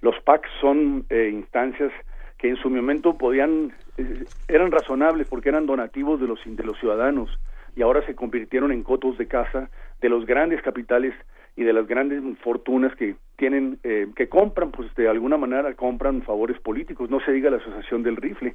[0.00, 1.92] Los PACs son eh, instancias
[2.38, 6.78] que en su momento podían eh, eran razonables porque eran donativos de los de los
[6.78, 7.30] ciudadanos
[7.76, 9.70] y ahora se convirtieron en cotos de casa
[10.00, 11.14] de los grandes capitales
[11.56, 16.22] y de las grandes fortunas que tienen eh, que compran pues de alguna manera compran
[16.22, 18.54] favores políticos no se diga la asociación del rifle.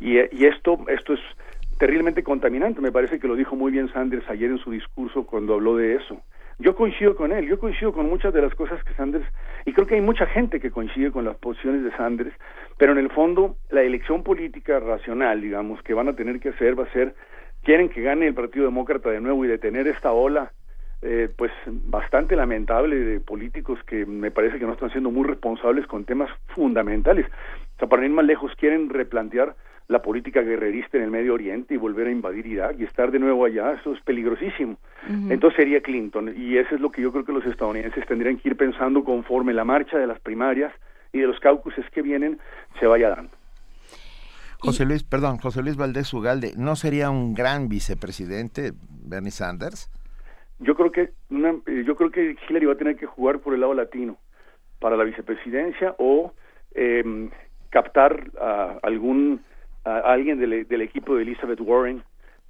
[0.00, 1.20] Y, eh, y esto esto es
[1.78, 5.54] terriblemente contaminante me parece que lo dijo muy bien Sanders ayer en su discurso cuando
[5.54, 6.22] habló de eso.
[6.58, 9.26] Yo coincido con él, yo coincido con muchas de las cosas que Sanders,
[9.64, 12.32] y creo que hay mucha gente que coincide con las posiciones de Sanders,
[12.78, 16.78] pero en el fondo la elección política racional, digamos, que van a tener que hacer
[16.78, 17.14] va a ser,
[17.62, 20.52] quieren que gane el Partido Demócrata de nuevo y detener esta ola,
[21.00, 25.86] eh, pues bastante lamentable de políticos que me parece que no están siendo muy responsables
[25.86, 27.26] con temas fundamentales.
[27.76, 29.56] O sea, para ir más lejos, quieren replantear
[29.88, 33.18] la política guerrerista en el Medio Oriente y volver a invadir Irak y estar de
[33.18, 34.76] nuevo allá, eso es peligrosísimo.
[35.28, 38.50] Entonces sería Clinton y eso es lo que yo creo que los estadounidenses tendrían que
[38.50, 40.72] ir pensando conforme la marcha de las primarias
[41.12, 42.38] y de los caucuses que vienen
[42.78, 43.41] se vaya dando.
[44.62, 48.72] José Luis, perdón, José Luis Valdés Ugalde, ¿no sería un gran vicepresidente
[49.04, 49.90] Bernie Sanders?
[50.60, 53.54] Yo creo que una- eh, yo creo que Hillary va a tener que jugar por
[53.54, 54.16] el lado latino
[54.78, 56.32] para la vicepresidencia o
[56.74, 57.28] eh,
[57.70, 59.40] captar a algún
[59.84, 62.02] a alguien del, del equipo de Elizabeth Warren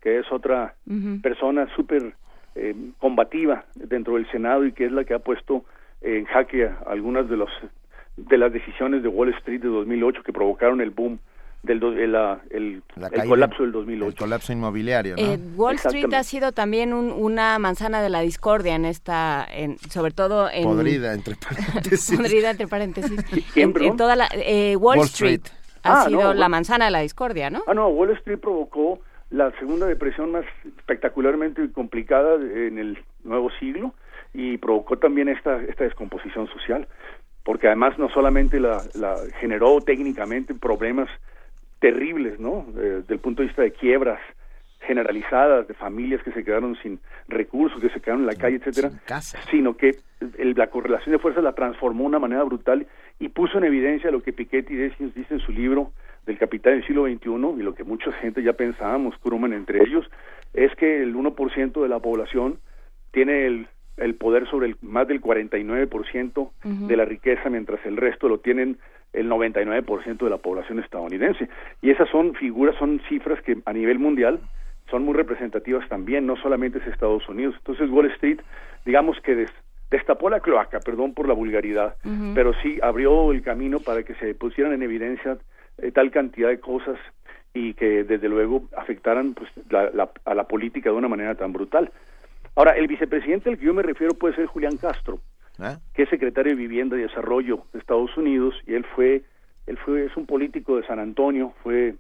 [0.03, 0.75] que es otra
[1.23, 2.15] persona súper
[2.55, 5.65] eh, combativa dentro del Senado y que es la que ha puesto
[6.03, 7.49] en jaque a algunas de los
[8.17, 11.19] de las decisiones de Wall Street de 2008 que provocaron el boom
[11.63, 12.15] del do- el,
[12.51, 15.23] el- La el caída- colapso del 2008 El colapso inmobiliario, ¿no?
[15.23, 19.79] Eh, Wall Street ha sido también un- una manzana de la discordia en esta, en,
[19.79, 22.17] sobre todo en Podrida, entre paréntesis.
[22.19, 23.23] podrida entre paréntesis.
[23.55, 25.59] ¿Quién, en, toda la eh, Wall, Wall Street, Street.
[25.85, 27.63] ha Ah, sido no, la Wall- manzana de la discordia, ¿no?
[27.69, 30.45] Ah, no, Wall Street provocó la segunda depresión más
[30.79, 33.95] espectacularmente complicada en el nuevo siglo
[34.35, 36.87] y provocó también esta, esta descomposición social,
[37.45, 41.09] porque además no solamente la, la generó técnicamente problemas
[41.83, 42.65] terribles, ¿no?
[42.79, 44.21] Eh, Desde el punto de vista de quiebras
[44.87, 46.99] generalizadas, de familias que se quedaron sin
[47.29, 48.89] recursos, que se quedaron en la calle, etcétera,
[49.51, 49.97] sino que
[50.39, 52.87] el- la correlación de fuerzas la transformó de una manera brutal
[53.21, 55.93] y puso en evidencia lo que Piketty dice, dice en su libro
[56.27, 60.09] del capital del siglo XXI y lo que mucha gente ya pensábamos, Krugman entre ellos,
[60.55, 62.59] es que el 1% de la población
[63.13, 63.67] tiene el,
[63.99, 66.87] el poder sobre el, más del 49% Ujú.
[66.89, 68.79] de la riqueza, mientras el resto lo tienen
[69.13, 71.49] el 99% de la población estadounidense.
[71.81, 74.41] Y esas son figuras, son cifras que a nivel mundial
[74.91, 77.55] son muy representativas también, no solamente es Estados Unidos.
[77.59, 78.41] Entonces Wall Street,
[78.85, 79.53] digamos que des-
[79.91, 81.97] destapó la cloaca, perdón por la vulgaridad,
[82.35, 85.37] pero sí abrió el camino para que se pusieran en evidencia
[85.79, 86.99] eh, tal cantidad de cosas
[87.55, 91.53] y que desde luego afectaran pues, la- la- a la política de una manera tan
[91.53, 91.91] brutal.
[92.55, 95.19] Ahora, el vicepresidente al que yo me refiero puede ser Julián Castro,
[95.59, 95.77] ¿Eh?
[95.95, 99.23] que es secretario de Vivienda y Desarrollo de Estados Unidos y él fue
[99.67, 101.95] él fue es un político de San Antonio, fue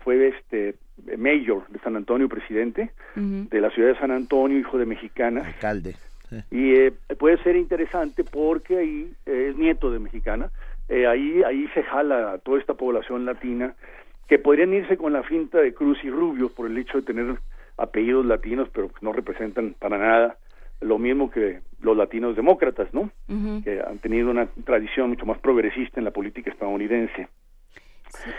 [0.00, 0.76] fue este
[1.16, 5.42] mayor de San Antonio, presidente de la ciudad de San Antonio, hijo de mexicana.
[5.46, 5.96] Alcalde.
[6.50, 10.50] Y eh, puede ser interesante porque ahí eh, es nieto de mexicana,
[10.88, 13.74] eh, ahí ahí se jala a toda esta población latina
[14.28, 17.38] que podrían irse con la finta de Cruz y Rubio por el hecho de tener
[17.76, 20.36] apellidos latinos, pero que no representan para nada
[20.80, 23.10] lo mismo que los latinos demócratas, ¿no?
[23.64, 27.28] Que han tenido una tradición mucho más progresista en la política estadounidense.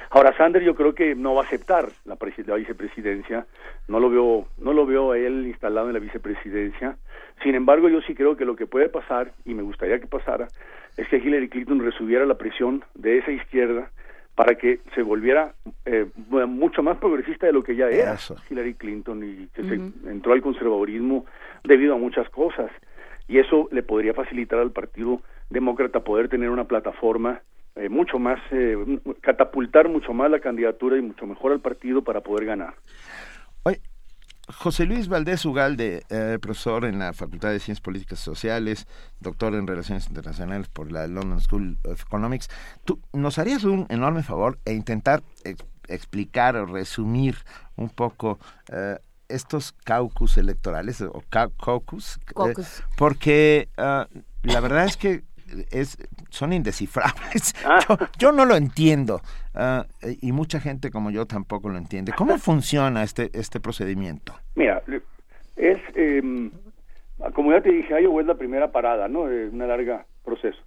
[0.09, 3.47] Ahora Sanders yo creo que no va a aceptar la, la, vicepresidencia,
[3.87, 6.97] no lo veo, no lo veo a él instalado en la vicepresidencia.
[7.41, 10.47] Sin embargo, yo sí creo que lo que puede pasar y me gustaría que pasara
[10.97, 13.91] es que Hillary Clinton resubiera la presión de esa izquierda
[14.35, 15.53] para que se volviera
[15.85, 16.07] eh,
[16.47, 18.17] mucho más progresista de lo que ya era.
[18.49, 19.75] Hillary Clinton y que se
[20.09, 21.25] entró al conservadurismo
[21.63, 22.71] debido a muchas cosas.
[23.27, 27.41] Y eso le podría facilitar al Partido Demócrata poder tener una plataforma
[27.75, 28.75] eh, mucho más, eh,
[29.21, 32.73] catapultar mucho más la candidatura y mucho mejor al partido para poder ganar.
[34.57, 38.87] José Luis Valdés Ugalde, eh, profesor en la Facultad de Ciencias Políticas y Sociales,
[39.19, 42.49] doctor en Relaciones Internacionales por la London School of Economics,
[42.85, 45.23] ¿tú nos harías un enorme favor e intentar
[45.87, 47.37] explicar o resumir
[47.75, 48.39] un poco
[49.27, 52.19] estos caucus electorales o caucus?
[52.97, 54.07] porque ah,
[54.43, 55.23] la verdad es que
[55.71, 55.97] es,
[56.29, 57.55] son indescifrables.
[57.63, 57.79] Ah.
[58.17, 59.21] Yo, no lo entiendo
[59.53, 59.85] ah,
[60.21, 62.11] y mucha gente como yo tampoco lo entiende.
[62.11, 64.33] ¿Cómo funciona este, este procedimiento?
[64.55, 64.81] Mira,
[65.55, 66.49] es, eh,
[67.33, 69.27] como ya te dije, Iowa es la primera parada, ¿no?
[69.27, 70.59] De una larga proceso.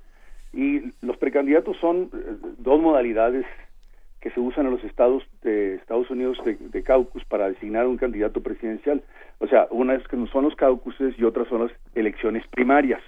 [0.52, 3.44] Y los precandidatos son eh, dos modalidades
[4.20, 7.98] que se usan en los estados de Estados Unidos de, de caucus para designar un
[7.98, 9.02] candidato presidencial.
[9.38, 13.02] O sea, una es que son los caucuses y otras son las elecciones primarias.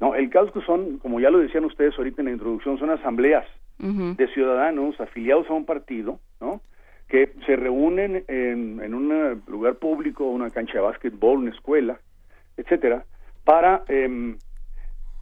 [0.00, 3.46] No, el caucus son, como ya lo decían ustedes ahorita en la introducción, son asambleas
[3.78, 6.60] de ciudadanos afiliados a un partido, ¿no?
[7.08, 11.98] Que se reúnen en, en un lugar público, una cancha de básquetbol, una escuela,
[12.58, 13.04] etcétera,
[13.44, 14.36] para em,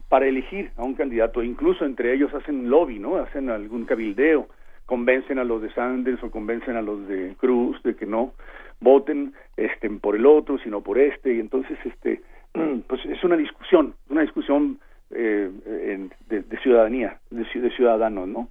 [0.09, 1.43] para elegir a un candidato.
[1.43, 3.17] Incluso entre ellos hacen lobby, ¿no?
[3.17, 4.49] Hacen algún cabildeo,
[4.87, 8.33] convencen a los de Sanders o convencen a los de Cruz de que no
[8.81, 12.23] voten este por el otro, sino por este, y entonces este
[12.87, 14.79] pues es una discusión, una discusión
[15.11, 15.51] eh,
[16.29, 18.49] de, ciudadanía, de, ciudadanos, ¿no?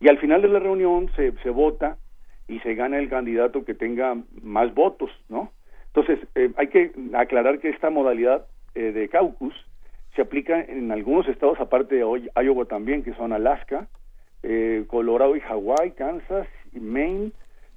[0.00, 1.98] Y al final de la reunión se, se vota
[2.46, 5.52] y se gana el candidato que tenga más votos, ¿no?
[5.88, 9.54] Entonces, eh, hay que aclarar que esta modalidad eh, de caucus
[10.14, 13.86] se aplica en algunos estados, aparte de Iowa también, que son Alaska,
[14.86, 17.32] Colorado y Hawái, Kansas, Maine,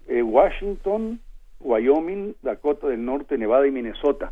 [0.07, 1.19] Washington,
[1.59, 4.31] Wyoming, Dakota del Norte, Nevada y Minnesota.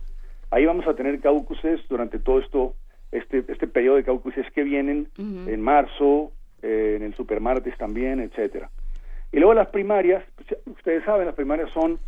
[0.51, 2.75] Ahí vamos a tener caucuses durante todo esto,
[3.11, 6.31] este, este periodo de caucuses que vienen en marzo,
[6.61, 8.69] eh, en el supermartes también, etcétera.
[9.31, 11.99] Y luego las primarias, pues, ustedes saben, las primarias son,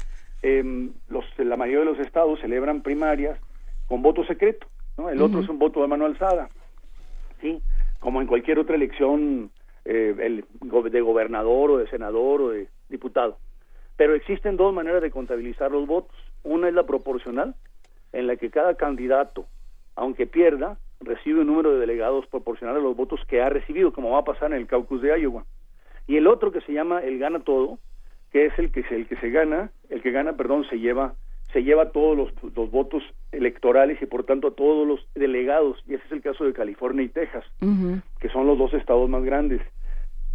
[0.41, 3.39] eh, los, la mayoría de los estados celebran primarias
[3.87, 5.09] con voto secreto, ¿no?
[5.09, 6.49] El otro es un voto de mano alzada,
[7.41, 7.61] ¿sí?
[7.99, 9.51] Como en cualquier otra elección
[9.85, 10.45] eh, el,
[10.91, 13.37] de gobernador o de senador o de diputado.
[13.97, 16.15] Pero existen dos maneras de contabilizar los votos.
[16.43, 17.53] Una es la proporcional,
[18.13, 19.45] en la que cada candidato,
[19.95, 24.11] aunque pierda, recibe un número de delegados proporcional a los votos que ha recibido, como
[24.11, 25.45] va a pasar en el caucus de Iowa.
[26.07, 27.79] Y el otro que se llama el gana todo,
[28.31, 31.13] que es el que el que se gana, el que gana, perdón, se lleva
[31.53, 35.95] se lleva todos los, los votos electorales y por tanto a todos los delegados, y
[35.95, 37.43] ese es el caso de California y Texas,
[38.19, 39.61] que son los dos estados más grandes,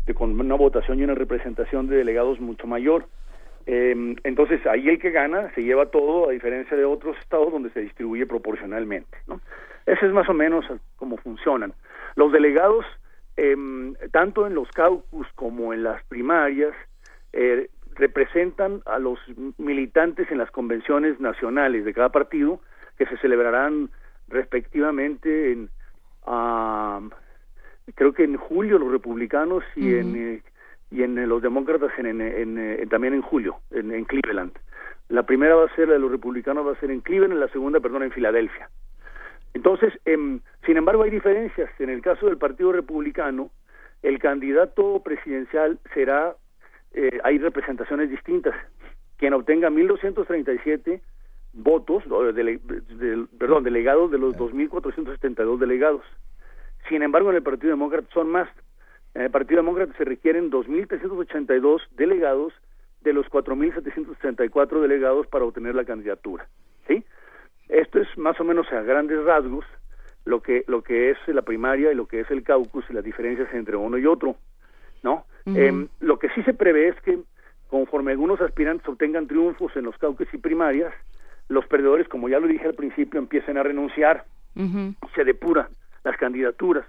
[0.04, 3.06] de, con una votación y una representación de delegados mucho mayor.
[3.66, 7.70] Eh, entonces ahí el que gana se lleva todo a diferencia de otros estados donde
[7.70, 9.18] se distribuye proporcionalmente.
[9.26, 9.40] ¿no?
[9.86, 10.64] Ese es más o menos
[10.96, 11.72] cómo funcionan.
[12.14, 12.86] Los delegados,
[13.36, 13.56] eh,
[14.12, 16.74] tanto en los caucus como en las primarias,
[17.32, 19.18] eh, representan a los
[19.58, 22.60] militantes en las convenciones nacionales de cada partido
[22.98, 23.90] que se celebrarán
[24.28, 25.70] respectivamente en
[27.94, 30.42] creo que en julio los republicanos y en eh,
[30.90, 34.52] y en eh, los demócratas en, en, también en julio, en, Cleveland.
[35.08, 37.48] La primera va a ser, la de los republicanos va a ser en Cleveland, la
[37.48, 38.68] segunda, perdón, en Filadelfia.
[39.54, 41.70] Entonces, em, sin embargo, hay diferencias.
[41.78, 43.50] En el caso del Partido Republicano,
[44.02, 46.36] el candidato presidencial será,
[46.92, 48.54] eh, hay representaciones distintas.
[49.16, 51.00] Quien obtenga 1.237
[51.54, 52.04] votos,
[53.38, 56.02] perdón, delegados de los 2.472 delegados.
[56.88, 58.48] Sin embargo, en el Partido Demócrata son más,
[59.16, 62.52] en el Partido Demócrata se requieren 2.382 delegados
[63.00, 66.46] de los 4.764 delegados para obtener la candidatura.
[66.86, 67.02] ¿sí?
[67.70, 69.64] Esto es más o menos a grandes rasgos
[70.26, 73.04] lo que, lo que es la primaria y lo que es el caucus y las
[73.04, 74.36] diferencias entre uno y otro.
[75.02, 75.24] ¿no?
[75.46, 77.18] Em, lo que sí se prevé es que
[77.68, 80.92] conforme algunos aspirantes obtengan triunfos en los caucus y primarias,
[81.48, 84.26] los perdedores, como ya lo dije al principio, empiecen a renunciar,
[85.14, 85.68] se depuran
[86.04, 86.84] las candidaturas.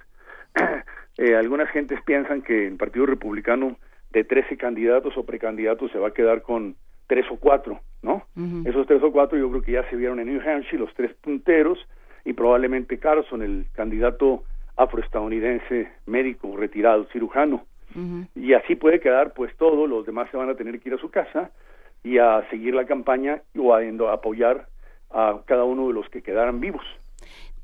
[1.18, 3.78] Eh, algunas gentes piensan que el Partido Republicano
[4.12, 6.76] de 13 candidatos o precandidatos se va a quedar con
[7.08, 8.24] tres o cuatro, ¿no?
[8.66, 11.14] Esos tres o cuatro yo creo que ya se vieron en New Hampshire, los tres
[11.16, 11.80] punteros,
[12.26, 14.44] y probablemente Carson, el candidato
[14.76, 17.66] afroestadounidense médico retirado, cirujano.
[18.36, 21.00] Y así puede quedar pues todo, los demás se van a tener que ir a
[21.00, 21.50] su casa
[22.04, 24.68] y a seguir la campaña o a, a apoyar
[25.10, 26.86] a cada uno de los que quedaran vivos.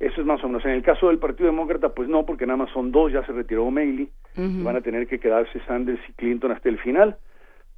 [0.00, 0.64] Eso es más o menos.
[0.64, 3.32] En el caso del Partido Demócrata, pues no, porque nada más son dos, ya se
[3.32, 7.16] retiró O'Malley, van a tener que quedarse Sanders y Clinton hasta el final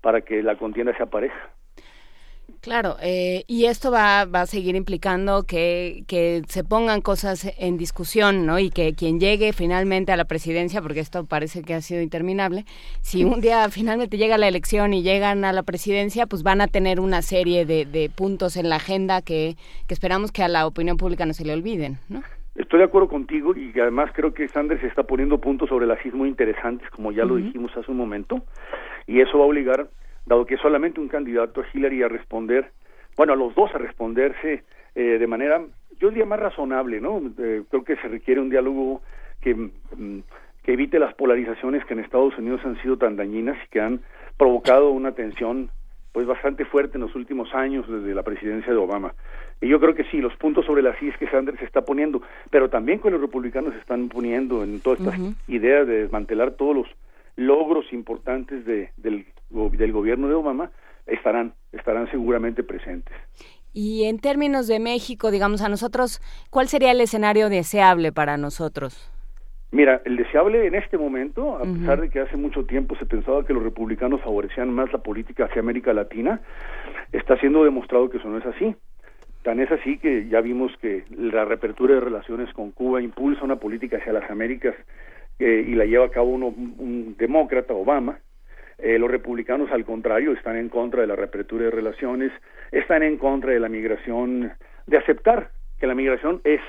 [0.00, 1.50] para que la contienda sea pareja.
[2.66, 7.78] Claro, eh, y esto va, va a seguir implicando que, que se pongan cosas en
[7.78, 8.58] discusión, ¿no?
[8.58, 12.64] Y que quien llegue finalmente a la presidencia, porque esto parece que ha sido interminable,
[13.02, 16.66] si un día finalmente llega la elección y llegan a la presidencia, pues van a
[16.66, 19.54] tener una serie de, de puntos en la agenda que,
[19.86, 22.24] que esperamos que a la opinión pública no se le olviden, ¿no?
[22.56, 26.28] Estoy de acuerdo contigo y además creo que Sanders está poniendo puntos sobre el muy
[26.28, 28.42] interesantes, como ya lo dijimos hace un momento,
[29.06, 29.88] y eso va a obligar
[30.26, 32.70] dado que solamente un candidato a Hillary a responder,
[33.16, 35.62] bueno, a los dos a responderse eh, de manera,
[36.00, 37.22] yo diría más razonable, ¿no?
[37.38, 39.02] Eh, creo que se requiere un diálogo
[39.40, 40.20] que, mm,
[40.62, 44.00] que evite las polarizaciones que en Estados Unidos han sido tan dañinas y que han
[44.36, 45.70] provocado una tensión
[46.12, 49.12] pues bastante fuerte en los últimos años desde la presidencia de Obama.
[49.60, 52.70] Y yo creo que sí, los puntos sobre las IS que Sanders está poniendo, pero
[52.70, 55.14] también con los republicanos se están poniendo en toda esta
[55.46, 56.86] idea de desmantelar todos los
[57.36, 60.70] logros importantes de, del del gobierno de Obama
[61.06, 63.14] estarán, estarán seguramente presentes.
[63.72, 66.20] Y en términos de México, digamos a nosotros,
[66.50, 69.12] ¿cuál sería el escenario deseable para nosotros?
[69.70, 73.44] Mira, el deseable en este momento, a pesar de que hace mucho tiempo se pensaba
[73.44, 76.40] que los republicanos favorecían más la política hacia América Latina,
[77.12, 78.74] está siendo demostrado que eso no es así.
[79.42, 83.56] Tan es así que ya vimos que la reapertura de relaciones con Cuba impulsa una
[83.56, 84.74] política hacia las Américas
[85.38, 88.18] eh, y la lleva a cabo uno, un demócrata, Obama,
[88.78, 92.32] eh, los republicanos, al contrario, están en contra de la reapertura de relaciones,
[92.72, 94.52] están en contra de la migración,
[94.86, 96.60] de aceptar que la migración es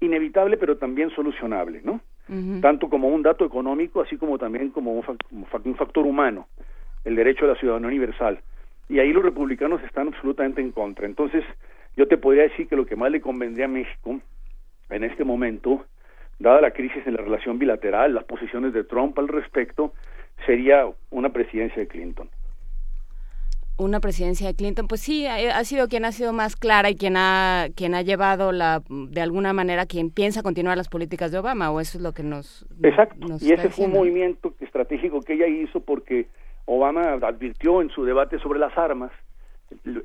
[0.00, 2.00] inevitable, pero también solucionable, ¿no?
[2.60, 6.46] Tanto como un dato económico, así como también como un, un factor humano,
[7.04, 8.38] el derecho a la ciudadanía universal.
[8.88, 11.06] Y ahí los republicanos están absolutamente en contra.
[11.06, 11.44] Entonces,
[11.96, 14.20] yo te podría decir que lo que más le convendría a México
[14.90, 15.84] en este momento,
[16.38, 19.92] dada la crisis en la relación bilateral, las posiciones de Trump al respecto,
[20.46, 22.28] sería una presidencia de Clinton.
[23.76, 27.16] Una presidencia de Clinton, pues sí, ha, sido quien ha sido más clara y quien
[27.16, 31.70] ha quien ha llevado la de alguna manera quien piensa continuar las políticas de Obama
[31.70, 35.46] o eso es lo que nos exacto y ese fue un movimiento estratégico que ella
[35.46, 36.26] hizo porque
[36.66, 39.12] Obama advirtió en su debate sobre las armas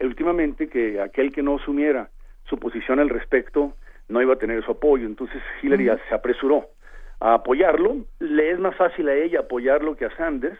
[0.02, 2.10] últimamente que aquel que no asumiera
[2.50, 3.74] su posición al respecto
[4.08, 5.06] no iba a tener su apoyo.
[5.06, 6.70] Entonces Hillary se apresuró
[7.20, 8.06] a apoyarlo.
[8.20, 10.60] Le es más fácil a ella apoyarlo que a Sanders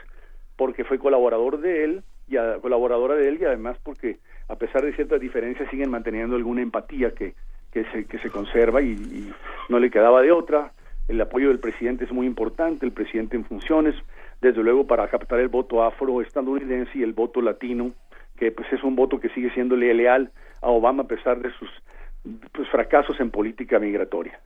[0.56, 4.18] porque fue colaborador de él y a, colaboradora de él y además porque
[4.48, 7.34] a pesar de ciertas diferencias siguen manteniendo alguna empatía que,
[7.72, 9.34] que, se, que se conserva y, y
[9.70, 10.72] no le quedaba de otra.
[11.08, 13.96] El apoyo del presidente es muy importante, el presidente en funciones,
[14.42, 17.92] desde luego para captar el voto afroestadounidense y el voto latino,
[18.38, 21.70] que pues es un voto que sigue siendo leal a Obama a pesar de sus
[22.52, 24.40] pues, fracasos en política migratoria.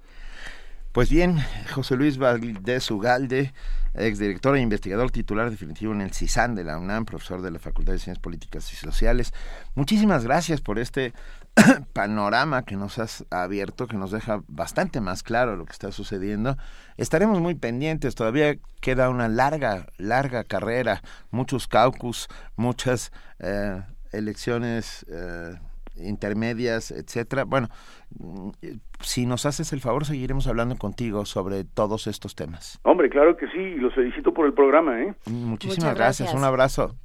[0.91, 1.37] Pues bien,
[1.71, 3.53] José Luis Valdés Ugalde,
[3.93, 7.93] exdirector e investigador titular definitivo en el CISAN de la UNAM, profesor de la Facultad
[7.93, 9.31] de Ciencias Políticas y Sociales.
[9.75, 11.13] Muchísimas gracias por este
[11.93, 16.57] panorama que nos has abierto, que nos deja bastante más claro lo que está sucediendo.
[16.97, 23.79] Estaremos muy pendientes, todavía queda una larga, larga carrera, muchos caucus, muchas eh,
[24.11, 25.53] elecciones eh,
[25.99, 27.45] intermedias, etcétera.
[27.45, 27.69] Bueno,
[29.01, 32.79] si nos haces el favor, seguiremos hablando contigo sobre todos estos temas.
[32.83, 35.13] Hombre, claro que sí, los felicito por el programa, ¿eh?
[35.25, 36.33] Muchísimas gracias.
[36.33, 36.95] un abrazo.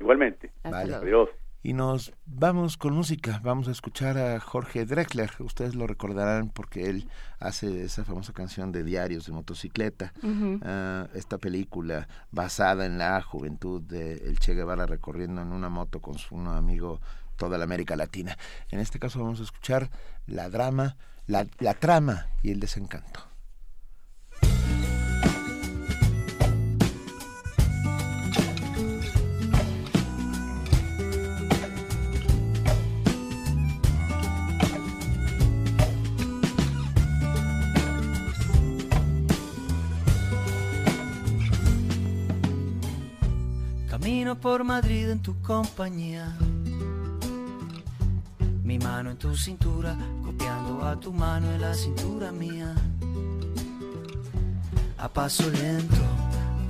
[0.00, 0.52] Igualmente.
[0.64, 0.94] Vale.
[0.94, 1.28] Adiós.
[1.60, 6.88] Y nos vamos con música, vamos a escuchar a Jorge Drexler, ustedes lo recordarán porque
[6.88, 7.08] él
[7.40, 10.12] hace esa famosa canción de Diarios de Motocicleta,
[10.62, 16.00] ah, esta película basada en la juventud de el Che Guevara recorriendo en una moto
[16.00, 17.00] con su amigo
[17.38, 18.36] toda la América Latina.
[18.70, 19.88] En este caso vamos a escuchar
[20.26, 23.22] la drama, la, la trama y el desencanto.
[43.88, 46.36] Camino por Madrid en tu compañía
[48.68, 52.74] mi mano en tu cintura, copiando a tu mano en la cintura mía.
[54.98, 56.02] A paso lento,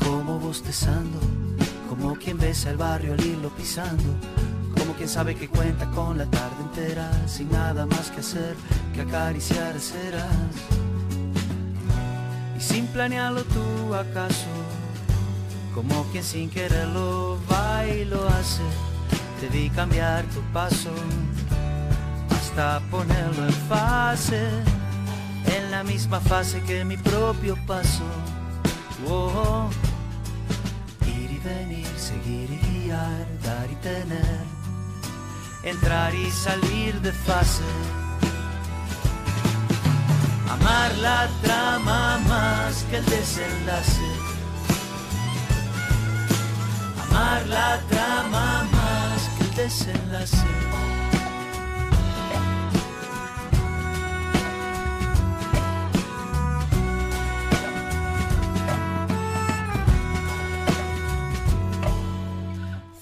[0.04, 1.18] como bostezando,
[1.88, 4.14] como quien besa el barrio al irlo pisando,
[4.78, 8.54] como quien sabe que cuenta con la tarde entera, sin nada más que hacer
[8.94, 10.54] que acariciar ceras.
[12.56, 14.46] Y sin planearlo tú acaso
[15.74, 18.62] como quien sin quererlo va y lo hace.
[19.40, 20.92] Te vi cambiar tu paso
[22.90, 24.40] ponerlo en fase,
[25.46, 28.02] en la misma fase que mi propio paso.
[29.08, 29.70] Oh,
[31.06, 34.40] ir y venir, seguir y guiar, dar y tener,
[35.62, 37.62] entrar y salir de fase.
[40.50, 44.10] Amar la trama más que el desenlace.
[47.04, 50.87] Amar la trama más que el desenlace.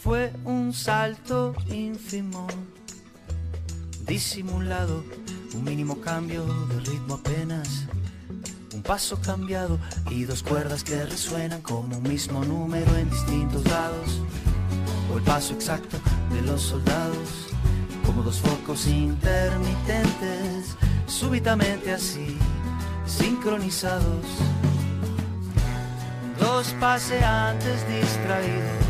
[0.07, 2.47] Fue un salto ínfimo,
[4.07, 5.03] disimulado,
[5.53, 7.87] un mínimo cambio de ritmo apenas,
[8.73, 14.20] un paso cambiado y dos cuerdas que resuenan como un mismo número en distintos lados,
[15.12, 15.99] o el paso exacto
[16.33, 17.49] de los soldados,
[18.07, 20.77] como dos focos intermitentes,
[21.09, 22.39] súbitamente así,
[23.07, 24.24] sincronizados,
[26.39, 28.85] dos paseantes distraídos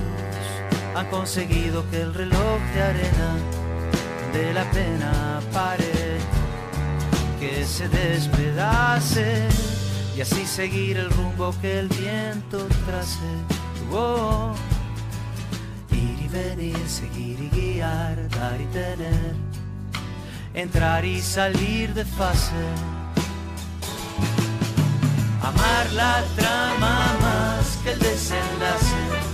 [0.97, 3.37] han conseguido que el reloj de arena
[4.33, 6.19] de la pena pare,
[7.39, 9.47] que se despedace
[10.17, 13.31] y así seguir el rumbo que el viento trace.
[13.93, 14.55] Oh,
[15.91, 19.35] ir y venir, seguir y guiar, dar y tener,
[20.55, 22.65] entrar y salir de fase.
[25.43, 29.26] Amar la trama más que el desenlace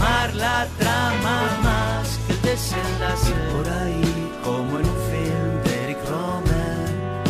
[0.00, 3.32] amar la trama más que el desenlace.
[3.52, 7.24] Por ahí, como en un film de Eric Romer,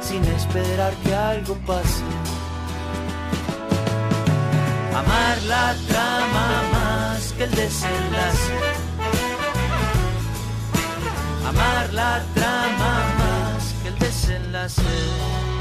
[0.00, 2.04] sin esperar que algo pase.
[4.94, 8.52] Amar la trama más que el desenlace.
[11.46, 15.55] Amar la trama más que el desenlace.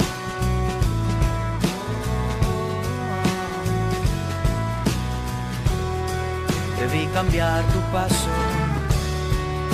[6.86, 8.30] Te vi cambiar tu paso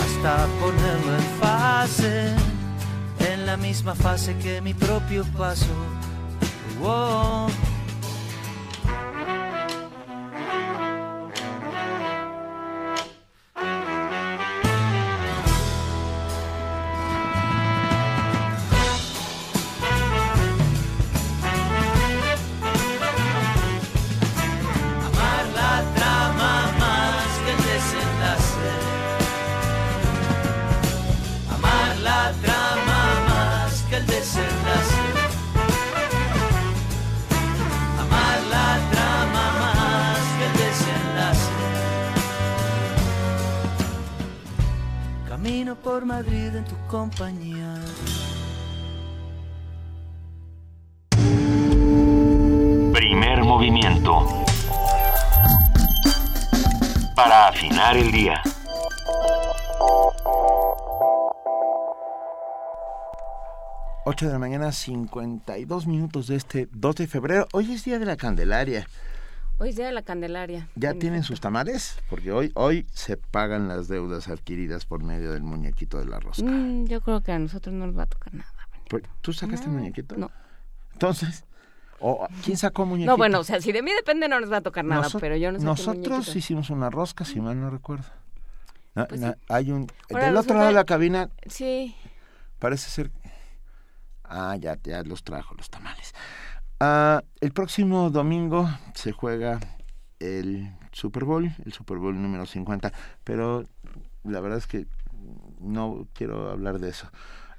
[0.02, 2.34] hasta ponerlo en fase,
[3.20, 5.76] en la misma fase que mi propio paso.
[6.82, 7.50] Oh.
[46.92, 47.74] Compañía.
[52.92, 54.28] Primer movimiento.
[57.16, 58.42] Para afinar el día.
[64.04, 67.48] Ocho de la mañana, 52 minutos de este 2 de febrero.
[67.54, 68.86] Hoy es Día de la Candelaria.
[69.62, 70.68] Hoy es día de la Candelaria.
[70.74, 72.00] ¿Ya En tienen sus tamales?
[72.10, 76.50] Porque hoy, hoy se pagan las deudas adquiridas por medio del muñequito de la rosca.
[76.50, 78.52] Mm, yo creo que a nosotros no nos va a tocar nada.
[78.90, 80.18] Pues, ¿Tú sacaste el muñequito?
[80.18, 80.32] no.
[80.94, 81.46] Entonces,
[82.00, 83.12] o, ¿quién sacó muñequito?
[83.12, 85.36] No, bueno, o sea, si de mí depende no nos va a tocar nada, pero
[85.36, 85.66] yo no sé.
[85.66, 88.10] Nosotros hicimos una rosca, si mal no recuerdo.
[88.96, 89.28] Pues sí.
[89.48, 89.86] hay un...
[90.10, 91.96] Ahora del otro lado de la cabina Sí.
[92.58, 93.12] parece ser...
[94.24, 96.16] Ah, ya, ya los trajo los tamales.
[96.84, 99.60] Ah, el próximo domingo se juega
[100.20, 102.92] el Super Bowl, el Super Bowl número 50,
[103.24, 103.66] pero
[104.24, 104.88] la verdad es que
[105.60, 107.08] no quiero hablar de eso.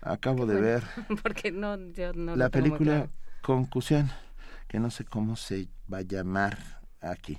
[0.01, 0.83] Acabo de Bueno, ver
[1.23, 3.13] Porque no, yo no lo la película claro.
[3.43, 4.11] Concusión,
[4.67, 6.59] que no sé cómo se va a llamar
[7.01, 7.39] aquí,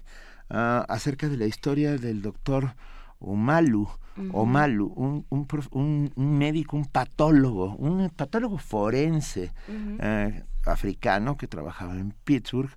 [0.49, 2.75] ah, acerca de la historia del doctor
[3.23, 3.87] Omalu.
[4.31, 9.51] Omalu, un, un, un- un médico, un patólogo, un patólogo forense
[9.99, 12.69] eh, africano que trabajaba en Pittsburgh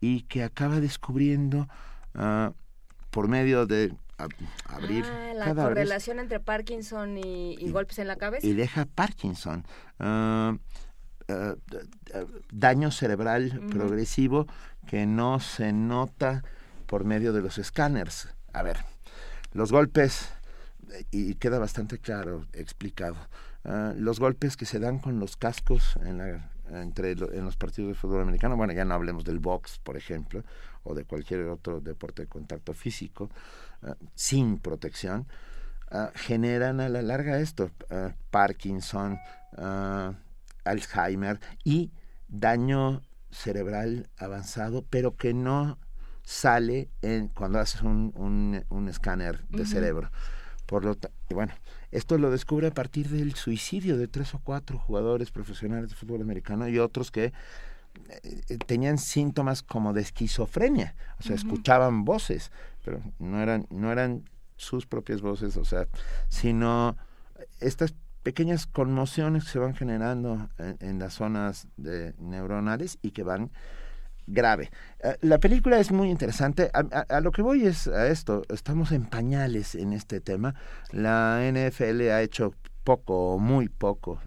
[0.00, 1.68] y que acaba descubriendo
[2.16, 2.52] ah,
[3.10, 4.34] por medio de ab-
[4.66, 8.44] abrir Ah, la cadáveres correlación entre Parkinson y, y golpes en la cabeza.
[8.44, 9.64] y deja Parkinson.
[10.00, 10.56] ah,
[12.50, 14.46] daño cerebral progresivo
[14.86, 16.42] que no se nota
[16.86, 18.28] por medio de los escáneres.
[18.52, 18.78] A ver,
[19.54, 20.28] los golpes,
[21.10, 23.16] y queda bastante claro, explicado,
[23.64, 27.88] ah, los golpes que se dan con los cascos en la, entre en los partidos
[27.88, 30.42] de fútbol americano, bueno, ya no hablemos del box, por ejemplo,
[30.84, 33.30] o de cualquier otro deporte de contacto físico,
[33.82, 35.26] eh, sin protección,
[35.90, 37.70] eh, generan a la larga esto,
[38.30, 39.18] Parkinson,
[40.64, 41.90] Alzheimer y
[42.28, 45.78] daño cerebral avanzado, pero que no
[46.32, 50.10] sale en, cuando haces un, un, escáner de cerebro.
[50.64, 50.96] Por lo
[51.30, 51.52] bueno,
[51.90, 56.22] esto lo descubre a partir del suicidio de tres o cuatro jugadores profesionales de fútbol
[56.22, 57.34] americano y otros que
[58.08, 62.50] eh, tenían síntomas como de esquizofrenia, o sea, escuchaban voces,
[62.82, 64.24] pero no eran no eran
[64.56, 65.86] sus propias voces, o sea,
[66.28, 66.96] sino
[67.60, 70.48] estas pequeñas conmociones que se van generando
[70.80, 73.50] en, las zonas de neuronales y que van
[74.32, 74.70] grave.
[75.02, 76.70] Eh, la película es muy interesante.
[76.72, 78.42] A, lo que voy es a esto.
[78.48, 80.54] Estamos en pañales en este tema.
[80.90, 82.54] La NFL ha hecho
[82.84, 84.20] poco o muy poco.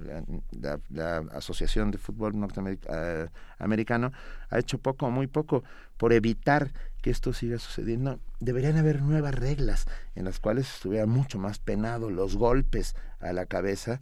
[0.51, 4.11] La, Asociación de Fútbol Norteamericano eh,
[4.49, 5.63] ha hecho poco o muy poco
[5.97, 6.71] por evitar
[7.01, 8.19] que esto siga sucediendo.
[8.39, 13.45] Deberían haber nuevas reglas en las cuales estuviera mucho más penado los golpes a la
[13.45, 13.99] cabeza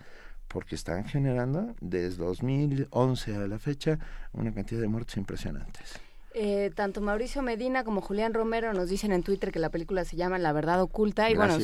[0.53, 3.97] porque están generando desde 2011 a la fecha
[4.33, 5.99] una cantidad de muertes impresionantes.
[6.35, 10.15] Eh, tanto Mauricio Medina como Julián Romero nos dicen en Twitter que la película se
[10.15, 11.57] llama La verdad oculta y bueno,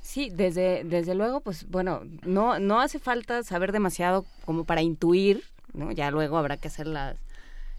[0.00, 5.44] sí, desde desde luego pues bueno, no no hace falta saber demasiado como para intuir,
[5.72, 5.92] ¿no?
[5.92, 7.16] Ya luego habrá que hacer las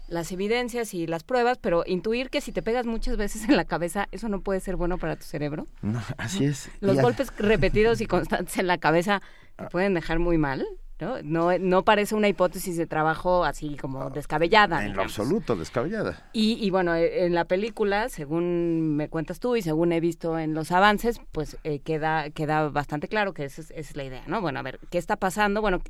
[0.08, 3.64] las evidencias y las pruebas, pero intuir que si te pegas muchas veces en la
[3.64, 5.66] cabeza, eso no puede ser bueno para tu cerebro.
[5.82, 6.68] No, así es.
[6.80, 9.22] Los golpes repetidos y constantes en la cabeza
[9.60, 10.66] te pueden dejar muy mal.
[11.00, 11.22] ¿no?
[11.22, 14.84] No, no parece una hipótesis de trabajo así como descabellada.
[14.84, 16.28] En lo absoluto, descabellada.
[16.32, 20.38] Y, y, bueno, e, en la película, según me cuentas tú y según he visto
[20.38, 24.40] en los avances, pues eh, queda, queda bastante claro que esa es la idea, ¿no?
[24.40, 25.60] Bueno, a ver, ¿qué está pasando?
[25.60, 25.80] Bueno,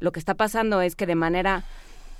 [0.00, 1.64] lo que está pasando es que de manera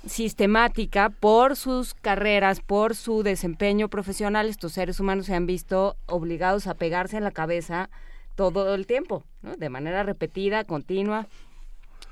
[0.06, 6.66] sistemática por sus carreras, por su desempeño profesional, estos seres humanos se han visto obligados
[6.66, 7.90] a pegarse en la cabeza
[8.36, 9.56] todo el tiempo, ¿no?
[9.56, 11.26] de manera repetida, continua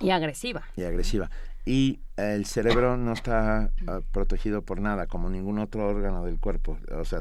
[0.01, 0.65] y agresiva.
[0.77, 1.31] Y agresiva.
[1.67, 6.79] Y el cerebro no está ah, protegido por nada, como ningún otro órgano del cuerpo.
[6.91, 7.21] O sea,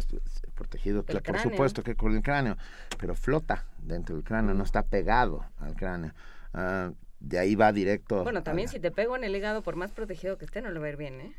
[0.55, 2.57] protegido, por supuesto que con el cráneo,
[2.99, 6.13] pero flota dentro del cráneo, no está pegado al cráneo.
[6.53, 8.23] Uh, de ahí va directo.
[8.23, 10.81] Bueno, también si te pego en el hígado, por más protegido que esté, no lo
[10.81, 11.33] va a ir bien, ¿eh?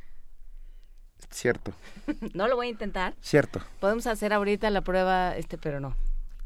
[1.31, 1.73] Cierto.
[2.35, 3.15] no lo voy a intentar.
[3.21, 3.61] Cierto.
[3.81, 5.95] Podemos hacer ahorita la prueba, este, pero no.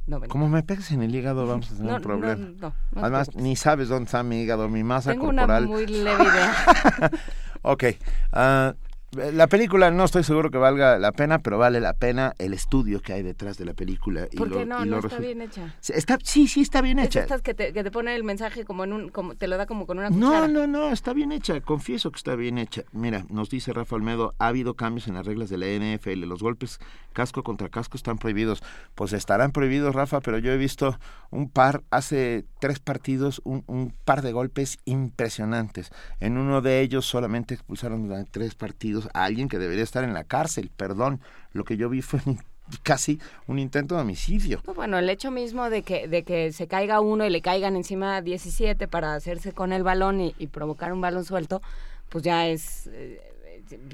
[0.09, 2.49] No Como me pegues en el hígado, vamos a tener un problema.
[2.61, 5.67] No, Además, ni sabes dónde está mi hígado, mi masa Tengo corporal.
[5.67, 7.11] Una muy leve idea.
[7.63, 7.85] ok.
[8.33, 12.53] Uh, la película no estoy seguro que valga la pena, pero vale la pena el
[12.53, 14.29] estudio que hay detrás de la película.
[14.37, 14.85] ¿Por qué no?
[14.85, 15.75] no está bien hecha.
[15.89, 17.21] Está, sí, sí está bien hecha.
[17.21, 19.65] estas que te, que te pone el mensaje como en un, como, te lo da
[19.65, 20.47] como con una cuchara.
[20.47, 22.83] No, no, no, está bien hecha, confieso que está bien hecha.
[22.93, 26.43] Mira, nos dice Rafa Olmedo, ha habido cambios en las reglas de la NFL, los
[26.43, 26.79] golpes
[27.15, 28.63] casco contra casco están prohibidos.
[28.95, 30.99] Pues estarán prohibidos, Rafa, pero yo he visto
[31.31, 35.91] un par, hace tres partidos, un, un par de golpes impresionantes.
[36.21, 40.25] En uno de ellos solamente expulsaron tres partidos a alguien que debería estar en la
[40.25, 40.71] cárcel.
[40.77, 41.21] Perdón,
[41.53, 42.21] lo que yo vi fue
[42.83, 44.61] casi un intento de homicidio.
[44.75, 48.21] Bueno, el hecho mismo de que, de que se caiga uno y le caigan encima
[48.21, 51.63] 17 para hacerse con el balón y, provocar un balón suelto,
[52.09, 53.21] pues ya es, eh,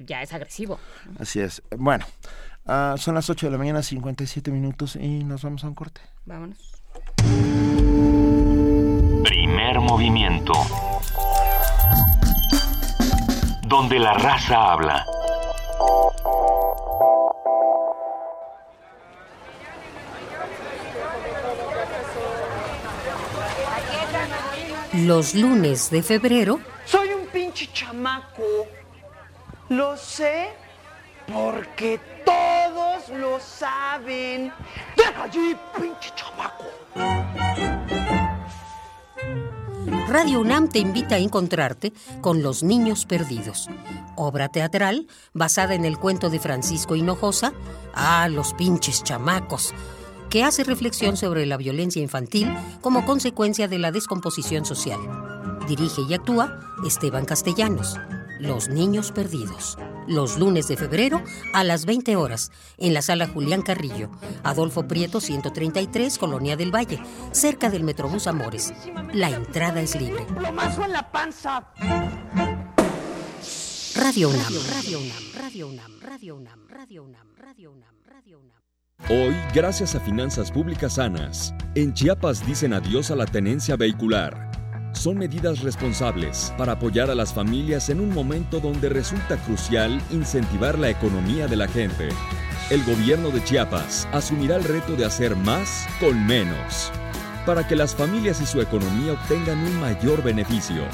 [0.07, 0.79] ya es agresivo.
[1.19, 1.63] Así es.
[1.77, 2.07] Bueno,
[2.67, 6.01] uh, son las 8 de la mañana, 57 minutos y nos vamos a un corte.
[6.25, 6.73] Vámonos.
[9.25, 10.53] Primer movimiento
[13.75, 15.05] donde la raza habla.
[24.93, 26.61] Los lunes de febrero.
[26.85, 28.45] Soy un pinche chamaco.
[29.71, 30.51] Lo sé
[31.27, 34.53] porque todos lo saben.
[34.97, 38.04] ¡Deja allí, pinche chamaco!
[40.09, 43.69] Radio UNAM te invita a encontrarte con Los Niños Perdidos,
[44.17, 47.53] obra teatral basada en el cuento de Francisco Hinojosa,
[47.95, 49.73] Ah, los pinches chamacos,
[50.31, 54.99] que hace reflexión sobre la violencia infantil como consecuencia de la descomposición social.
[55.69, 57.97] Dirige y actúa Esteban Castellanos.
[58.39, 59.79] Los Niños Perdidos.
[60.07, 64.11] Los lunes de febrero a las 20 horas en la sala Julián Carrillo,
[64.43, 67.01] Adolfo Prieto 133, Colonia del Valle,
[67.33, 68.73] cerca del Metrobús Amores.
[69.13, 70.27] La entrada es libre.
[70.29, 71.73] en la panza.
[73.97, 74.53] Radio UNAM.
[74.71, 75.23] Radio UNAM.
[75.39, 76.01] Radio UNAM.
[76.01, 76.69] Radio UNAM.
[76.69, 77.27] Radio UNAM.
[77.37, 77.95] Radio UNAM.
[78.07, 78.61] Radio UNAM.
[79.09, 84.54] Hoy, gracias a finanzas públicas sanas, en Chiapas dicen adiós a la tenencia vehicular
[84.95, 90.79] son medidas responsables para apoyar a las familias en un momento donde resulta crucial incentivar
[90.79, 92.09] la economía de la gente.
[92.71, 96.91] El gobierno de Chiapas asumirá el reto de hacer más con menos,
[97.45, 100.85] para que las familias y su economía obtengan un mayor beneficio.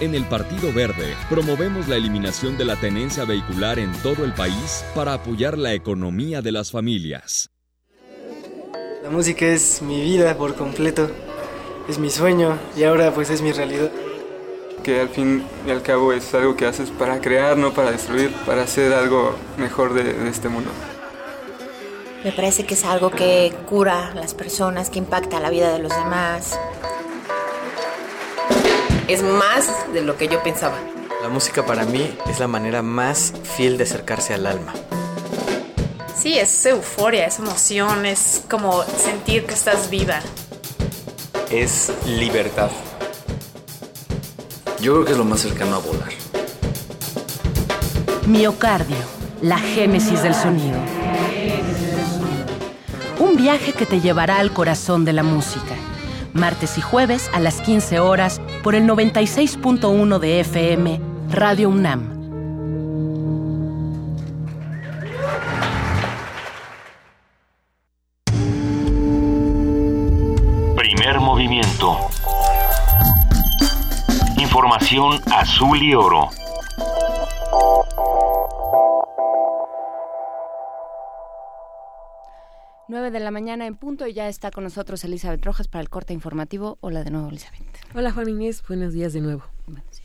[0.00, 4.84] En el Partido Verde promovemos la eliminación de la tenencia vehicular en todo el país
[4.94, 7.50] para apoyar la economía de las familias.
[9.02, 11.10] La música es mi vida por completo,
[11.88, 13.90] es mi sueño y ahora pues es mi realidad.
[14.82, 18.32] Que al fin y al cabo es algo que haces para crear, no para destruir,
[18.44, 20.70] para hacer algo mejor de, de este mundo.
[22.22, 25.78] Me parece que es algo que cura a las personas, que impacta la vida de
[25.78, 26.58] los demás,
[29.08, 30.78] es más de lo que yo pensaba.
[31.22, 34.72] La música para mí es la manera más fiel de acercarse al alma.
[36.16, 40.20] Sí, es euforia, es emoción, es como sentir que estás viva.
[41.50, 42.70] Es libertad.
[44.80, 46.08] Yo creo que es lo más cercano a volar.
[48.26, 48.96] Miocardio,
[49.42, 50.78] la génesis del sonido.
[53.18, 55.74] Un viaje que te llevará al corazón de la música.
[56.32, 61.00] Martes y jueves a las 15 horas por el 96.1 de FM,
[61.30, 62.13] Radio UNAM.
[74.96, 76.30] Azul y oro.
[82.86, 85.90] 9 de la mañana en punto y ya está con nosotros Elizabeth Rojas para el
[85.90, 86.78] corte informativo.
[86.80, 87.60] Hola de nuevo, Elizabeth.
[87.92, 88.62] Hola, Juan Inés.
[88.68, 89.42] Buenos días de nuevo.
[89.66, 90.04] Buenos días.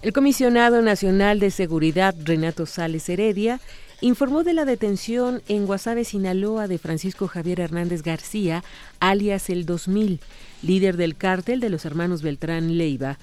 [0.00, 3.60] El comisionado nacional de seguridad, Renato Sales Heredia,
[4.00, 8.62] informó de la detención en Guasave, Sinaloa, de Francisco Javier Hernández García,
[9.00, 10.20] alias el 2000,
[10.62, 13.18] líder del cártel de los hermanos Beltrán Leiva,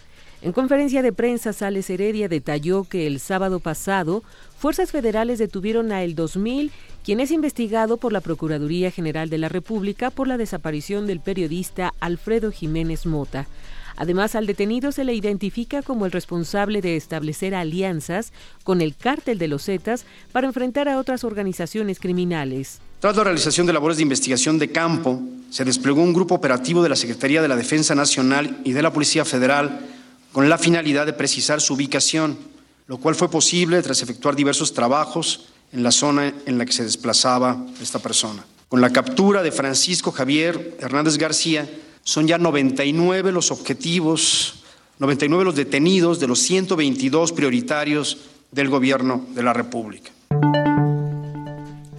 [0.46, 4.22] en conferencia de prensa, Sales Heredia detalló que el sábado pasado,
[4.60, 6.72] fuerzas federales detuvieron a El 2000,
[7.04, 11.96] quien es investigado por la Procuraduría General de la República por la desaparición del periodista
[12.00, 13.48] Alfredo Jiménez Mota.
[13.98, 19.38] Además, al detenido se le identifica como el responsable de establecer alianzas con el cártel
[19.38, 22.80] de los Zetas para enfrentar a otras organizaciones criminales.
[23.00, 26.90] Tras la realización de labores de investigación de campo, se desplegó un grupo operativo de
[26.90, 29.80] la Secretaría de la Defensa Nacional y de la Policía Federal
[30.32, 32.38] con la finalidad de precisar su ubicación,
[32.88, 36.84] lo cual fue posible tras efectuar diversos trabajos en la zona en la que se
[36.84, 38.44] desplazaba esta persona.
[38.68, 41.70] Con la captura de Francisco Javier Hernández García,
[42.06, 44.64] son ya 99 los objetivos,
[45.00, 48.20] 99 los detenidos de los 122 prioritarios
[48.52, 50.12] del Gobierno de la República.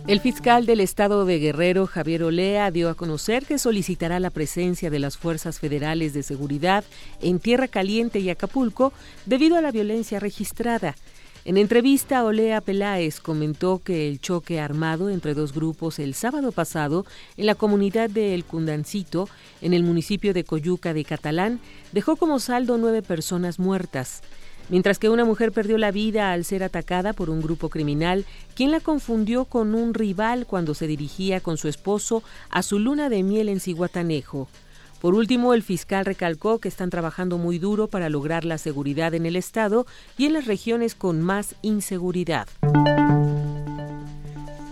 [0.06, 4.88] El fiscal del estado de Guerrero, Javier Olea, dio a conocer que solicitará la presencia
[4.88, 6.84] de las fuerzas federales de seguridad
[7.20, 8.92] en Tierra Caliente y Acapulco
[9.26, 10.94] debido a la violencia registrada.
[11.46, 17.06] En entrevista, Olea Peláez comentó que el choque armado entre dos grupos el sábado pasado
[17.36, 19.28] en la comunidad de El Cundancito,
[19.60, 21.60] en el municipio de Coyuca de Catalán,
[21.92, 24.22] dejó como saldo nueve personas muertas
[24.68, 28.24] mientras que una mujer perdió la vida al ser atacada por un grupo criminal,
[28.56, 33.08] quien la confundió con un rival cuando se dirigía con su esposo a su luna
[33.08, 34.48] de miel en Ciguatanejo.
[35.00, 39.26] Por último, el fiscal recalcó que están trabajando muy duro para lograr la seguridad en
[39.26, 39.86] el Estado
[40.16, 42.48] y en las regiones con más inseguridad.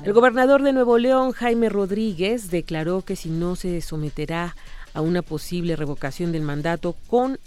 [0.03, 4.55] El gobernador de Nuevo León, Jaime Rodríguez, declaró que si no se someterá
[4.93, 7.39] a una posible revocación del mandato con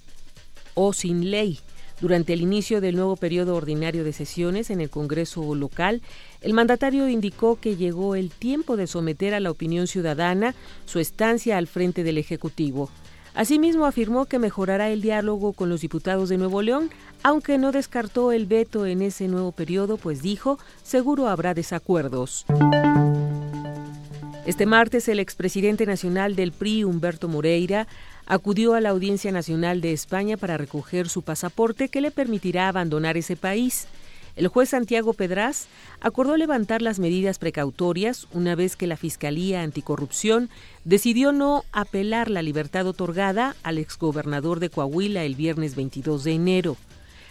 [0.73, 1.59] o sin ley,
[1.99, 6.01] durante el inicio del nuevo periodo ordinario de sesiones en el Congreso local,
[6.41, 10.53] el mandatario indicó que llegó el tiempo de someter a la opinión ciudadana
[10.85, 12.89] su estancia al frente del Ejecutivo.
[13.33, 16.89] Asimismo, afirmó que mejorará el diálogo con los diputados de Nuevo León,
[17.21, 22.45] aunque no descartó el veto en ese nuevo periodo, pues dijo, seguro habrá desacuerdos.
[24.47, 27.85] Este martes, el expresidente nacional del PRI, Humberto Moreira,
[28.27, 33.17] acudió a la Audiencia Nacional de España para recoger su pasaporte que le permitirá abandonar
[33.17, 33.87] ese país.
[34.35, 35.65] El juez Santiago Pedraz
[35.99, 40.49] acordó levantar las medidas precautorias una vez que la Fiscalía Anticorrupción
[40.83, 46.77] decidió no apelar la libertad otorgada al exgobernador de Coahuila el viernes 22 de enero.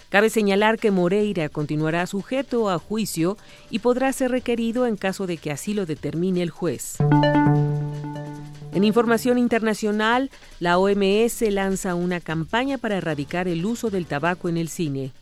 [0.09, 3.37] Cabe señalar que Moreira continuará sujeto a juicio
[3.71, 6.97] y podrá ser requerido en caso de que así lo determine el juez.
[8.77, 10.31] En información internacional,
[10.61, 15.13] la OMS lanza una campaña para erradicar el uso del tabaco en el cine.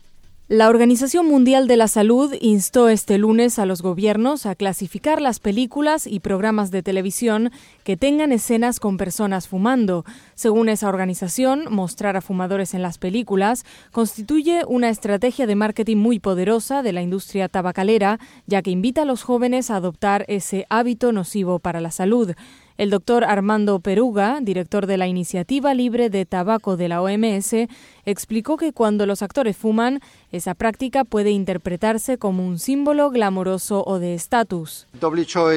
[0.49, 5.39] La Organización Mundial de la Salud instó este lunes a los gobiernos a clasificar las
[5.39, 7.49] películas y programas de televisión
[7.85, 10.03] que tengan escenas con personas fumando.
[10.35, 16.19] Según esa organización, mostrar a fumadores en las películas constituye una estrategia de marketing muy
[16.19, 21.13] poderosa de la industria tabacalera, ya que invita a los jóvenes a adoptar ese hábito
[21.13, 22.35] nocivo para la salud.
[22.77, 27.69] El doctor Armando Peruga, director de la Iniciativa Libre de Tabaco de la OMS,
[28.03, 30.01] explicó que cuando los actores fuman,
[30.33, 34.87] esa práctica puede interpretarse como un símbolo glamoroso o de estatus.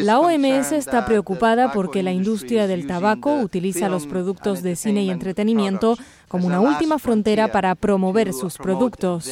[0.02, 5.10] La OMS está preocupada porque la industria del tabaco utiliza los productos de cine y
[5.10, 5.96] entretenimiento
[6.28, 9.28] como una última frontera para promover sus productos.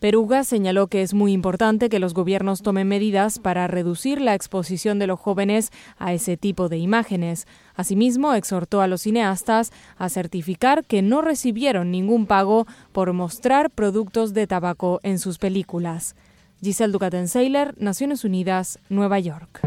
[0.00, 4.98] Peruga señaló que es muy importante que los gobiernos tomen medidas para reducir la exposición
[4.98, 7.46] de los jóvenes a ese tipo de imágenes.
[7.74, 14.34] Asimismo, exhortó a los cineastas a certificar que no recibieron ningún pago por mostrar productos
[14.34, 16.16] de tabaco en sus películas.
[16.60, 19.60] Giselle Ducaten-Seiler, Naciones Unidas, Nueva York.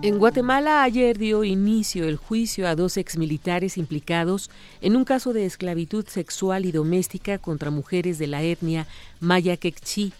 [0.00, 4.48] En Guatemala ayer dio inicio el juicio a dos exmilitares implicados
[4.80, 8.86] en un caso de esclavitud sexual y doméstica contra mujeres de la etnia
[9.18, 10.12] maya quechí.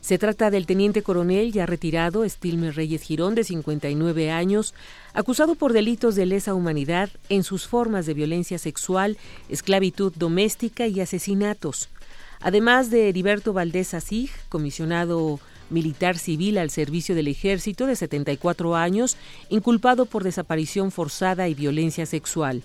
[0.00, 4.72] Se trata del teniente coronel ya retirado, Stilmer Reyes Girón, de 59 años,
[5.12, 9.18] acusado por delitos de lesa humanidad en sus formas de violencia sexual,
[9.50, 11.90] esclavitud doméstica y asesinatos.
[12.40, 15.38] Además de Heriberto Valdés Asig, comisionado
[15.70, 19.16] militar civil al servicio del ejército de 74 años,
[19.48, 22.62] inculpado por desaparición forzada y violencia sexual.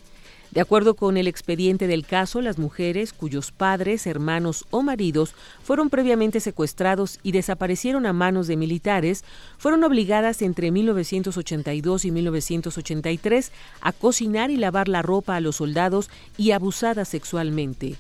[0.53, 5.89] De acuerdo con el expediente del caso, las mujeres cuyos padres, hermanos o maridos fueron
[5.89, 9.23] previamente secuestrados y desaparecieron a manos de militares,
[9.57, 13.51] fueron obligadas entre 1982 y 1983
[13.81, 17.95] a cocinar y lavar la ropa a los soldados y abusadas sexualmente.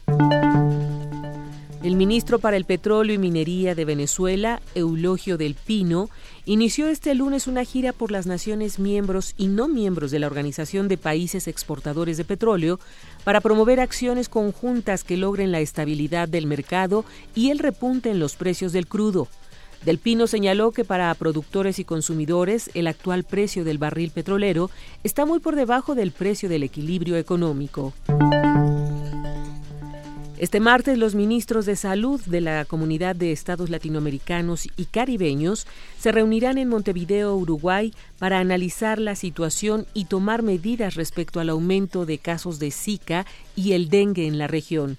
[1.83, 6.09] El ministro para el Petróleo y Minería de Venezuela, Eulogio del Pino,
[6.45, 10.87] inició este lunes una gira por las naciones miembros y no miembros de la Organización
[10.87, 12.79] de Países Exportadores de Petróleo
[13.25, 17.03] para promover acciones conjuntas que logren la estabilidad del mercado
[17.35, 19.27] y el repunte en los precios del crudo.
[19.83, 24.71] Del Pino señaló que para productores y consumidores el actual precio del barril petrolero
[25.03, 27.91] está muy por debajo del precio del equilibrio económico.
[30.43, 35.65] Este martes los ministros de salud de la Comunidad de Estados Latinoamericanos y Caribeños
[35.97, 42.05] se reunirán en Montevideo, Uruguay, para analizar la situación y tomar medidas respecto al aumento
[42.05, 43.25] de casos de Zika
[43.55, 44.97] y el dengue en la región.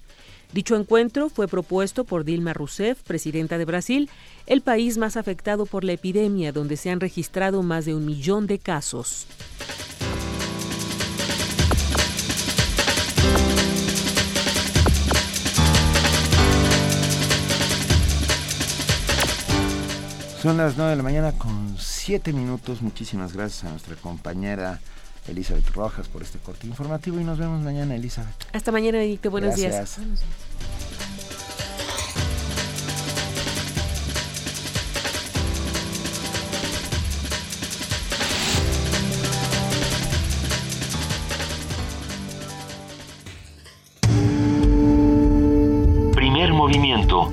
[0.55, 4.09] Dicho encuentro fue propuesto por Dilma Rousseff, presidenta de Brasil,
[4.47, 8.47] el país más afectado por la epidemia, donde se han registrado más de un millón
[8.47, 9.27] de casos.
[20.45, 22.83] Son las 9 de la mañana con 7 minutos.
[22.83, 24.79] Muchísimas gracias a nuestra compañera
[25.27, 28.35] Elizabeth Rojas por este corte informativo y nos vemos mañana, Elizabeth.
[28.53, 29.31] Hasta mañana, Benito.
[29.31, 29.97] Buenos días.
[29.97, 30.29] Buenos días.
[46.15, 47.33] Primer movimiento.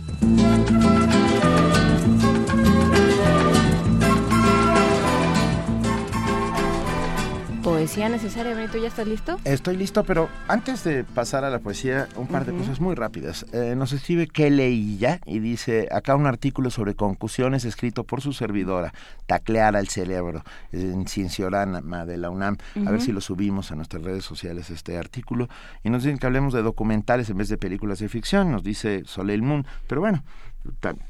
[7.81, 9.39] Poesía necesaria, Benito, ¿ya estás listo?
[9.43, 13.43] Estoy listo, pero antes de pasar a la poesía, un par de cosas muy rápidas.
[13.53, 18.21] Eh, nos escribe que leí ya y dice acá un artículo sobre concusiones escrito por
[18.21, 18.93] su servidora,
[19.25, 22.57] Taclear al cerebro, en Cienciorama de la UNAM.
[22.85, 25.49] A ver si lo subimos a nuestras redes sociales este artículo.
[25.83, 29.01] Y nos dicen que hablemos de documentales en vez de películas de ficción, nos dice
[29.05, 29.65] Soleil Moon.
[29.87, 30.23] Pero bueno,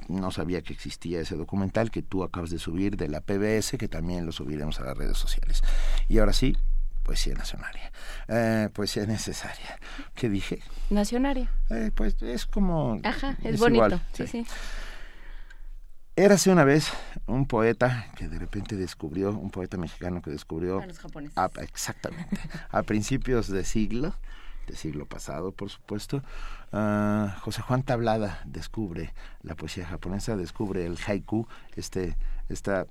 [0.07, 3.87] no sabía que existía ese documental que tú acabas de subir de la PBS, que
[3.87, 5.61] también lo subiremos a las redes sociales.
[6.07, 6.55] Y ahora sí,
[7.03, 7.73] poesía nacional.
[8.27, 9.77] Eh, poesía necesaria.
[10.15, 10.59] ¿Qué dije?
[10.89, 11.49] Nacionaria.
[11.69, 12.99] Eh, pues es como...
[13.03, 13.85] Ajá, es, es bonito.
[13.85, 14.45] igual, sí, sí.
[14.45, 14.51] sí.
[16.15, 16.91] Érase una vez
[17.25, 20.81] un poeta que de repente descubrió, un poeta mexicano que descubrió...
[20.81, 21.37] A los japoneses.
[21.37, 22.37] a- exactamente.
[22.69, 24.13] a principios de siglo,
[24.71, 26.23] de siglo pasado, por supuesto,
[26.71, 31.45] ah, José Juan Tablada descubre la poesía japonesa, descubre el haiku,
[31.75, 32.15] este,
[32.47, 32.87] esta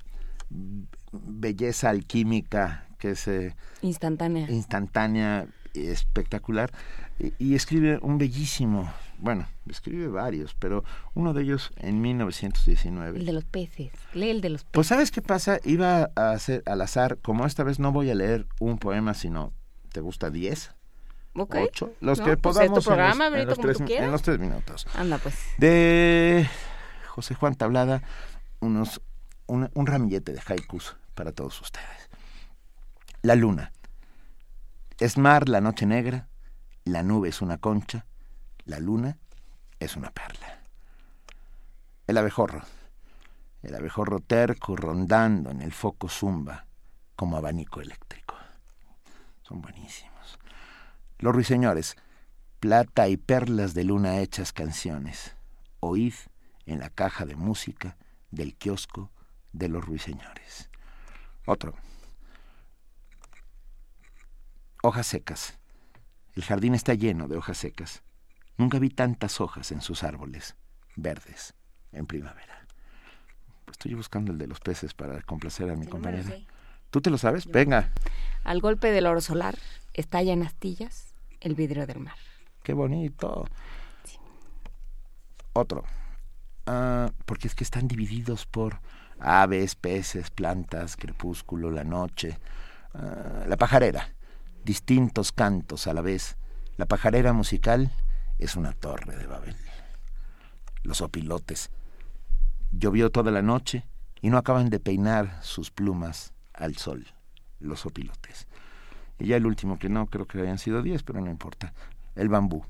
[1.12, 4.50] belleza alquímica que es eh, Instantánea.
[4.50, 6.70] instantánea, espectacular
[7.38, 10.84] y, escribe un bellísimo, bueno, escribe varios, pero
[11.14, 13.18] uno de ellos en 1919.
[13.18, 14.72] El de los peces, lee el de los peces.
[14.72, 18.14] Pues sabes qué pasa, iba a hacer al azar, como esta vez no voy a
[18.14, 19.52] leer un poema, sino,
[19.92, 20.74] ¿te gusta 10?
[21.32, 21.64] Okay.
[21.64, 24.86] Ocho, los que pues podamos programa, en, los, tres, en, los, tres, minutos.
[24.94, 25.36] Anda pues.
[25.58, 26.48] De
[27.08, 28.02] José Juan Tablada,
[28.58, 29.00] unos,
[29.46, 32.10] un ramillete de haikus para todos ustedes.
[33.22, 33.72] La luna.
[34.98, 36.28] Es mar la noche negra,
[36.84, 38.06] la nube es una concha,
[38.64, 39.18] la luna
[39.78, 40.60] es una perla.
[42.06, 42.62] El abejorro.
[43.62, 46.66] El abejorro terco rondando en el foco zumba
[47.14, 48.34] como abanico eléctrico.
[49.42, 50.09] Son buenísimos.
[51.20, 51.96] Los ruiseñores.
[52.60, 55.36] Plata y perlas de luna hechas canciones.
[55.80, 56.14] Oíd
[56.64, 57.96] en la caja de música
[58.30, 59.10] del kiosco
[59.52, 60.70] de los ruiseñores.
[61.44, 61.74] Otro.
[64.82, 65.58] Hojas secas.
[66.34, 68.02] El jardín está lleno de hojas secas.
[68.56, 70.56] Nunca vi tantas hojas en sus árboles,
[70.96, 71.54] verdes,
[71.92, 72.66] en primavera.
[73.66, 76.30] Pues estoy buscando el de los peces para complacer a mi compañera.
[76.90, 77.46] ¿Tú te lo sabes?
[77.46, 77.90] Venga.
[78.42, 79.58] Al golpe del oro solar
[79.92, 81.09] estalla en astillas
[81.40, 82.16] el vidrio del mar.
[82.62, 83.46] Qué bonito.
[85.52, 85.84] Otro.
[86.66, 88.80] Ah, porque es que están divididos por
[89.18, 92.38] aves, peces, plantas, crepúsculo, la noche,
[92.94, 94.14] ah, la pajarera,
[94.64, 96.36] distintos cantos a la vez.
[96.76, 97.92] La pajarera musical
[98.38, 99.56] es una torre de Babel.
[100.82, 101.70] Los opilotes.
[102.70, 103.84] Llovió toda la noche
[104.22, 107.06] y no acaban de peinar sus plumas al sol,
[107.58, 108.46] los opilotes.
[109.20, 111.72] Y ya el último, que no creo que hayan sido diez, pero no importa.
[112.16, 112.64] El bambú.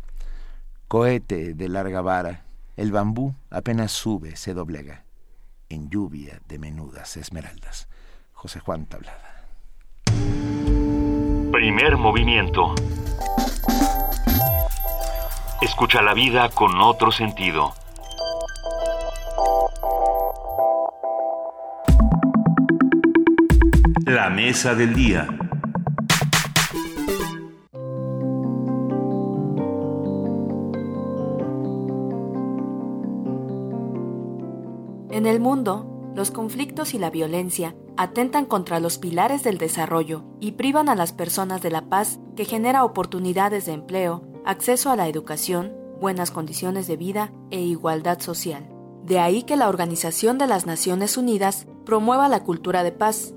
[0.88, 2.42] Cohete de larga vara.
[2.76, 5.04] El bambú apenas sube, se doblega
[5.70, 7.88] en lluvia de menudas esmeraldas.
[8.32, 9.46] José Juan Tablada.
[11.52, 12.74] Primer movimiento.
[15.62, 17.72] Escucha la vida con otro sentido.
[24.06, 25.28] La mesa del día.
[35.10, 40.52] En el mundo, los conflictos y la violencia atentan contra los pilares del desarrollo y
[40.52, 45.08] privan a las personas de la paz que genera oportunidades de empleo, acceso a la
[45.08, 48.68] educación, buenas condiciones de vida e igualdad social.
[49.04, 53.34] De ahí que la Organización de las Naciones Unidas promueva la cultura de paz,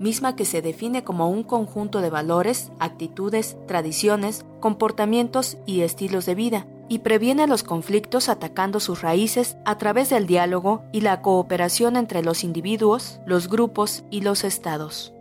[0.00, 6.34] misma que se define como un conjunto de valores, actitudes, tradiciones, comportamientos y estilos de
[6.34, 11.96] vida, y previene los conflictos atacando sus raíces a través del diálogo y la cooperación
[11.96, 15.14] entre los individuos, los grupos y los estados.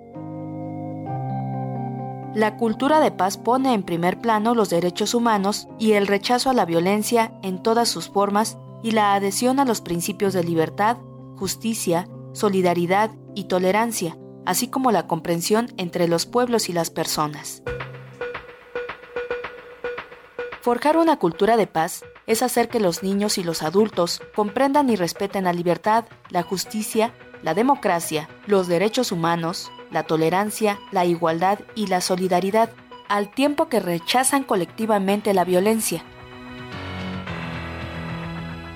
[2.36, 6.54] La cultura de paz pone en primer plano los derechos humanos y el rechazo a
[6.54, 10.98] la violencia en todas sus formas y la adhesión a los principios de libertad,
[11.38, 17.64] justicia, solidaridad y tolerancia, así como la comprensión entre los pueblos y las personas.
[20.62, 24.96] Forjar una cultura de paz es hacer que los niños y los adultos comprendan y
[24.96, 31.88] respeten la libertad, la justicia, la democracia, los derechos humanos, la tolerancia, la igualdad y
[31.88, 32.70] la solidaridad,
[33.10, 36.04] al tiempo que rechazan colectivamente la violencia.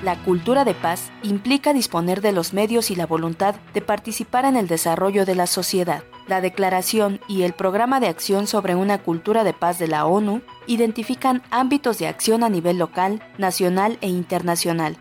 [0.02, 4.56] La cultura de paz implica disponer de los medios y la voluntad de participar en
[4.56, 6.03] el desarrollo de la sociedad.
[6.27, 10.41] La Declaración y el Programa de Acción sobre una Cultura de Paz de la ONU
[10.65, 14.97] identifican ámbitos de acción a nivel local, nacional e internacional,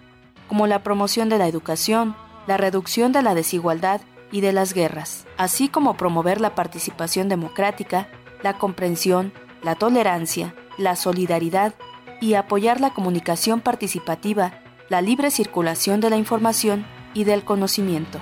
[0.48, 2.14] como la promoción de la educación,
[2.46, 8.08] la reducción de la desigualdad y de las guerras, así como promover la participación democrática,
[8.42, 9.32] la comprensión,
[9.62, 11.72] la tolerancia, la solidaridad
[12.20, 14.60] y apoyar la comunicación participativa,
[14.90, 16.84] la libre circulación de la información
[17.14, 18.20] y del conocimiento.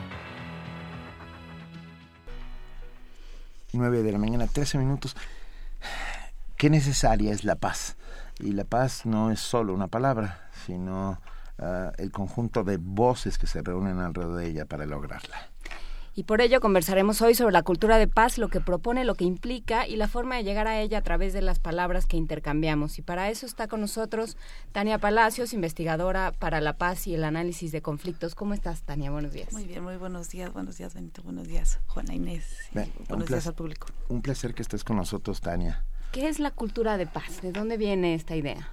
[3.72, 5.16] 9 de la mañana, 13 minutos.
[6.56, 7.96] Qué necesaria es la paz.
[8.38, 11.20] Y la paz no es solo una palabra, sino
[11.58, 15.51] ah, el conjunto de voces que se reúnen alrededor de ella para lograrla.
[16.14, 19.24] Y por ello conversaremos hoy sobre la cultura de paz, lo que propone, lo que
[19.24, 22.98] implica y la forma de llegar a ella a través de las palabras que intercambiamos.
[22.98, 24.36] Y para eso está con nosotros
[24.72, 28.34] Tania Palacios, investigadora para la paz y el análisis de conflictos.
[28.34, 29.10] ¿Cómo estás, Tania?
[29.10, 29.50] Buenos días.
[29.52, 30.52] Muy bien, muy buenos días.
[30.52, 31.22] Buenos días, Benito.
[31.22, 32.44] Buenos días, Juana Inés.
[33.08, 33.86] buenos días al público.
[34.08, 35.82] Un placer que estés con nosotros, Tania.
[36.12, 37.40] ¿Qué es la cultura de paz?
[37.40, 38.68] ¿De dónde viene esta idea?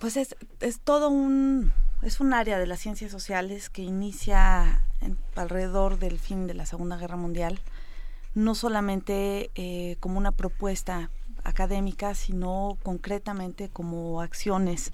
[0.00, 1.72] Pues es, es todo un
[2.04, 4.82] es un área de las ciencias sociales que inicia
[5.36, 7.60] alrededor del fin de la Segunda Guerra Mundial
[8.34, 11.10] no solamente eh, como una propuesta
[11.44, 14.90] académica, sino concretamente como acciones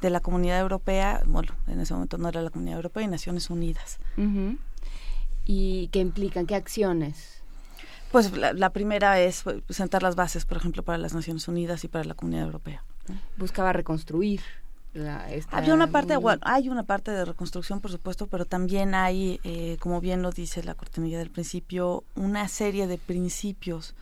[0.00, 3.48] de la Comunidad Europea, bueno, en ese momento no era la Comunidad Europea y Naciones
[3.48, 3.98] Unidas.
[5.46, 6.46] ¿Y qué implican?
[6.46, 7.42] ¿Qué acciones?
[8.12, 11.88] Pues la, primera es pues, sentar las bases, por ejemplo, para las Naciones Unidas y
[11.88, 12.84] para la Comunidad Europea.
[13.36, 14.40] Buscaba reconstruir.
[15.50, 19.76] Había una parte, bueno, hay una parte de reconstrucción, por supuesto, pero también hay, eh,
[19.80, 23.94] como bien lo dice la cortinilla del principio, una serie de principios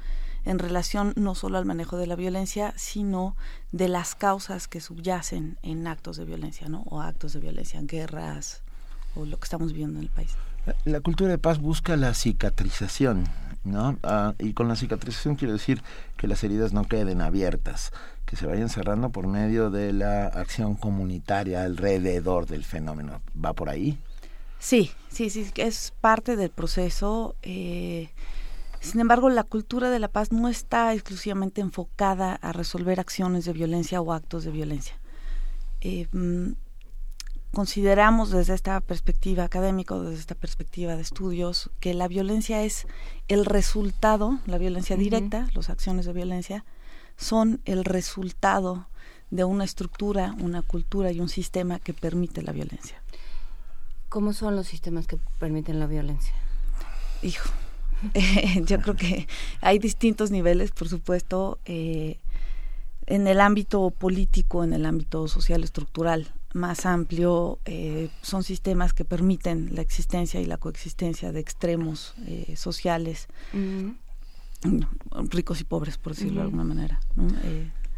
[0.44, 3.36] en relación no solo al manejo de la violencia, sino
[3.70, 6.82] de las causas que subyacen en actos de violencia, ¿no?
[6.90, 8.62] O actos de violencia, en guerras,
[9.14, 10.32] o lo que estamos viviendo en el país.
[10.84, 13.24] La cultura de paz busca la cicatrización,
[13.64, 13.98] ¿no?
[14.02, 15.82] Ah, y con la cicatrización quiero decir
[16.16, 17.92] que las heridas no queden abiertas,
[18.32, 23.20] que se vayan cerrando por medio de la acción comunitaria alrededor del fenómeno.
[23.36, 23.98] ¿Va por ahí?
[24.58, 27.36] Sí, sí, sí, es parte del proceso.
[27.42, 28.08] Eh,
[28.80, 33.52] sin embargo, la cultura de la paz no está exclusivamente enfocada a resolver acciones de
[33.52, 34.94] violencia o actos de violencia.
[35.82, 36.52] Eh, mm,
[37.52, 42.86] consideramos desde esta perspectiva académica, desde esta perspectiva de estudios, que la violencia es
[43.28, 46.64] el resultado, la violencia directa, las acciones de violencia,
[47.16, 48.86] son el resultado
[49.30, 53.00] de una estructura, una cultura y un sistema que permite la violencia.
[54.08, 56.34] ¿Cómo son los sistemas que permiten la violencia?
[57.22, 57.48] Hijo,
[58.66, 59.26] yo creo que
[59.60, 62.18] hay distintos niveles, por supuesto, eh,
[63.06, 69.04] en el ámbito político, en el ámbito social estructural más amplio, eh, son sistemas que
[69.04, 73.28] permiten la existencia y la coexistencia de extremos eh, sociales,
[75.30, 77.00] ricos y pobres, por decirlo de alguna manera.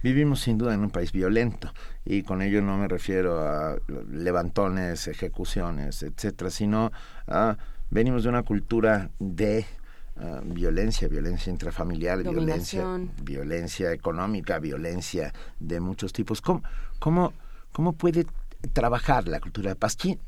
[0.02, 1.72] Vivimos sin duda en un país violento
[2.04, 3.76] y con ello no me refiero a
[4.10, 6.92] levantones, ejecuciones, etcétera, sino
[7.26, 7.56] a
[7.90, 9.66] venimos de una cultura de
[10.16, 12.86] Ah, violencia, violencia intrafamiliar, violencia,
[13.22, 16.40] violencia económica, violencia de muchos tipos.
[16.40, 16.62] ¿Cómo,
[17.00, 17.32] cómo,
[17.72, 18.24] cómo puede
[18.72, 19.96] trabajar la cultura de paz?
[19.96, 20.18] ¿Qué,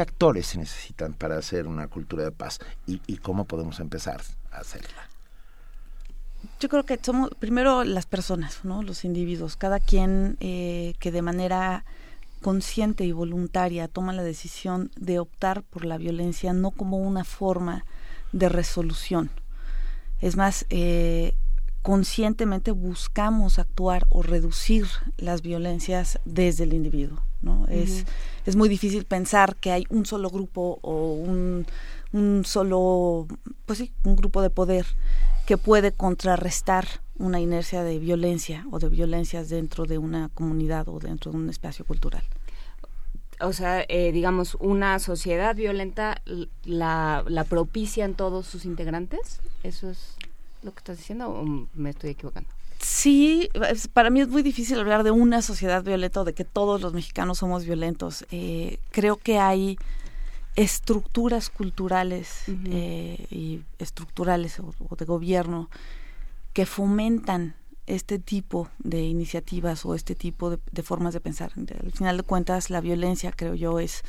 [0.00, 2.60] actores se necesitan para hacer una cultura de paz?
[2.86, 5.11] ¿Y, ¿Y cómo podemos empezar a hacerla?
[6.62, 8.84] Yo creo que somos primero las personas, ¿no?
[8.84, 11.84] los individuos, cada quien eh, que de manera
[12.40, 17.84] consciente y voluntaria toma la decisión de optar por la violencia no como una forma
[18.30, 19.30] de resolución.
[20.20, 21.34] Es más, eh,
[21.82, 24.86] conscientemente buscamos actuar o reducir
[25.16, 27.24] las violencias desde el individuo.
[27.40, 27.66] ¿no?
[27.66, 28.06] es,
[28.46, 31.66] es muy difícil pensar que hay un solo grupo o un,
[32.12, 33.26] un solo,
[33.66, 34.86] pues sí, un grupo de poder
[35.46, 36.86] que puede contrarrestar
[37.18, 41.50] una inercia de violencia o de violencias dentro de una comunidad o dentro de un
[41.50, 42.24] espacio cultural
[43.42, 46.22] o sea, eh, digamos, una sociedad violenta
[46.64, 49.40] la, la propician todos sus integrantes?
[49.62, 50.16] ¿Eso es
[50.62, 51.44] lo que estás diciendo o
[51.74, 52.48] me estoy equivocando?
[52.78, 53.48] Sí,
[53.92, 56.94] para mí es muy difícil hablar de una sociedad violenta o de que todos los
[56.94, 58.24] mexicanos somos violentos.
[58.30, 59.76] Eh, creo que hay
[60.56, 65.70] estructuras culturales eh, y estructurales o, de gobierno
[66.52, 67.54] que fomentan
[67.86, 71.52] este tipo de iniciativas o este tipo de, formas de pensar.
[71.56, 74.02] Al final de cuentas, la violencia, creo yo, es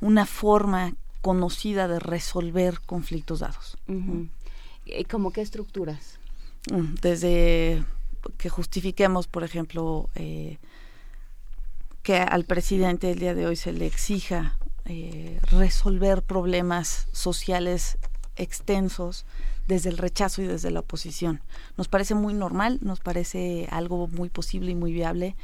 [0.00, 3.76] una forma conocida de resolver conflictos dados.
[4.86, 6.18] ¿Y ¿Cómo qué estructuras?
[6.70, 7.84] Mm, desde
[8.38, 10.58] que justifiquemos, por ejemplo, eh,
[12.02, 17.98] que al presidente el día de hoy se le exija eh, resolver problemas sociales
[18.36, 19.24] extensos
[19.66, 21.40] desde el rechazo y desde la oposición.
[21.76, 25.36] Nos parece muy normal, nos parece algo muy posible y muy viable.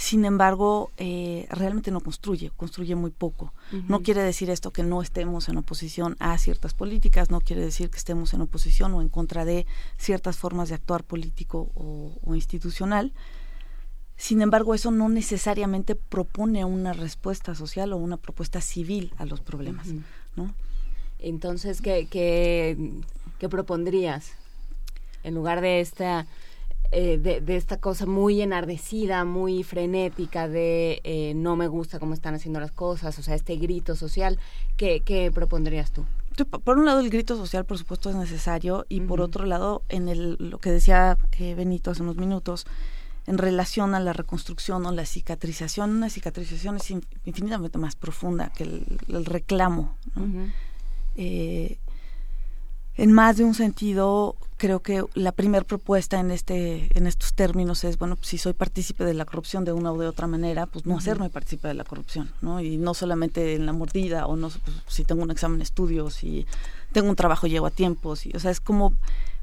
[0.00, 3.52] Sin embargo, eh, realmente no construye, construye muy poco.
[3.86, 7.90] No quiere decir esto que no estemos en oposición a ciertas políticas, no quiere decir
[7.90, 9.66] que estemos en oposición o en contra de
[9.98, 13.12] ciertas formas de actuar político o, institucional.
[14.20, 19.40] Sin embargo, eso no necesariamente propone una respuesta social o una propuesta civil a los
[19.40, 19.86] problemas,
[20.36, 20.54] ¿no?
[21.18, 24.32] Entonces, ¿qué, qué, propondrías?
[25.22, 26.26] En lugar de esta,
[26.92, 32.34] eh, de, esta cosa muy enardecida, muy frenética de eh, no me gusta cómo están
[32.34, 34.38] haciendo las cosas, o sea, este grito social,
[34.76, 36.04] ¿qué, qué propondrías tú?
[36.44, 40.10] Por un lado, el grito social, por supuesto, es necesario, y por otro lado, en
[40.10, 42.66] el, lo que decía eh, Benito hace unos minutos,
[43.26, 46.90] en relación a la reconstrucción o la cicatrización, una cicatrización es
[47.24, 49.96] infinitamente más profunda que el, reclamo.
[50.14, 50.48] ¿no?
[51.16, 51.78] Eh,
[52.96, 57.82] en más de un sentido, creo que la primera propuesta en este en estos términos
[57.84, 60.84] es, bueno, si soy partícipe de la corrupción de una o de otra manera, pues
[60.84, 62.60] no hacerme partícipe de la corrupción, ¿no?
[62.60, 66.12] Y no solamente en la mordida o no pues, si tengo un examen de estudios,
[66.12, 66.46] si
[66.92, 68.92] tengo un trabajo llevo a tiempo, o sea, es como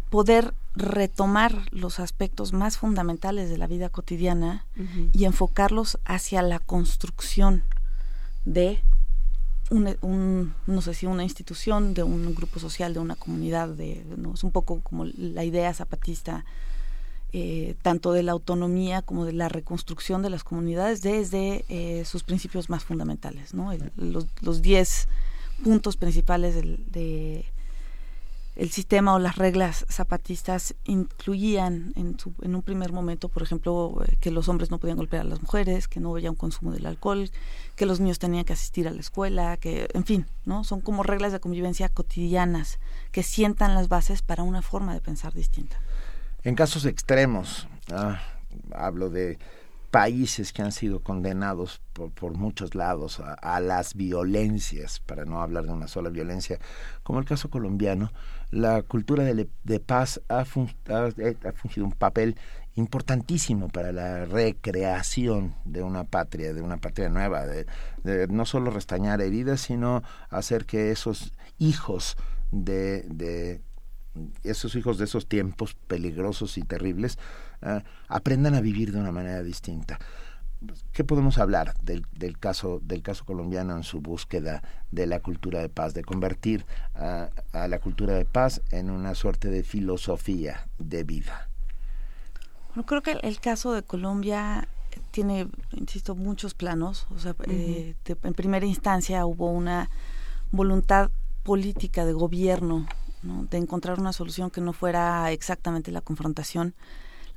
[0.09, 4.65] poder retomar los aspectos más fundamentales de la vida cotidiana
[5.13, 7.63] y enfocarlos hacia la construcción
[8.45, 8.81] de
[9.69, 14.33] un, no sé si una institución, de un grupo social, de una comunidad, de, ¿no?
[14.33, 16.45] es un poco como la idea zapatista,
[17.33, 22.23] eh, tanto de la autonomía como de la reconstrucción de las comunidades desde eh, sus
[22.23, 23.71] principios más fundamentales, ¿no?
[23.97, 25.07] los diez
[25.63, 27.45] puntos principales de
[28.57, 34.17] el sistema o las reglas zapatistas incluían en, en un primer momento, por ejemplo, eh,
[34.19, 36.87] que los hombres no podían golpear a las mujeres, que no había un consumo del
[36.87, 37.29] alcohol,
[37.75, 40.63] que los niños tenían que asistir a la escuela, que, en fin, ¿no?
[40.63, 42.79] Son como reglas de convivencia cotidianas
[43.11, 45.77] que sientan las bases para una forma de pensar distinta.
[46.43, 48.19] En casos extremos, ah,
[48.73, 49.37] hablo de
[49.91, 55.71] países que han sido condenados por, muchos lados a, las violencias, para no hablar de
[55.71, 56.59] una sola violencia,
[57.03, 58.11] como el caso colombiano,
[58.51, 62.37] la cultura de, paz ha, ha, fungido un papel
[62.75, 67.65] importantísimo para la recreación de una patria, de una patria nueva, de,
[68.29, 72.15] no solo restañar heridas, sino hacer que esos hijos
[72.51, 73.61] de, de
[74.43, 77.17] esos hijos de esos tiempos peligrosos y terribles
[77.61, 79.99] uh, aprendan a vivir de una manera distinta.
[80.91, 85.61] ¿Qué podemos hablar del, del, caso del caso colombiano en su búsqueda de la cultura
[85.61, 86.65] de paz, de convertir
[86.95, 91.49] a, a la cultura de paz en una suerte de filosofía de vida?
[92.69, 94.67] Bueno, creo que el, caso de Colombia
[95.11, 97.07] tiene, insisto, muchos planos.
[97.15, 99.89] O sea, eh, en primera instancia hubo una
[100.51, 101.11] voluntad
[101.43, 102.85] política de gobierno
[103.23, 103.45] ¿no?
[103.45, 106.75] de encontrar una solución que no fuera exactamente la confrontación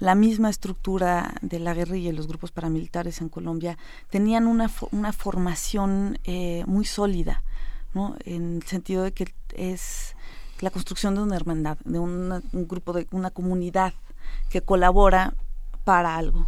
[0.00, 3.78] la misma estructura de la guerrilla y los grupos paramilitares en Colombia
[4.08, 7.42] tenían una, una formación eh, muy sólida,
[7.94, 8.16] ¿no?
[8.24, 10.16] en el sentido de que es
[10.60, 13.94] la construcción de una hermandad, de un grupo, de una comunidad
[14.48, 15.34] que colabora
[15.84, 16.46] para algo.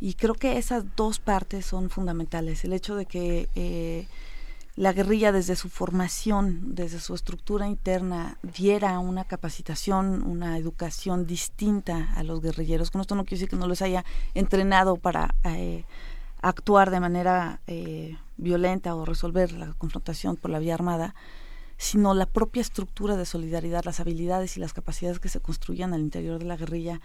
[0.00, 2.64] Y creo que esas dos partes son fundamentales.
[2.64, 4.06] El hecho de que eh,
[4.76, 12.12] la guerrilla desde su formación, desde su estructura interna, diera una capacitación, una educación distinta
[12.16, 12.90] a los guerrilleros.
[12.90, 15.84] Con esto no quiero decir que no los haya entrenado para eh,
[16.42, 21.14] actuar de manera eh, violenta o resolver la confrontación por la vía armada,
[21.76, 26.00] sino la propia estructura de solidaridad, las habilidades y las capacidades que se construían al
[26.00, 27.00] interior de la guerrilla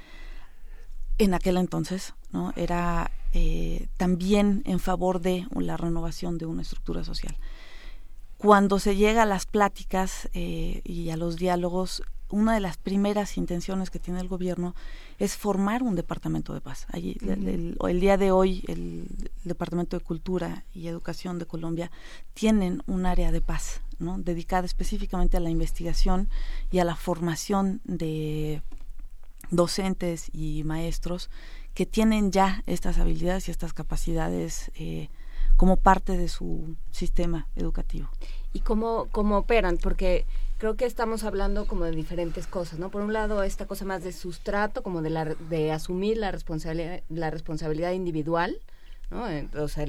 [1.19, 2.53] en aquel entonces, ¿no?
[2.55, 7.37] Era eh, también en favor de la renovación de una estructura social
[8.39, 13.37] cuando se llega a las pláticas eh, y a los diálogos, una de las primeras
[13.37, 14.75] intenciones que tiene el gobierno
[15.17, 16.87] es formar un departamento de paz.
[16.89, 19.07] Allí, el, día de hoy, el
[19.43, 21.91] Departamento de Cultura y Educación de Colombia
[22.33, 24.17] tienen un área de paz, ¿no?
[24.17, 26.29] dedicada específicamente a la investigación
[26.71, 28.61] y a la formación de
[29.51, 31.29] docentes y maestros
[31.73, 35.09] que tienen ya estas habilidades y estas capacidades eh,
[35.59, 38.07] como parte de su sistema educativo.
[38.53, 39.75] ¿Y cómo, cómo operan?
[39.75, 40.25] Porque
[40.57, 42.89] creo que estamos hablando como de diferentes cosas, ¿no?
[42.89, 47.03] Por un lado, esta cosa más de sustrato, como de, la, de asumir la responsabilidad,
[47.09, 48.61] la responsabilidad individual,
[49.11, 49.25] ¿no?
[49.61, 49.85] O sea,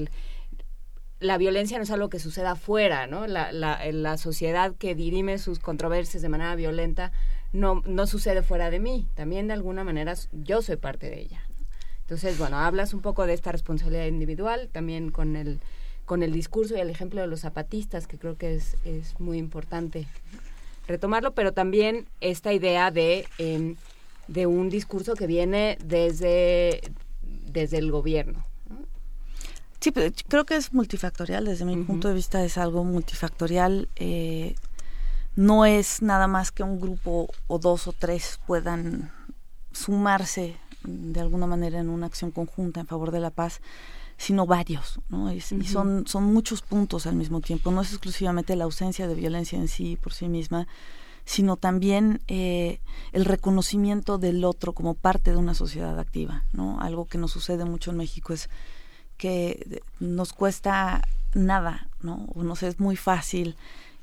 [1.21, 3.29] la violencia no es algo que suceda afuera, ¿no?
[3.29, 7.13] La, la, la sociedad que dirime sus controversias de manera violenta
[7.53, 9.07] no, no sucede fuera de mí.
[9.15, 11.45] También de alguna manera yo soy parte de ella.
[12.11, 15.61] Entonces, bueno, hablas un poco de esta responsabilidad individual, también con el,
[16.07, 19.39] con el discurso y el ejemplo de los zapatistas, que creo que es, es muy
[19.39, 20.09] importante
[20.89, 23.77] retomarlo, pero también esta idea de, em,
[24.27, 26.81] de un discurso que viene desde,
[27.23, 28.45] desde el gobierno.
[29.79, 33.89] Sí, pero creo que es multifactorial, desde mi punto de vista es algo multifactorial.
[33.95, 34.57] Eh,
[35.37, 39.13] no es nada más que un grupo o dos o tres puedan
[39.71, 43.61] sumarse de alguna manera en una acción conjunta en favor de la paz,
[44.17, 45.33] sino varios, ¿no?
[45.33, 47.71] Y, son, son muchos puntos al mismo tiempo.
[47.71, 50.69] No es exclusivamente la ausencia de violencia en sí, por sí misma,
[51.25, 52.81] sino también eh,
[53.13, 56.81] el reconocimiento del otro como parte de una sociedad activa, ¿no?
[56.81, 58.51] Algo que nos sucede mucho en México es
[59.17, 61.03] que nos cuesta
[61.35, 62.27] nada, ¿no?
[62.35, 63.57] O nos es muy fácil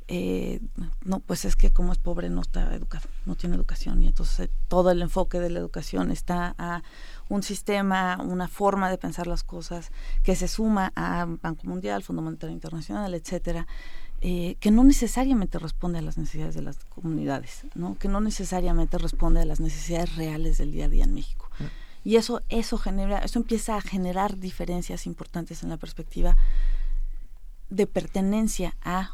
[0.09, 0.61] eh,
[1.03, 4.47] no, pues es que como es pobre no está educado, no tiene educación y entonces
[4.47, 6.81] eh, todo el enfoque de la educación está a
[7.27, 9.91] un sistema, una forma de pensar las cosas
[10.23, 13.67] que se suma a Banco Mundial, Fondo Monetario Internacional, etcétera,
[14.21, 17.97] eh, que no necesariamente responde a las necesidades de las comunidades, ¿no?
[17.97, 21.49] que no necesariamente responde a las necesidades reales del día a día en México.
[21.59, 21.63] Mm.
[22.09, 26.37] Y eso, eso genera, eso empieza a generar diferencias importantes en la perspectiva
[27.69, 29.11] de pertenencia a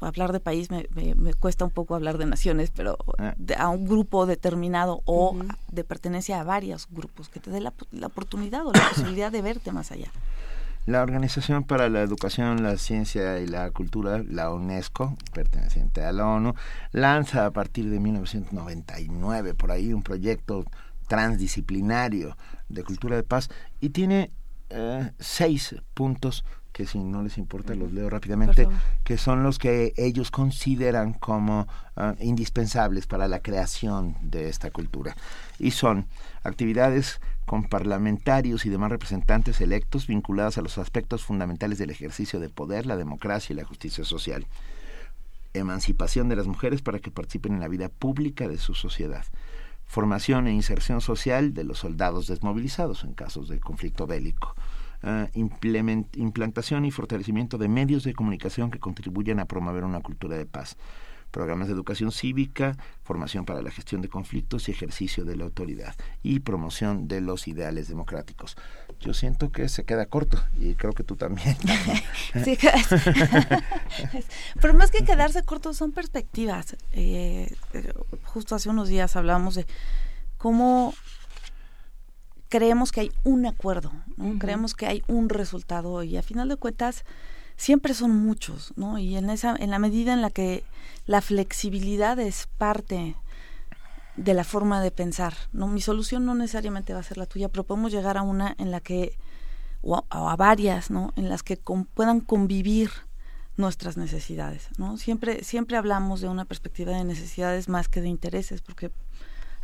[0.00, 3.34] hablar de país me, me, cuesta un poco hablar de naciones, pero ah.
[3.58, 5.36] a un grupo determinado o
[5.70, 9.42] de pertenencia a varios grupos, que te dé la, la oportunidad o la posibilidad de
[9.42, 10.10] verte más allá.
[10.86, 16.26] La Organización para la Educación, la Ciencia y la Cultura, la UNESCO, perteneciente a la
[16.28, 16.54] ONU,
[16.92, 20.64] lanza a partir de 1999 por ahí un proyecto
[21.08, 22.36] transdisciplinario
[22.68, 23.50] de cultura de paz
[23.80, 24.30] y tiene
[24.70, 26.44] eh, seis puntos
[26.76, 28.68] que si no les importa los leo rápidamente,
[29.02, 35.16] que son los que ellos consideran como ah, indispensables para la creación de esta cultura.
[35.58, 36.04] Y son
[36.42, 42.50] actividades con parlamentarios y demás representantes electos vinculadas a los aspectos fundamentales del ejercicio de
[42.50, 44.46] poder, la democracia y la justicia social.
[45.54, 49.24] Emancipación de las mujeres para que participen en la vida pública de su sociedad.
[49.86, 54.54] Formación e inserción social de los soldados desmovilizados en casos de conflicto bélico
[55.02, 60.46] Uh, implantación y fortalecimiento de medios de comunicación que contribuyan a promover una cultura de
[60.46, 60.76] paz,
[61.30, 65.94] programas de educación cívica, formación para la gestión de conflictos y ejercicio de la autoridad
[66.22, 68.56] y promoción de los ideales democráticos.
[69.00, 71.56] Yo siento que se queda corto y creo que tú también.
[74.60, 76.76] pero más que quedarse corto son perspectivas.
[76.92, 77.92] Eh, eh,
[78.24, 79.66] justo hace unos días hablábamos de
[80.38, 80.94] cómo
[82.48, 83.92] creemos que hay un acuerdo,
[84.38, 87.04] creemos que hay un resultado y a final de cuentas
[87.56, 88.98] siempre son muchos, ¿no?
[88.98, 90.64] Y en esa, en la medida en la que
[91.06, 93.16] la flexibilidad es parte
[94.16, 95.66] de la forma de pensar, ¿no?
[95.68, 98.70] Mi solución no necesariamente va a ser la tuya, pero podemos llegar a una en
[98.70, 99.18] la que,
[99.82, 101.12] o a, varias, ¿no?
[101.16, 101.58] En las que
[101.94, 102.90] puedan convivir
[103.56, 104.96] nuestras necesidades, ¿no?
[104.96, 108.90] Siempre, siempre hablamos de una perspectiva de necesidades más que de intereses, porque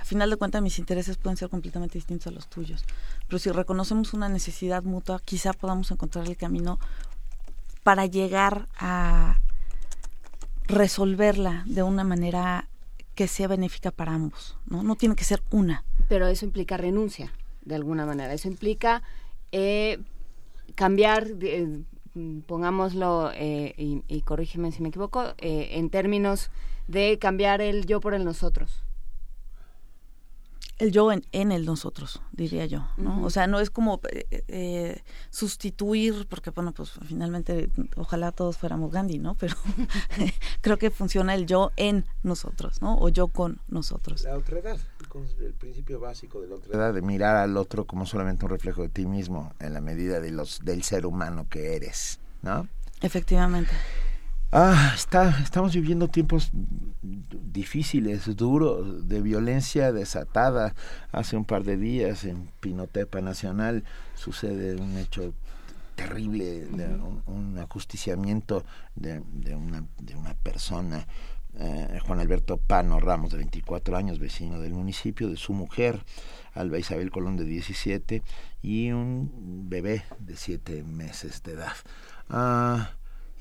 [0.02, 2.84] a final de cuentas mis intereses pueden ser completamente distintos a los tuyos.
[3.28, 6.80] Pero si reconocemos una necesidad mutua, quizá podamos encontrar el camino
[7.84, 9.38] para llegar a
[10.64, 12.68] resolverla de una manera
[13.14, 14.56] que sea benéfica para ambos.
[14.66, 15.84] No, no tiene que ser una.
[16.08, 17.32] Pero eso implica renuncia,
[17.64, 18.34] de alguna manera.
[18.34, 19.04] Eso implica
[19.52, 20.00] eh,
[20.74, 21.28] cambiar,
[22.48, 26.50] pongámoslo, eh, y, y, corrígeme si me equivoco, eh, en términos
[26.88, 28.82] de cambiar el yo por el nosotros
[30.82, 33.22] el yo en, en, el nosotros, diría yo, ¿no?
[33.22, 38.90] O sea, no es como eh, eh, sustituir, porque bueno, pues finalmente ojalá todos fuéramos
[38.90, 39.36] Gandhi, ¿no?
[39.36, 39.54] Pero
[40.60, 42.98] creo que funciona el yo en nosotros, ¿no?
[42.98, 44.24] O yo con nosotros.
[44.24, 44.76] La otredad,
[45.40, 48.88] el principio básico de la otredad, de mirar al otro como solamente un reflejo de
[48.88, 52.66] ti mismo, en la medida de los del ser humano que eres, ¿no?
[53.00, 53.72] Efectivamente.
[54.54, 56.50] Ah, está, estamos viviendo tiempos
[57.02, 60.74] difíciles, duros, de violencia desatada.
[61.10, 63.82] Hace un par de días en Pinotepa Nacional
[64.14, 65.32] sucede un hecho
[65.94, 66.66] terrible,
[67.26, 68.62] un, ajusticiamiento
[68.94, 71.06] de, de, una, de una persona,
[71.58, 76.04] eh, Juan Alberto Pano Ramos, de 24 años, vecino del municipio, de su mujer,
[76.52, 78.22] Alba Isabel Colón, de 17,
[78.60, 81.72] y un bebé de 7 meses de edad.
[82.28, 82.90] Ah,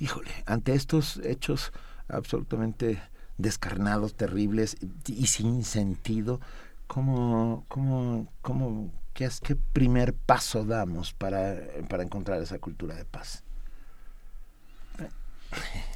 [0.01, 1.71] híjole, ante estos hechos
[2.07, 3.01] absolutamente
[3.37, 4.75] descarnados, terribles
[5.07, 6.41] y sin sentido,
[6.87, 11.55] ¿cómo, cómo, cómo, qué, es, qué primer paso damos para,
[11.87, 13.43] para encontrar esa cultura de paz?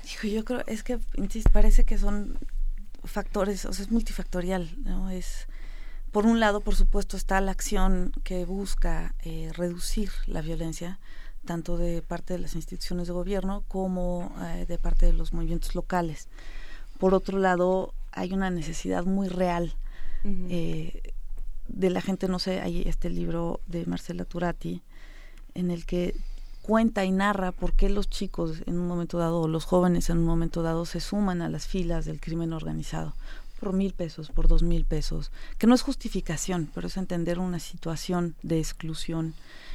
[0.05, 0.99] Hijo, yo creo, es que
[1.51, 2.37] parece que son
[3.03, 5.09] factores, o sea, es multifactorial, ¿no?
[5.09, 5.47] Es,
[6.11, 10.99] por un lado, por supuesto, está la acción que busca eh, reducir la violencia,
[11.45, 15.75] tanto de parte de las instituciones de gobierno como eh, de parte de los movimientos
[15.75, 16.27] locales.
[16.99, 19.75] Por otro lado, hay una necesidad muy real
[20.49, 21.13] eh,
[21.67, 24.81] de la gente, no sé, hay este libro de Marcela Turati
[25.53, 26.15] en el que
[26.63, 30.17] cuenta y narra por qué los chicos en un momento dado o los jóvenes en
[30.17, 33.13] un momento dado se suman a las filas del crimen organizado
[33.59, 37.59] por mil pesos, por dos mil pesos, que no es justificación, pero es entender una
[37.59, 39.33] situación de exclusión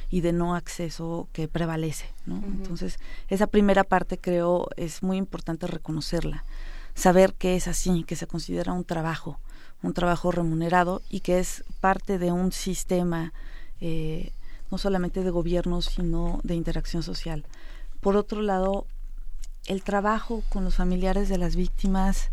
[0.09, 2.05] y de no acceso que prevalece.
[2.25, 2.37] ¿no?
[2.37, 6.43] Entonces, esa primera parte creo es muy importante reconocerla,
[6.95, 9.39] saber que es así, que se considera un trabajo,
[9.81, 13.33] un trabajo remunerado y que es parte de un sistema
[13.79, 14.31] eh,
[14.69, 17.45] no solamente de gobierno, sino de interacción social.
[17.99, 18.85] Por otro lado,
[19.67, 22.31] el trabajo con los familiares de las víctimas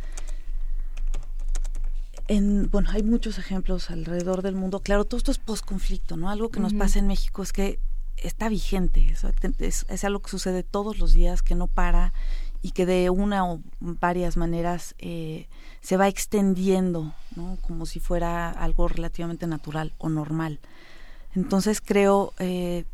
[2.28, 4.80] bueno, hay muchos ejemplos alrededor del mundo.
[4.80, 6.28] Claro, todo esto es posconflicto, ¿no?
[6.28, 7.78] Algo que nos pasa en México es que
[8.16, 9.14] está vigente,
[9.58, 12.12] es, algo que sucede todos los días, que no para
[12.60, 15.46] y que de una o varias maneras eh,
[15.80, 17.56] se va extendiendo, ¿no?
[17.62, 20.58] Como si fuera algo relativamente natural o normal.
[21.34, 22.84] Entonces creo eh,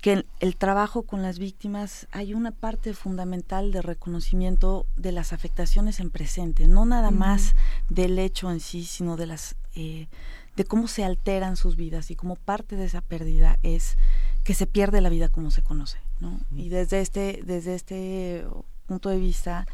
[0.00, 6.00] que el, trabajo con las víctimas hay una parte fundamental de reconocimiento de las afectaciones
[6.00, 7.54] en presente, no nada más
[7.88, 10.08] del hecho en sí, sino de las eh,
[10.56, 13.96] de cómo se alteran sus vidas y como parte de esa pérdida es
[14.42, 16.40] que se pierde la vida como se conoce, ¿no?
[16.50, 18.46] Y desde este desde este
[18.86, 19.66] punto de vista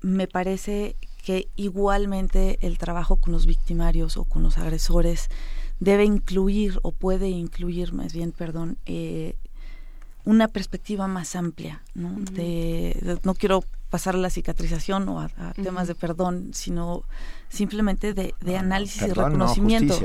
[0.00, 5.28] me parece que igualmente el trabajo con los victimarios o con los agresores
[5.82, 9.34] debe incluir o puede incluir más bien, perdón, eh,
[10.24, 12.14] una perspectiva más amplia, ¿no?
[12.20, 17.02] de, no quiero pasar a la cicatrización o a, temas de perdón, sino
[17.48, 19.98] simplemente de, análisis y reconocimiento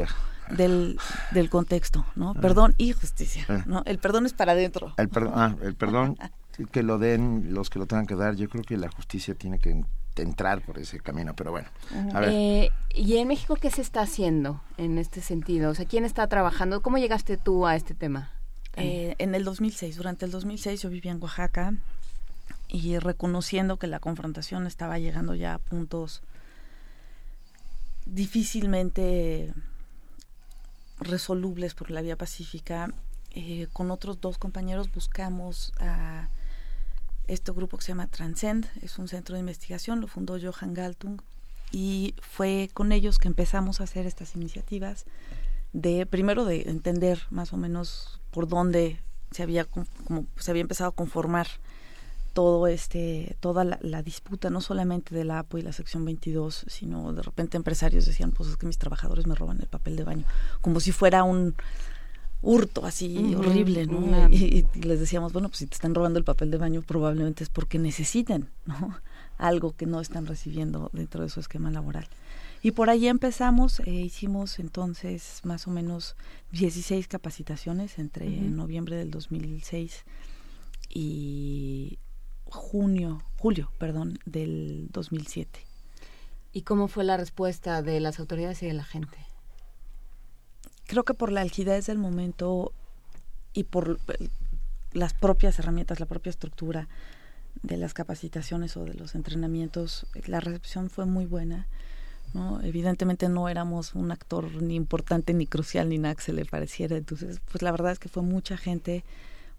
[0.50, 0.98] del,
[1.32, 2.34] del contexto, ¿no?
[2.36, 2.42] Ah.
[2.42, 3.64] Perdón y justicia, ah.
[3.68, 3.84] ¿no?
[3.86, 4.96] El perdón es para adentro.
[4.98, 6.18] Ah, el perdón
[6.66, 9.60] que lo den los que lo tengan que dar, yo creo que la justicia tiene
[9.60, 9.84] que
[10.22, 11.68] entrar por ese camino, pero bueno.
[12.24, 15.70] Eh, ¿Y en México qué se está haciendo en este sentido?
[15.72, 16.82] O sea, ¿quién está trabajando?
[16.82, 18.32] ¿Cómo llegaste tú a este tema?
[18.76, 21.74] Eh, en el 2006, durante el 2006 yo vivía en Oaxaca
[22.68, 26.22] y reconociendo que la confrontación estaba llegando ya a puntos
[28.06, 29.54] difícilmente
[31.00, 32.94] resolubles por la vía pacífica,
[33.32, 36.30] eh, con otros dos compañeros buscamos a
[37.28, 41.20] este grupo que se llama Transcend, es un centro de investigación, lo fundó Johan Galtung
[41.72, 45.06] y fue con ellos que empezamos a hacer estas iniciativas
[45.74, 49.00] de primero de entender más o menos por dónde
[49.32, 51.48] se había como se había empezado a conformar
[52.34, 57.12] todo este toda la, disputa no solamente de la APO y la sección 22 sino
[57.14, 60.26] de repente empresarios decían pues es que mis trabajadores me roban el papel de baño
[60.62, 61.56] como si fuera un
[62.42, 64.30] hurto así horrible, ¿no?
[64.30, 67.50] Y, les decíamos, bueno, pues si te están robando el papel de baño probablemente es
[67.50, 68.98] porque necesiten, ¿no?
[69.38, 72.08] Algo que no están recibiendo dentro de su esquema laboral.
[72.64, 76.16] Y por ahí empezamos, e hicimos entonces más o menos
[76.52, 80.04] 16 capacitaciones entre noviembre del 2006
[80.90, 82.00] y
[82.46, 85.60] junio, julio, perdón, del 2007.
[86.52, 89.27] ¿Y cómo fue la respuesta de las autoridades y de la gente?
[90.88, 92.74] Creo que por la algidez del momento
[93.54, 94.00] y por
[94.94, 96.88] las propias herramientas, la propia estructura
[97.62, 101.68] de las capacitaciones o de los entrenamientos, la recepción fue muy buena.
[102.34, 102.62] ¿no?
[102.62, 106.98] Evidentemente no éramos un actor ni importante, ni crucial, ni nada que se le pareciera.
[106.98, 109.04] Entonces, pues la verdad es que fue mucha gente,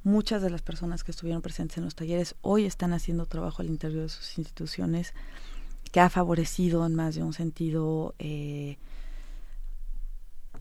[0.04, 3.68] muchas de las personas que estuvieron presentes en los talleres hoy están haciendo trabajo al
[3.68, 5.12] interior de sus instituciones
[5.90, 8.76] que ha favorecido en más de un sentido eh,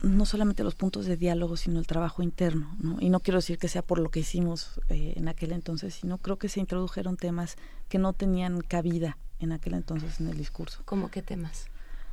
[0.01, 2.75] no solamente los puntos de diálogo, sino el trabajo interno.
[2.79, 2.97] ¿no?
[2.99, 6.17] Y no quiero decir que sea por lo que hicimos eh, en aquel entonces, sino
[6.17, 7.55] creo que se introdujeron temas
[7.89, 10.81] que no tenían cabida en aquel entonces en el discurso.
[10.85, 11.67] ¿Cómo qué temas?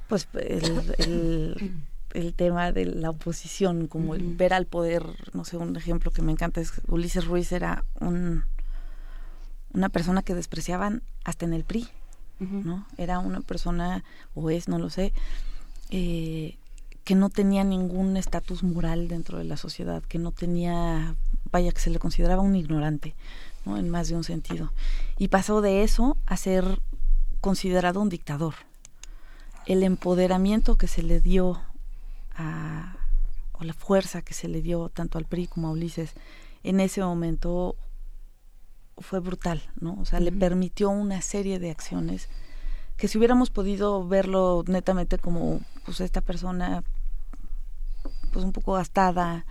[0.09, 1.75] Pues el,
[2.13, 6.23] el, tema de la oposición, como el ver al poder, no sé, un ejemplo que
[6.23, 8.45] me encanta es Ulises Ruiz era un,
[9.73, 11.89] una persona que despreciaban hasta en el PRI,
[12.41, 12.87] ¿no?
[12.99, 14.05] Era una persona,
[14.35, 15.15] o es, no lo sé,
[15.91, 16.59] eh,
[17.05, 21.15] que no tenía ningún estatus moral dentro de la sociedad, que no tenía,
[21.53, 23.15] vaya, que se le consideraba un ignorante,
[23.67, 23.77] ¿no?
[23.77, 24.73] En más de un sentido.
[25.19, 26.81] Y pasó de eso a ser
[27.41, 28.55] considerado un dictador.
[29.67, 31.61] El empoderamiento que se le dio
[32.35, 32.97] a,
[33.53, 36.15] o la fuerza que se le dio tanto al PRI como a Ulises
[36.63, 37.77] en ese momento
[38.99, 39.99] fue brutal, ¿no?
[40.01, 42.29] O sea, le permitió una serie de acciones
[42.97, 46.85] que si hubiéramos podido verlo netamente como pues esta persona
[48.35, 49.47] pues un poco gastada,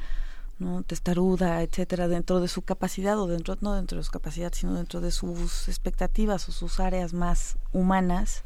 [0.59, 0.83] ¿no?
[0.83, 4.99] testaruda, etcétera, dentro de su capacidad o dentro no dentro de su capacidad, sino dentro
[4.99, 8.43] de sus expectativas o sus áreas más humanas,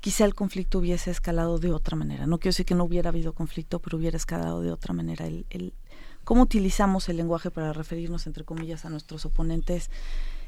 [0.00, 2.26] quizá el conflicto hubiese escalado de otra manera.
[2.26, 5.26] No quiero decir que no hubiera habido conflicto, pero hubiera escalado de otra manera.
[5.26, 5.72] El,
[6.24, 9.90] cómo utilizamos el lenguaje para referirnos, entre comillas, a nuestros oponentes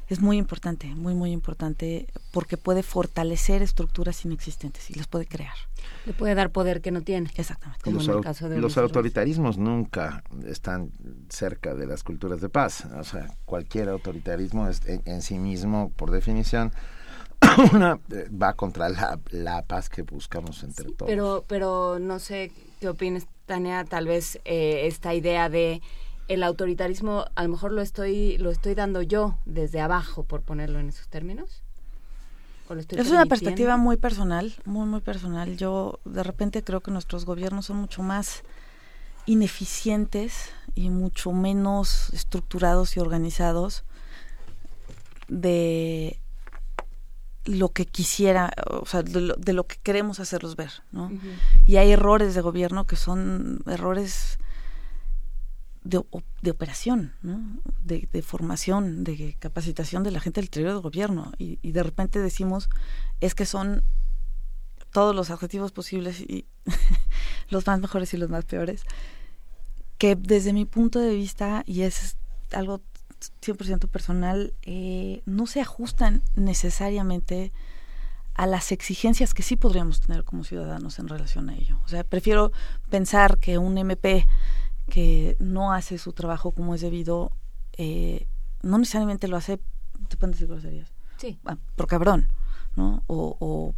[0.07, 5.55] es muy importante, muy, muy importante, porque puede fortalecer estructuras inexistentes y las puede crear.
[6.05, 7.31] Le puede dar poder que no tiene.
[7.35, 7.83] Exactamente.
[7.83, 10.91] Como los, en el caso de los autoritarismos nunca están
[11.29, 12.85] cerca de las culturas de paz.
[12.97, 16.71] O sea, cualquier autoritarismo es en, sí mismo, por definición,
[17.73, 21.09] una, eh, va contra la, la, paz que buscamos entre todos.
[21.09, 25.81] Pero, pero no sé qué opinas, Tania, tal vez eh, esta idea de
[26.27, 30.79] el autoritarismo a lo mejor lo estoy lo estoy dando yo desde abajo por ponerlo
[30.79, 31.61] en esos términos
[32.89, 35.55] es una perspectiva muy personal muy muy personal.
[35.55, 38.43] Yo de repente creo que nuestros gobiernos son mucho más
[39.25, 43.83] ineficientes y mucho menos estructurados y organizados
[45.27, 46.19] de
[47.45, 51.11] lo que quisiera, o sea, de lo, que queremos hacerlos ver, ¿no?
[51.67, 54.39] Y hay errores de gobierno que son errores
[55.85, 56.03] de,
[56.41, 57.39] de operación, ¿no?
[57.83, 61.31] de, de, formación, de capacitación de la gente del interior del gobierno.
[61.37, 62.69] Y, y, de repente decimos,
[63.21, 63.83] es que son
[64.91, 66.45] todos los adjetivos posibles y
[67.49, 68.83] los más mejores y los más peores,
[69.99, 72.17] que desde mi punto de vista, y es
[72.51, 72.81] algo
[73.41, 77.51] 100% personal, eh, no se ajustan necesariamente
[78.33, 81.79] a las exigencias que sí podríamos tener como ciudadanos en relación a ello.
[81.85, 82.51] O sea, prefiero
[82.89, 84.27] pensar que un MP
[84.89, 87.31] que no hace su trabajo como es debido,
[87.77, 88.27] eh,
[88.61, 89.59] no necesariamente lo hace,
[90.07, 90.91] te pueden decir groserías.
[91.17, 91.39] Sí.
[91.45, 92.27] Ah, por cabrón,
[92.75, 93.03] ¿no?
[93.07, 93.73] O, o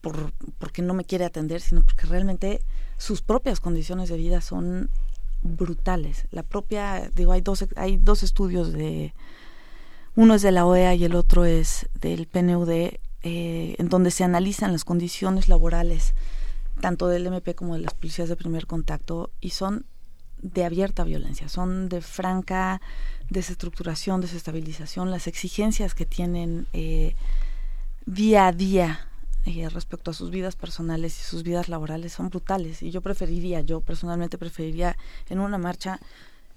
[0.00, 2.62] por, porque no me quiere atender, sino porque realmente
[2.98, 4.90] sus propias condiciones de vida son
[5.42, 6.26] brutales.
[6.30, 9.14] La propia, digo, hay dos, hay dos estudios de,
[10.14, 14.24] uno es de la OEA y el otro es del PNUD, eh, en donde se
[14.24, 16.14] analizan las condiciones laborales
[16.80, 19.86] tanto del MP como de las policías de primer contacto y son
[20.42, 22.80] de abierta violencia, son de franca
[23.30, 27.14] desestructuración, desestabilización, las exigencias que tienen eh,
[28.04, 29.08] día a día
[29.46, 33.60] eh, respecto a sus vidas personales y sus vidas laborales son brutales y yo preferiría,
[33.60, 34.96] yo personalmente preferiría
[35.28, 35.98] en una marcha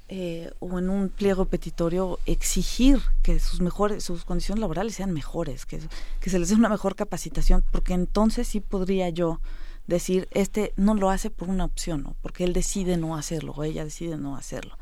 [0.07, 5.65] eh, o en un pliego petitorio exigir que sus mejores sus condiciones laborales sean mejores,
[5.65, 5.79] que,
[6.19, 9.39] que se les dé una mejor capacitación, porque entonces sí podría yo
[9.87, 12.15] decir, este no lo hace por una opción, ¿no?
[12.21, 14.77] porque él decide no hacerlo o ella decide no hacerlo.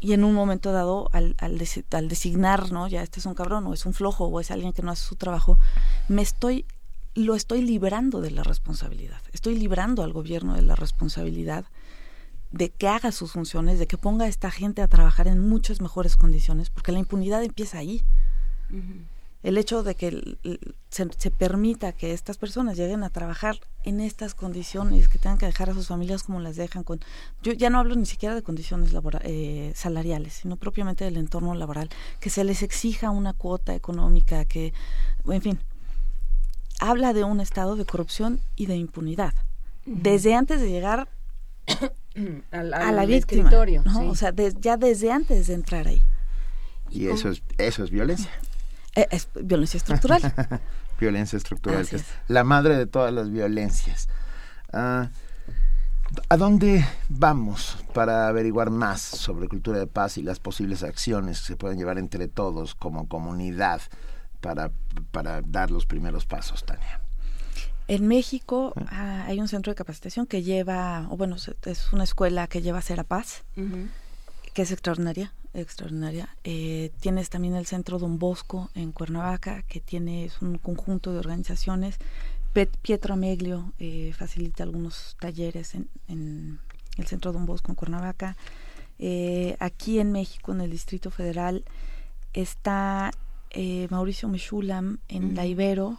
[0.00, 2.88] Y en un momento dado, al, al, al designar, ¿no?
[2.88, 5.06] ya este es un cabrón o es un flojo o es alguien que no hace
[5.06, 5.58] su trabajo,
[6.08, 6.66] me estoy
[7.14, 9.20] lo estoy librando de la responsabilidad.
[9.32, 11.66] Estoy librando al gobierno de la responsabilidad
[12.50, 15.80] de que haga sus funciones, de que ponga a esta gente a trabajar en muchas
[15.80, 18.02] mejores condiciones, porque la impunidad empieza ahí.
[19.42, 20.38] El hecho de que
[20.88, 25.46] se, se, permita que estas personas lleguen a trabajar en estas condiciones, que tengan que
[25.46, 27.00] dejar a sus familias como las dejan con...
[27.42, 31.54] Yo ya no hablo ni siquiera de condiciones laboral, eh, salariales, sino propiamente del entorno
[31.54, 31.90] laboral,
[32.20, 34.72] que se les exija una cuota económica, que,
[35.28, 35.58] en fin,
[36.78, 39.34] habla de un estado de corrupción y de impunidad.
[39.86, 40.02] Uh -huh.
[40.02, 41.08] Desde antes de llegar
[42.52, 44.00] al, al a la víctima, ¿no?
[44.00, 44.06] sí.
[44.06, 46.00] o sea, de, ya desde antes de entrar ahí.
[46.90, 48.30] Y eso es, eso es violencia.
[48.94, 50.20] Eh, es violencia estructural.
[51.00, 54.08] violencia estructural, que es la madre de todas las violencias.
[54.72, 55.06] Uh,
[56.28, 61.46] ¿A dónde vamos para averiguar más sobre cultura de paz y las posibles acciones que
[61.46, 63.80] se pueden llevar entre todos como comunidad
[64.42, 64.70] para,
[65.10, 67.00] para dar los primeros pasos, Tania?
[67.88, 68.84] En México uh,
[69.26, 72.82] hay un centro de capacitación que lleva, o bueno, es una escuela que lleva a
[72.82, 73.88] Ser a Paz, uh -huh.
[74.52, 76.28] que es extraordinaria extraordinaria.
[76.44, 81.18] Eh, tienes también el Centro Don Bosco en Cuernavaca, que tiene es un conjunto de
[81.18, 81.98] organizaciones.
[82.52, 86.58] Pet, Pietro Ameglio eh, facilita algunos talleres en, en,
[86.98, 88.36] el Centro Don Bosco en Cuernavaca.
[88.98, 91.64] Eh, aquí en México, en el Distrito Federal,
[92.32, 93.10] está
[93.90, 95.34] Mauricio Mechulam en uh -huh.
[95.34, 95.98] La Ibero,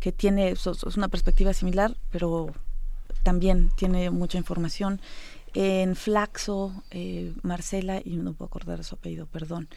[0.00, 2.52] que tiene es una perspectiva similar, pero
[3.22, 5.00] también tiene mucha información
[5.54, 9.68] en Flaxo, eh, Marcela, y no puedo acordar su apellido, perdón,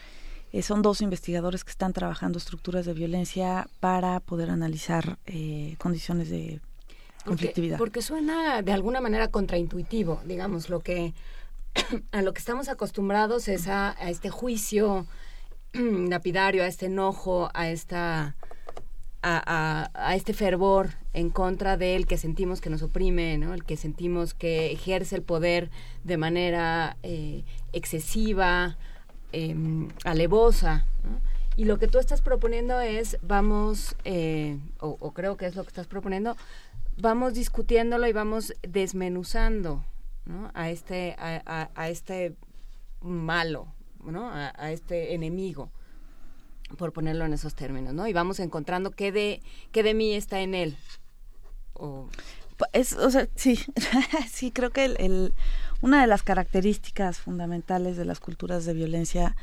[0.52, 6.30] eh, son dos investigadores que están trabajando estructuras de violencia para poder analizar eh, condiciones
[6.30, 6.60] de
[7.24, 7.78] conflictividad.
[7.78, 11.12] Porque, porque, suena de alguna manera contraintuitivo, digamos, lo que
[12.12, 15.06] a lo que estamos acostumbrados es a, a este juicio
[15.72, 18.36] lapidario, a este enojo, a esta
[19.24, 23.54] a, este fervor en contra del que sentimos que nos oprime, ¿no?
[23.54, 25.70] el que sentimos que ejerce el poder
[26.04, 28.76] de manera eh, excesiva,
[29.32, 29.56] eh,
[30.04, 30.86] alevosa.
[31.56, 35.68] Y lo que tú estás proponiendo es, vamos, eh, o, creo que es lo que
[35.68, 36.36] estás proponiendo,
[36.98, 39.84] vamos discutiéndolo y vamos desmenuzando
[40.26, 40.50] ¿no?
[40.52, 42.34] a, este, a, este
[43.00, 43.68] malo,
[44.04, 44.30] ¿no?
[44.32, 45.70] a, este enemigo
[46.76, 48.06] por ponerlo en esos términos, ¿no?
[48.06, 50.76] Y vamos encontrando qué de, qué de mí está en él.
[51.74, 52.08] O...
[52.72, 53.58] Es, o sea, sí,
[54.30, 55.34] sí, creo que el,
[55.80, 59.36] una de las características fundamentales de las culturas de violencia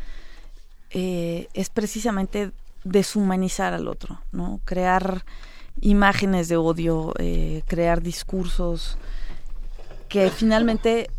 [0.91, 2.51] eh, es precisamente
[2.83, 4.59] deshumanizar al otro, ¿no?
[4.65, 5.23] Crear
[5.81, 8.97] imágenes de odio, eh, crear discursos
[10.09, 11.09] que finalmente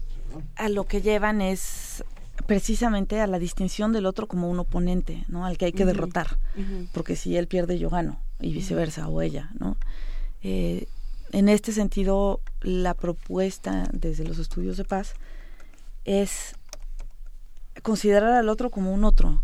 [0.56, 2.04] a lo que llevan es
[2.46, 5.44] precisamente a la distinción del otro como un oponente, ¿no?
[5.46, 5.92] Al que hay que uh -huh.
[5.92, 6.88] derrotar, uh -huh.
[6.92, 9.76] porque si él pierde yo gano y viceversa o ella, ¿no?
[10.42, 10.86] Eh,
[11.32, 15.14] en este sentido, la propuesta desde los estudios de paz
[16.04, 16.54] es
[17.82, 19.40] considerar al otro como un otro,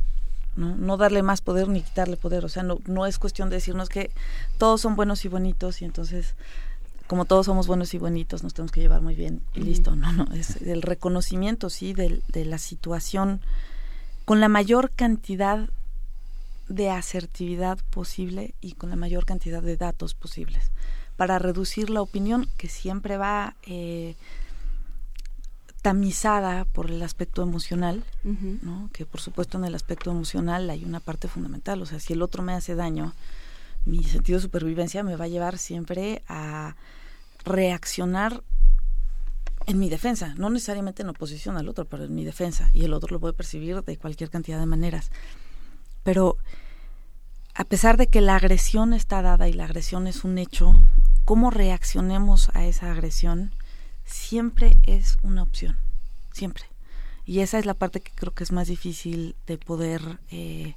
[0.57, 0.77] ¿no?
[0.77, 3.89] no darle más poder ni quitarle poder, o sea, no, no es cuestión de decirnos
[3.89, 4.11] que
[4.59, 6.35] todos son buenos y bonitos y entonces
[7.09, 9.97] como todos somos buenos y bonitos, nos tenemos que llevar muy bien y listo.
[9.97, 13.41] No, no, es el reconocimiento, sí, de, de la situación
[14.25, 15.69] con la mayor cantidad
[16.69, 20.71] de asertividad posible y con la mayor cantidad de datos posibles
[21.19, 24.15] para reducir la opinión que siempre va eh,
[25.83, 28.05] tamizada por el aspecto emocional,
[28.63, 28.89] ¿no?
[28.93, 32.23] que por supuesto en el aspecto emocional hay una parte fundamental, o sea, si el
[32.23, 33.15] otro me hace daño,
[33.89, 36.77] mi sentido de supervivencia me va a llevar siempre a
[37.45, 38.43] reaccionar
[39.67, 42.93] en mi defensa, no necesariamente en oposición al otro, pero en mi defensa, y el
[42.95, 45.11] otro lo puede percibir de cualquier cantidad de maneras.
[46.03, 46.39] Pero
[47.55, 50.75] a pesar de que la agresión está dada y la agresión es un hecho,
[51.25, 53.53] cómo reaccionemos a esa agresión
[54.05, 55.77] siempre es una opción,
[56.33, 56.65] siempre.
[57.27, 60.77] Y esa es la parte que creo que es más difícil de poder eh,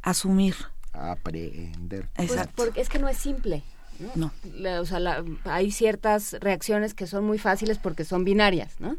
[0.00, 0.54] asumir.
[0.98, 2.08] Aprender.
[2.14, 3.62] Pues porque es que no es simple.
[4.14, 4.30] No.
[4.80, 8.96] o sea, hay ciertas reacciones que son muy fáciles porque son binarias, ¿no?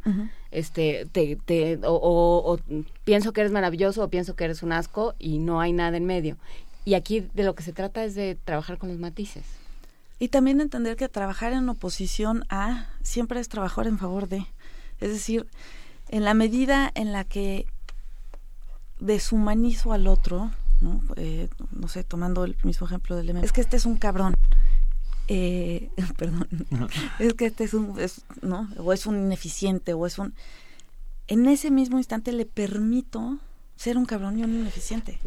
[0.51, 2.59] Este, te, te, o,
[3.05, 6.05] pienso que eres maravilloso o pienso que eres un asco y no hay nada en
[6.05, 6.37] medio.
[6.83, 9.45] Y aquí de lo que se trata es de trabajar con los matices.
[10.19, 14.45] Y también entender que trabajar en oposición a siempre es trabajar en favor de.
[14.99, 15.47] Es decir,
[16.09, 17.67] en la medida en la que
[18.99, 20.51] deshumanizo al otro,
[20.81, 21.01] ¿no?
[21.15, 24.33] Eh, no sé, tomando el mismo ejemplo del elemento, es que este es un cabrón.
[25.27, 26.47] Eh, perdón,
[27.19, 27.95] es que este es un,
[28.41, 28.69] ¿no?
[28.77, 30.33] O es un ineficiente, o es un...
[31.27, 33.37] En ese mismo instante le permito
[33.75, 35.19] ser un cabrón y un ineficiente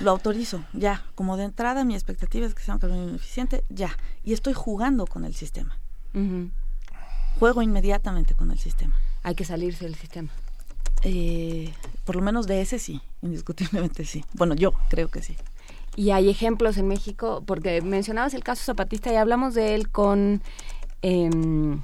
[0.00, 1.04] lo autorizo, ya.
[1.14, 3.96] Como de entrada mi expectativa es que sea un camino ineficiente, ya.
[4.22, 5.78] Y estoy jugando con el sistema.
[7.38, 8.94] Juego inmediatamente con el sistema.
[9.22, 10.30] Hay que salirse del sistema.
[11.02, 11.72] Eh,
[12.04, 14.24] por lo menos de ese sí, indiscutiblemente sí.
[14.34, 15.36] Bueno, yo creo que sí.
[15.96, 20.42] Y hay ejemplos en México, porque mencionabas el caso zapatista y hablamos de él con
[21.02, 21.82] em,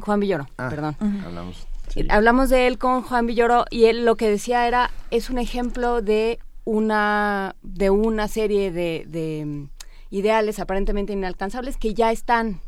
[0.00, 0.96] Juan Villoro, ah, perdón.
[1.24, 1.66] Hablamos
[2.08, 6.02] Hablamos de él con Juan Villoro y él lo que decía era, es un ejemplo
[6.02, 9.70] de una, de una serie de, mm,
[10.10, 12.60] ideales aparentemente inalcanzables que ya están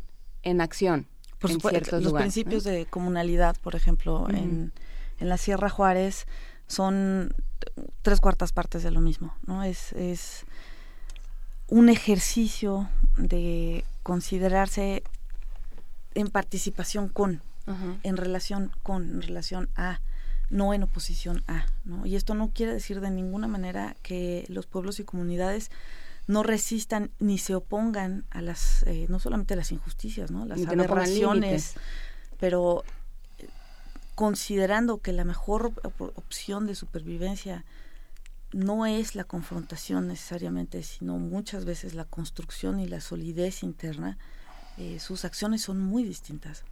[0.43, 1.07] en acción.
[1.41, 4.71] Por supuesto, los principios de comunalidad, por ejemplo, en,
[5.19, 6.27] en la Sierra Juárez
[6.67, 7.33] son
[8.01, 9.63] tres cuartas partes de lo mismo, ¿no?
[9.63, 10.45] Es, es
[11.67, 15.03] un ejercicio de considerarse
[16.13, 17.41] en participación con,
[18.03, 20.01] en relación con, en relación a,
[20.49, 22.05] no en oposición a, ¿no?
[22.05, 25.71] Y esto no quiere decir de ninguna manera que los pueblos y comunidades
[26.31, 30.45] no resistan ni se opongan a las, eh, no solamente a las injusticias, ¿no?
[30.45, 31.73] Las aberraciones,
[32.39, 32.85] pero
[33.37, 33.49] eh,
[34.15, 35.73] considerando que la mejor
[36.15, 37.65] opción de supervivencia
[38.53, 44.17] no es la confrontación necesariamente, sino muchas veces la construcción y la solidez interna,
[44.77, 46.63] eh, sus acciones son muy distintas.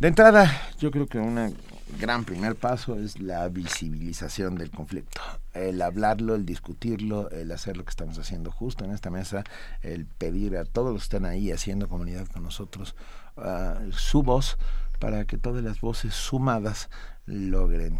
[0.00, 1.56] De entrada, yo creo que un
[2.00, 5.22] gran primer paso es la visibilización del conflicto.
[5.52, 9.44] El hablarlo, el discutirlo, el hacer lo que estamos haciendo justo en esta mesa,
[9.82, 12.96] el pedir a todos los que están ahí haciendo comunidad con nosotros
[13.36, 14.58] uh, su voz
[14.98, 16.90] para que todas las voces sumadas
[17.26, 17.98] logren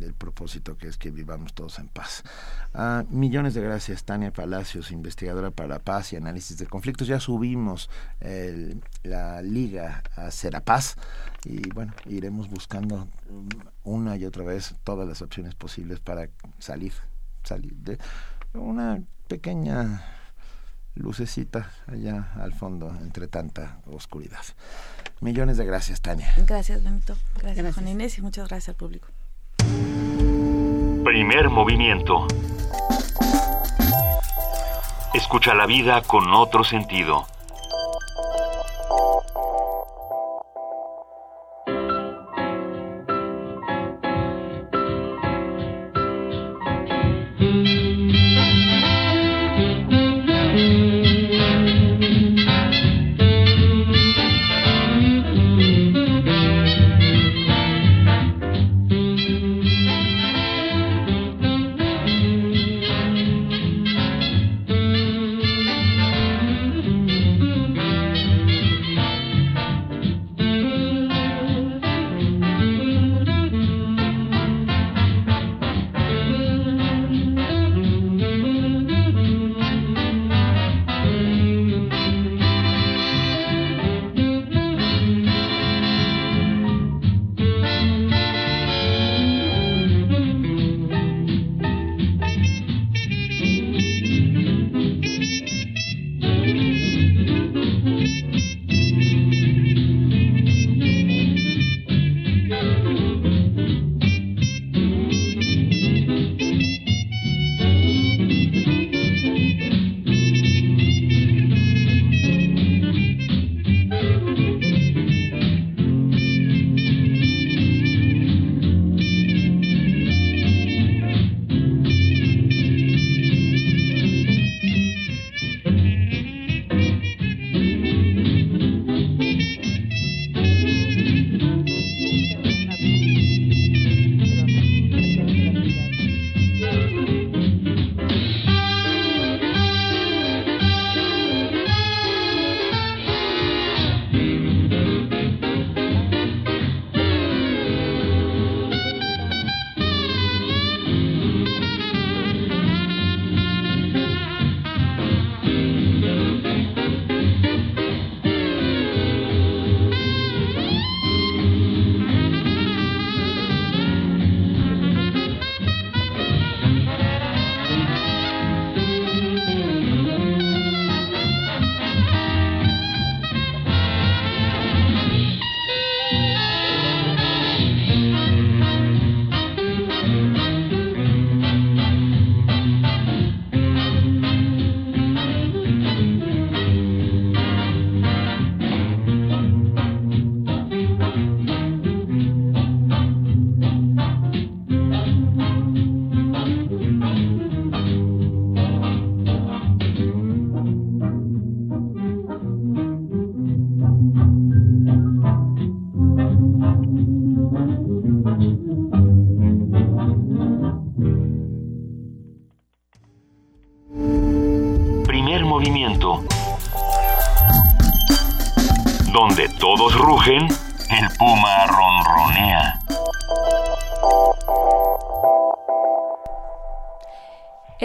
[0.00, 2.22] el propósito que es que vivamos todos en paz.
[2.74, 7.06] Ah, millones de gracias, Tania Palacios, investigadora para la paz y análisis de conflictos.
[7.06, 7.88] Ya subimos
[9.02, 10.96] la liga a Serapaz
[11.44, 13.08] y bueno, iremos buscando
[13.84, 16.28] una y otra vez todas las opciones posibles para
[16.58, 16.92] salir,
[17.44, 17.98] salir de
[18.54, 20.15] una pequeña
[20.96, 24.42] lucecita allá al fondo entre tanta oscuridad.
[25.20, 26.32] Millones de gracias, Tania.
[26.46, 27.16] Gracias, Benito.
[27.40, 29.08] Gracias, Juan Inés, y muchas gracias al público.
[31.04, 32.26] Primer movimiento.
[35.14, 37.26] Escucha la vida con otro sentido.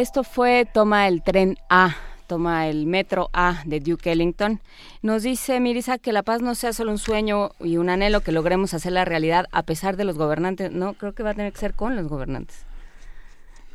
[0.01, 4.59] Esto fue Toma el tren A, toma el metro A de Duke Ellington.
[5.03, 8.31] Nos dice Mirisa que la paz no sea solo un sueño y un anhelo que
[8.31, 10.71] logremos hacer la realidad a pesar de los gobernantes.
[10.71, 12.65] No, creo que va a tener que ser con los gobernantes.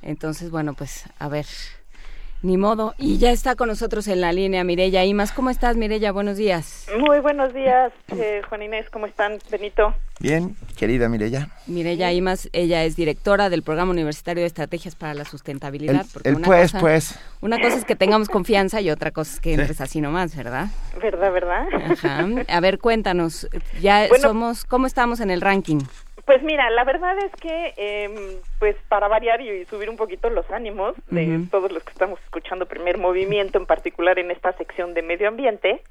[0.03, 1.47] Entonces, bueno, pues a ver,
[2.47, 2.94] ni modo.
[2.97, 5.33] Y ya está con nosotros en la línea Mirella Imas.
[5.33, 6.12] ¿Cómo estás, Mirella?
[6.12, 6.86] Buenos días.
[6.99, 8.89] Muy buenos días, eh, Juan Inés.
[8.91, 9.94] ¿Cómo están, Benito?
[10.20, 11.49] Bien, querida Mirella.
[11.66, 16.07] Mirella Imas, ella es directora del Programa Universitario de Estrategias para la Sustentabilidad.
[16.25, 17.18] El, pues, pues.
[17.42, 20.68] Una cosa es que tengamos confianza y otra cosa es que entres así nomás, ¿verdad?
[21.02, 21.66] ¿Verdad, verdad?
[21.91, 22.26] Ajá.
[22.49, 23.49] A ver, cuéntanos,
[23.83, 25.81] ya somos, ¿cómo estamos en el ranking?
[26.27, 30.51] Pues mira, la verdad es que, eh, pues para variar y subir un poquito los
[30.51, 35.03] ánimos de todos los que estamos escuchando Primer Movimiento, en particular en esta sección de
[35.03, 35.83] medio ambiente,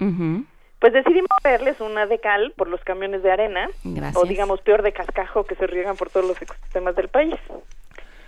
[0.80, 3.70] pues decidimos verles una de cal por los camiones de arena,
[4.16, 7.36] o digamos peor de cascajo que se riegan por todos los ecosistemas del país.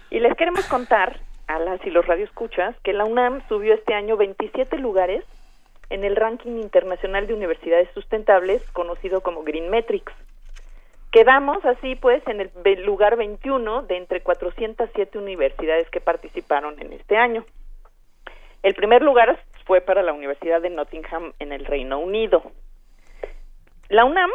[0.10, 4.16] Y les queremos contar a las y los radioescuchas que la UNAM subió este año
[4.16, 5.26] 27 lugares
[5.90, 10.14] en el ranking internacional de universidades sustentables conocido como Green Metrics.
[11.18, 17.18] Quedamos así pues en el lugar 21 de entre 407 universidades que participaron en este
[17.18, 17.44] año.
[18.62, 22.44] El primer lugar fue para la Universidad de Nottingham en el Reino Unido.
[23.90, 24.30] La UNAM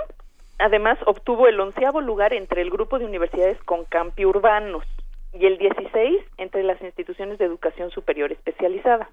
[0.59, 4.85] además obtuvo el onceavo lugar entre el grupo de universidades con campi urbanos
[5.33, 9.09] y el 16 entre las instituciones de educación superior especializada.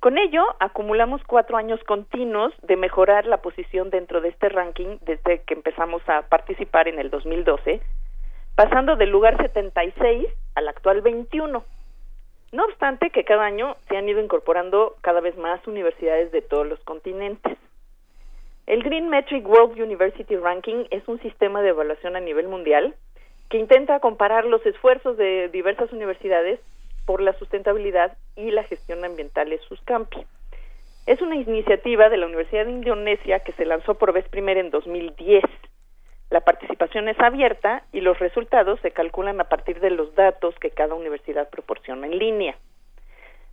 [0.00, 5.42] Con ello, acumulamos cuatro años continuos de mejorar la posición dentro de este ranking desde
[5.42, 7.80] que empezamos a participar en el 2012,
[8.54, 11.64] pasando del lugar 76 al actual 21.
[12.52, 16.66] No obstante que cada año se han ido incorporando cada vez más universidades de todos
[16.66, 17.58] los continentes.
[18.66, 22.94] El Green Metric World University Ranking es un sistema de evaluación a nivel mundial
[23.48, 26.60] que intenta comparar los esfuerzos de diversas universidades
[27.06, 30.26] por la sustentabilidad y la gestión ambiental en sus campi.
[31.06, 34.70] Es una iniciativa de la Universidad de Indonesia que se lanzó por vez primera en
[34.70, 35.44] 2010.
[36.30, 40.72] La participación es abierta y los resultados se calculan a partir de los datos que
[40.72, 42.56] cada universidad proporciona en línea.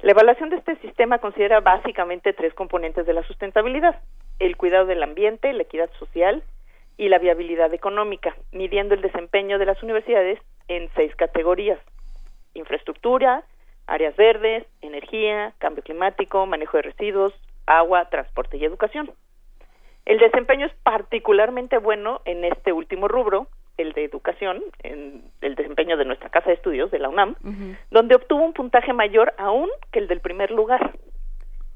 [0.01, 4.01] La evaluación de este sistema considera básicamente tres componentes de la sustentabilidad,
[4.39, 6.43] el cuidado del ambiente, la equidad social
[6.97, 11.79] y la viabilidad económica, midiendo el desempeño de las universidades en seis categorías,
[12.53, 13.43] infraestructura,
[13.87, 17.33] áreas verdes, energía, cambio climático, manejo de residuos,
[17.65, 19.11] agua, transporte y educación.
[20.05, 25.97] El desempeño es particularmente bueno en este último rubro, el de educación, en el desempeño
[25.97, 27.35] de nuestra casa de estudios, de la UNAM,
[27.89, 30.93] donde obtuvo un puntaje mayor aún que el del primer lugar.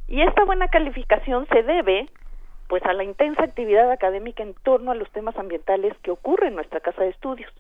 [0.08, 2.08] Y esta buena calificación se debe
[2.68, 6.56] pues a la intensa actividad académica en torno a los temas ambientales que ocurre en
[6.56, 7.52] nuestra casa de estudios.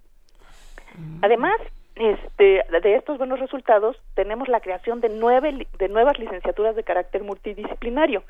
[1.22, 1.56] Además,
[1.96, 7.24] este, de estos buenos resultados, tenemos la creación de, nueve, de nuevas licenciaturas de carácter
[7.24, 8.24] multidisciplinario.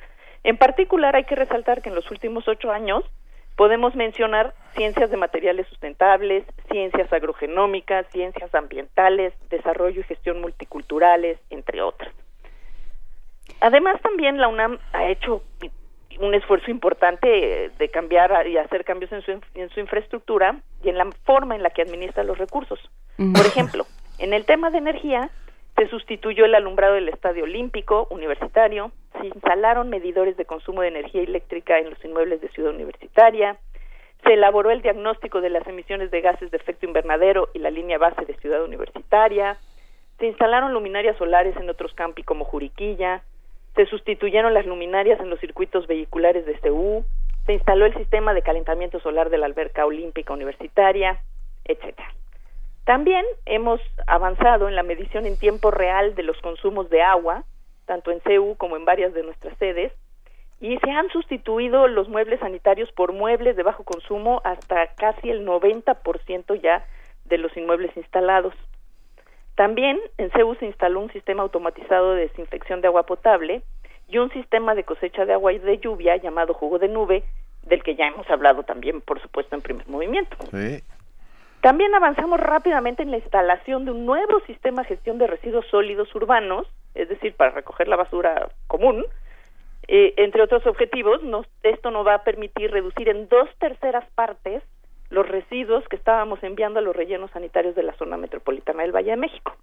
[0.43, 3.03] En particular, hay que resaltar que en los últimos ocho años
[3.55, 11.81] podemos mencionar ciencias de materiales sustentables, ciencias agrogenómicas, ciencias ambientales, desarrollo y gestión multiculturales, entre
[11.81, 12.13] otras.
[13.61, 15.43] Además, también la UNAM ha hecho
[16.19, 20.97] un esfuerzo importante de cambiar y hacer cambios en su, en su infraestructura y en
[20.97, 22.79] la forma en la que administra los recursos.
[23.17, 23.85] Por ejemplo,
[24.17, 25.29] en el tema de energía,
[25.75, 31.21] se sustituyó el alumbrado del Estadio Olímpico Universitario, se instalaron medidores de consumo de energía
[31.21, 33.57] eléctrica en los inmuebles de Ciudad Universitaria,
[34.25, 37.97] se elaboró el diagnóstico de las emisiones de gases de efecto invernadero y la línea
[37.97, 39.57] base de Ciudad Universitaria,
[40.19, 43.23] se instalaron luminarias solares en otros campi como Juriquilla,
[43.75, 47.05] se sustituyeron las luminarias en los circuitos vehiculares de CU,
[47.45, 51.21] se instaló el sistema de calentamiento solar de la alberca olímpica universitaria,
[51.65, 52.13] etcétera.
[52.85, 57.43] También hemos avanzado en la medición en tiempo real de los consumos de agua,
[57.85, 59.91] tanto en CU como en varias de nuestras sedes,
[60.61, 65.45] y se han sustituido los muebles sanitarios por muebles de bajo consumo hasta casi el
[65.45, 66.85] 90% ya
[67.25, 68.53] de los inmuebles instalados.
[69.59, 73.61] También en CEU se instaló un sistema automatizado de desinfección de agua potable
[74.07, 77.25] y un sistema de cosecha de agua y de lluvia llamado jugo de nube,
[77.63, 80.37] del que ya hemos hablado también, por supuesto, en primer movimiento.
[81.59, 86.15] También avanzamos rápidamente en la instalación de un nuevo sistema de gestión de residuos sólidos
[86.15, 86.65] urbanos,
[86.95, 89.05] es decir, para recoger la basura común.
[89.89, 91.19] Eh, entre otros objetivos,
[91.63, 94.63] esto nos va a permitir reducir en dos terceras partes
[95.09, 99.11] los residuos que estábamos enviando a los rellenos sanitarios de la zona metropolitana del Valle
[99.11, 99.55] de México.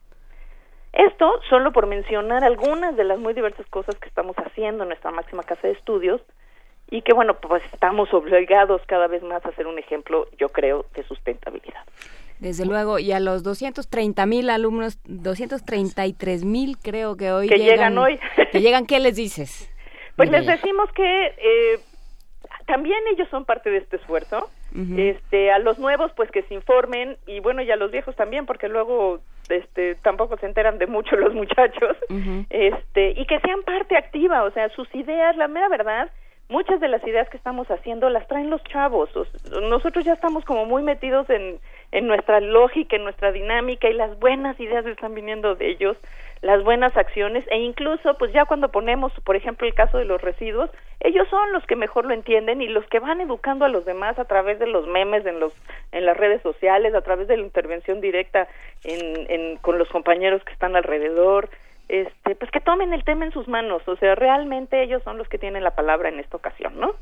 [0.92, 5.10] Esto solo por mencionar algunas de las muy diversas cosas que estamos haciendo en nuestra
[5.10, 6.20] máxima casa de estudios
[6.90, 10.86] y que bueno, pues estamos obligados cada vez más a ser un ejemplo, yo creo,
[10.94, 11.82] de sustentabilidad.
[12.38, 17.96] Desde luego, y a los 230 mil alumnos, 233 mil creo que hoy que llegan,
[17.96, 18.18] hoy.
[18.52, 19.70] que llegan, ¿qué les dices?
[20.16, 21.78] Pues les decimos que eh,
[22.66, 24.50] también ellos son parte de este esfuerzo.
[24.98, 28.44] Este, a los nuevos, pues que se informen y bueno, y a los viejos también,
[28.44, 31.96] porque luego este tampoco se enteran de mucho los muchachos.
[32.50, 36.10] Este, y que sean parte activa, o sea, sus ideas, la mera verdad,
[36.48, 39.08] muchas de las ideas que estamos haciendo las traen los chavos.
[39.62, 41.58] Nosotros ya estamos como muy metidos en,
[41.92, 45.96] en nuestra lógica, en nuestra dinámica y las buenas ideas están viniendo de ellos
[46.46, 50.22] las buenas acciones e incluso pues ya cuando ponemos por ejemplo el caso de los
[50.22, 53.84] residuos ellos son los que mejor lo entienden y los que van educando a los
[53.84, 55.52] demás a través de los memes en los
[55.90, 58.46] en las redes sociales a través de la intervención directa
[58.84, 61.50] en, con los compañeros que están alrededor
[61.88, 63.82] este pues que tomen el tema en sus manos.
[63.88, 66.94] O sea realmente ellos son los que tienen la palabra en esta ocasión no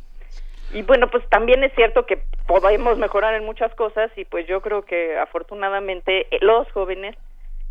[0.73, 4.61] y bueno, pues también es cierto que podemos mejorar en muchas cosas y pues yo
[4.61, 7.15] creo que afortunadamente los jóvenes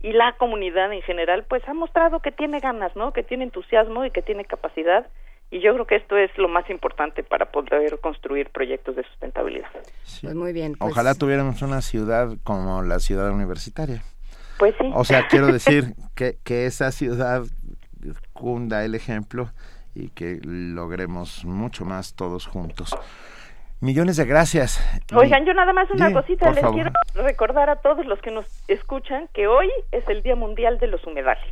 [0.03, 3.13] y la comunidad en general pues ha mostrado que tiene ganas, ¿no?
[3.13, 5.07] Que tiene entusiasmo y que tiene capacidad
[5.49, 9.69] y yo creo que esto es lo más importante para poder construir proyectos de sustentabilidad.
[10.21, 10.73] Pues muy bien.
[10.73, 14.03] Pues Ojalá tuviéramos una ciudad como la ciudad universitaria.
[14.57, 14.91] Pues sí.
[14.93, 17.43] O sea, quiero decir que, que esa ciudad
[18.33, 19.51] cunda el ejemplo
[19.95, 22.95] y que logremos mucho más todos juntos.
[23.83, 24.79] Millones de gracias.
[25.13, 29.27] Oigan, yo nada más una cosita, les quiero recordar a todos los que nos escuchan
[29.33, 31.43] que hoy es el Día Mundial de los Humedales.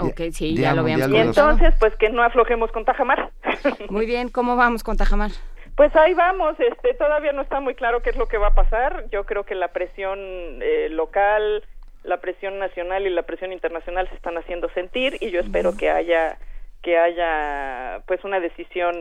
[0.00, 3.30] Ok, sí, ya lo habíamos Y entonces, pues que no aflojemos con Tajamar.
[3.90, 5.30] Muy bien, ¿cómo vamos con Tajamar?
[5.76, 8.54] Pues ahí vamos, este, todavía no está muy claro qué es lo que va a
[8.54, 9.04] pasar.
[9.12, 10.18] Yo creo que la presión
[10.62, 11.62] eh, local,
[12.04, 15.90] la presión nacional y la presión internacional se están haciendo sentir y yo espero que
[15.90, 16.38] haya
[16.82, 18.96] que haya pues una decisión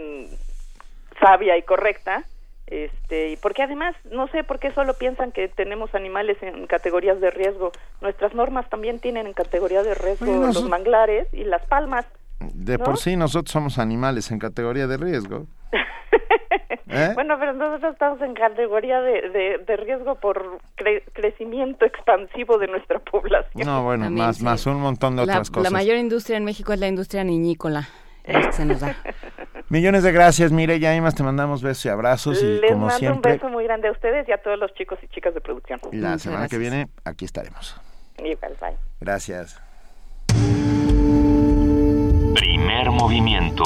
[1.20, 2.24] sabia y correcta
[2.68, 7.32] este porque además no sé por qué solo piensan que tenemos animales en categorías de
[7.32, 7.72] riesgo.
[8.02, 12.06] Nuestras normas también tienen en categoría de riesgo los manglares y las palmas
[12.40, 15.48] de por sí nosotros somos animales en categoría de riesgo.
[16.90, 17.12] ¿Eh?
[17.16, 20.60] bueno pero nosotros estamos en categoría de, de, riesgo por
[21.14, 23.66] crecimiento expansivo de nuestra población.
[23.66, 25.72] No bueno más más un montón de otras cosas.
[25.72, 27.88] la mayor industria en México es la industria niñícola
[28.52, 28.96] se nos da
[29.70, 33.34] Millones de gracias, Mireya Imas, te mandamos besos y abrazos y Les como mando siempre.
[33.34, 35.80] un beso muy grande a ustedes y a todos los chicos y chicas de producción.
[35.92, 37.76] La semana que viene aquí estaremos.
[38.18, 38.78] Igual, bye.
[39.02, 39.62] Gracias.
[42.34, 43.64] Primer movimiento.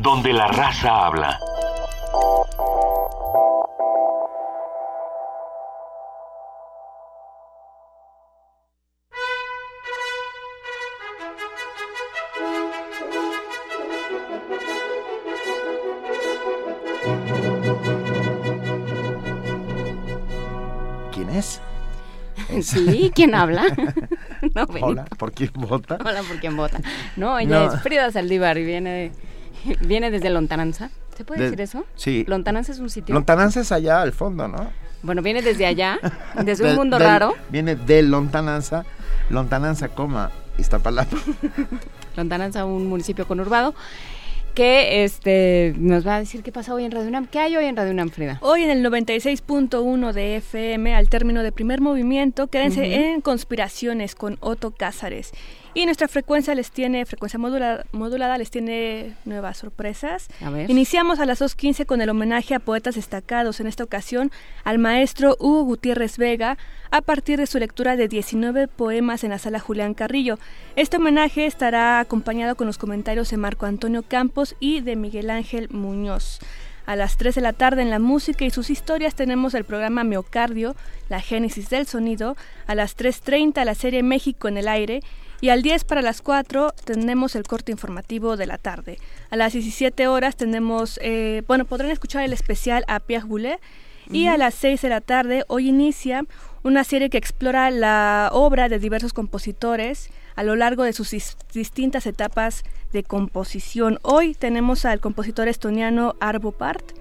[0.00, 1.38] Donde la raza habla.
[21.40, 21.60] Es?
[22.62, 23.64] Sí, ¿quién habla?
[24.54, 25.98] no, Hola, ¿por quién vota?
[26.02, 26.80] Hola, ¿por quién vota?
[27.16, 27.74] No, ella No.
[27.74, 29.12] es Frida Saldívar y viene,
[29.80, 30.90] viene desde Lontananza.
[31.16, 31.84] ¿Se puede De- decir eso?
[31.96, 32.24] Sí.
[32.26, 33.14] Lontananza es un sitio.
[33.14, 34.70] Lontananza es allá al fondo, ¿no?
[35.02, 35.98] bueno, viene desde allá,
[36.44, 37.34] desde un mundo del- raro.
[37.50, 38.84] Viene de Lontananza,
[39.28, 41.16] Lontananza, coma, Iztapalapa.
[42.16, 43.74] Lontananza, un municipio conurbado,
[44.54, 47.26] que este nos va a decir qué pasa hoy en Radio UNAM.
[47.26, 48.38] ¿Qué hay hoy en Radio UNAM, Frida?
[48.42, 54.36] Hoy en el 96.1 de FM, al término de primer movimiento, quédense en Conspiraciones con
[54.40, 55.32] Otto Cázares.
[55.72, 60.28] Y nuestra frecuencia les tiene, frecuencia modulada, modulada les tiene nuevas sorpresas.
[60.44, 60.70] A ver.
[60.70, 64.32] Iniciamos a las 2.15 con el homenaje a poetas destacados, en esta ocasión
[64.64, 66.58] al maestro Hugo Gutiérrez Vega,
[66.90, 70.38] a partir de su lectura de 19 poemas en la sala Julián Carrillo.
[70.74, 75.68] Este homenaje estará acompañado con los comentarios de Marco Antonio Campos y de Miguel Ángel
[75.70, 76.40] Muñoz.
[76.86, 80.02] A las 3 de la tarde en la música y sus historias tenemos el programa
[80.02, 80.74] Miocardio,
[81.08, 82.36] la génesis del sonido.
[82.66, 85.02] A las 3.30 la serie México en el aire.
[85.40, 88.98] Y al 10 para las 4 tenemos el corte informativo de la tarde.
[89.30, 93.60] A las 17 horas tenemos, eh, bueno, podrán escuchar el especial a Pierre Boulet.
[94.12, 96.24] Y a las 6 de la tarde, hoy inicia
[96.64, 101.14] una serie que explora la obra de diversos compositores a lo largo de sus
[101.54, 104.00] distintas etapas de composición.
[104.02, 106.92] Hoy tenemos al compositor estoniano Arvo Part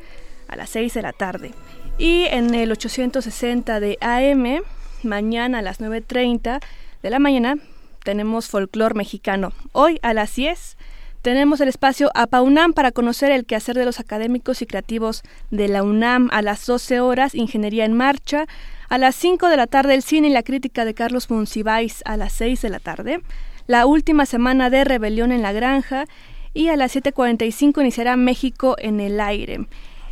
[0.47, 1.51] a las 6 de la tarde.
[1.97, 4.61] Y en el 860 de AM,
[5.03, 6.61] mañana a las 9.30
[7.01, 7.57] de la mañana,
[8.03, 9.53] tenemos folclor mexicano.
[9.71, 10.77] Hoy a las 10
[11.21, 15.21] tenemos el espacio APA UNAM para conocer el quehacer de los académicos y creativos
[15.51, 18.45] de la UNAM a las 12 horas, Ingeniería en Marcha,
[18.87, 22.15] a las 5 de la tarde el cine y la crítica de Carlos Monsiváis a
[22.15, 23.21] las 6 de la tarde,
[23.67, 26.05] la última semana de Rebelión en la Granja
[26.53, 29.67] y a las 7.45 iniciará México en el aire.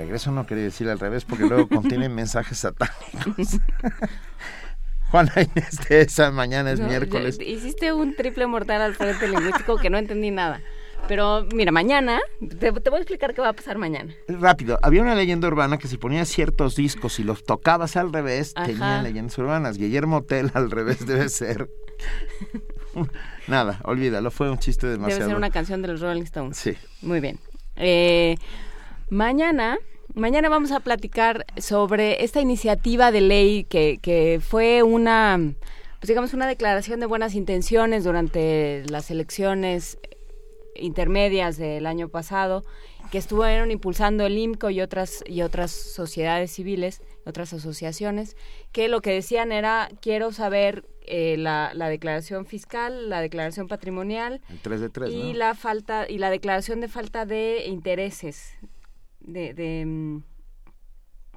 [0.00, 3.58] Regreso no quería decir al revés porque luego contiene mensajes satánicos.
[5.10, 7.38] Juana Inés de esa mañana es miércoles.
[7.40, 10.60] Hiciste un triple mortal al frente lingüístico que no entendí nada.
[11.08, 12.20] Pero mira, mañana,
[12.60, 14.14] te, voy a explicar qué va a pasar mañana.
[14.28, 18.54] Rápido, había una leyenda urbana que si ponías ciertos discos y los tocabas al revés,
[18.54, 19.76] tenían leyendas urbanas.
[19.78, 21.68] Guillermo Tell al revés debe ser...
[23.48, 25.20] Nada, olvídalo, fue un chiste demasiado...
[25.20, 26.56] Debe ser una canción de los Rolling Stones.
[26.56, 26.76] Sí.
[27.02, 27.40] Muy bien.
[27.74, 28.36] Eh,
[29.08, 29.78] mañana
[30.14, 35.38] Mañana vamos a platicar sobre esta iniciativa de ley que, que fue una,
[36.00, 39.98] pues digamos, una declaración de buenas intenciones durante las elecciones
[40.74, 42.64] intermedias del año pasado
[43.12, 48.36] que estuvieron impulsando el IMCO y otras y otras sociedades civiles, otras asociaciones,
[48.72, 54.40] que lo que decían era quiero saber eh, la, la, declaración fiscal, la declaración patrimonial
[55.08, 58.56] y la falta y la declaración de falta de intereses
[59.20, 59.84] de...
[59.86, 60.22] Mm,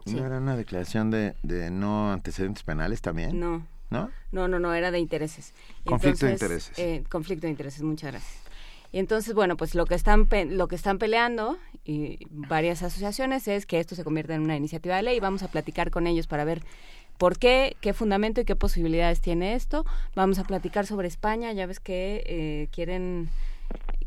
[0.05, 3.39] ¿No era una declaración de, de no antecedentes penales también?
[3.39, 3.65] No.
[3.89, 4.09] ¿No?
[4.31, 5.53] No, no, no, era de intereses.
[5.85, 6.77] Conflicto de intereses.
[6.79, 8.43] Eh, conflicto de intereses, muchas gracias.
[8.91, 13.65] Y entonces, bueno, pues lo que están lo que están peleando y varias asociaciones es
[13.65, 15.19] que esto se convierta en una iniciativa de ley.
[15.19, 16.63] Vamos a platicar con ellos para ver
[17.17, 19.85] por qué, qué fundamento y qué posibilidades tiene esto.
[20.15, 21.51] Vamos a platicar sobre España.
[21.53, 23.29] Ya ves que eh, quieren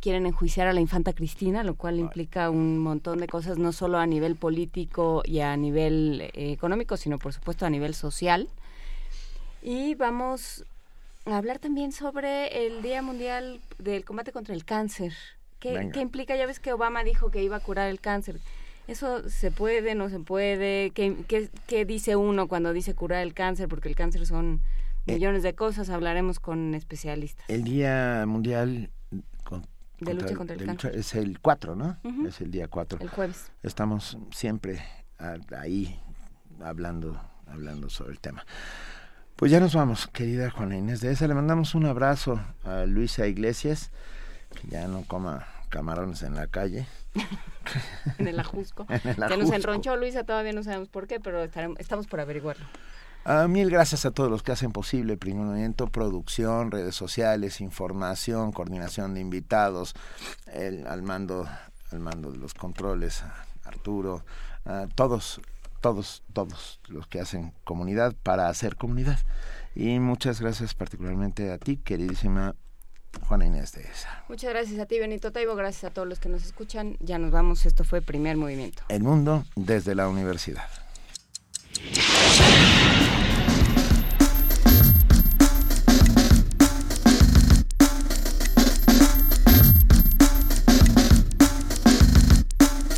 [0.00, 3.98] quieren enjuiciar a la infanta Cristina, lo cual implica un montón de cosas, no solo
[3.98, 8.48] a nivel político y a nivel eh, económico, sino por supuesto a nivel social.
[9.62, 10.64] Y vamos
[11.24, 15.12] a hablar también sobre el Día Mundial del Combate contra el Cáncer.
[15.58, 16.36] ¿Qué, implica?
[16.36, 18.36] Ya ves que Obama dijo que iba a curar el cáncer.
[18.86, 20.90] ¿Eso se puede, no se puede?
[20.90, 23.68] ¿Qué, qué, qué dice uno cuando dice curar el cáncer?
[23.68, 24.60] Porque el cáncer son
[25.06, 27.44] eh, millones de cosas, hablaremos con especialistas.
[27.48, 28.90] El Día Mundial
[30.00, 30.96] de lucha contra el cáncer.
[30.96, 31.98] Es el 4, ¿no?
[32.26, 32.98] Es el día 4.
[33.00, 33.50] El jueves.
[33.62, 34.82] Estamos siempre
[35.18, 36.00] ahí
[36.60, 38.44] hablando, hablando sobre el tema.
[39.36, 41.28] Pues ya nos vamos, querida Juana Inés de esa.
[41.28, 43.90] Le mandamos un abrazo a Luisa Iglesias,
[44.50, 46.86] que ya no coma camarones en la calle.
[48.18, 48.86] en el ajusco.
[49.02, 52.64] Se nos enronchó Luisa, todavía no sabemos por qué, pero estamos por averiguarlo.
[53.26, 58.52] Uh, mil gracias a todos los que hacen posible Primer Movimiento, producción, redes sociales, información,
[58.52, 59.94] coordinación de invitados,
[60.52, 61.48] el, al mando,
[61.90, 63.24] al mando de los controles,
[63.64, 64.24] Arturo,
[64.94, 65.40] todos,
[65.80, 69.18] todos, todos los que hacen comunidad para hacer comunidad.
[69.74, 72.54] Y muchas gracias particularmente a ti, queridísima
[73.22, 74.24] Juana Inés de esa.
[74.28, 75.56] Muchas gracias a ti, Benito Taibo.
[75.56, 76.96] Gracias a todos los que nos escuchan.
[77.00, 77.66] Ya nos vamos.
[77.66, 78.84] Esto fue Primer Movimiento.
[78.88, 80.68] El mundo desde la universidad.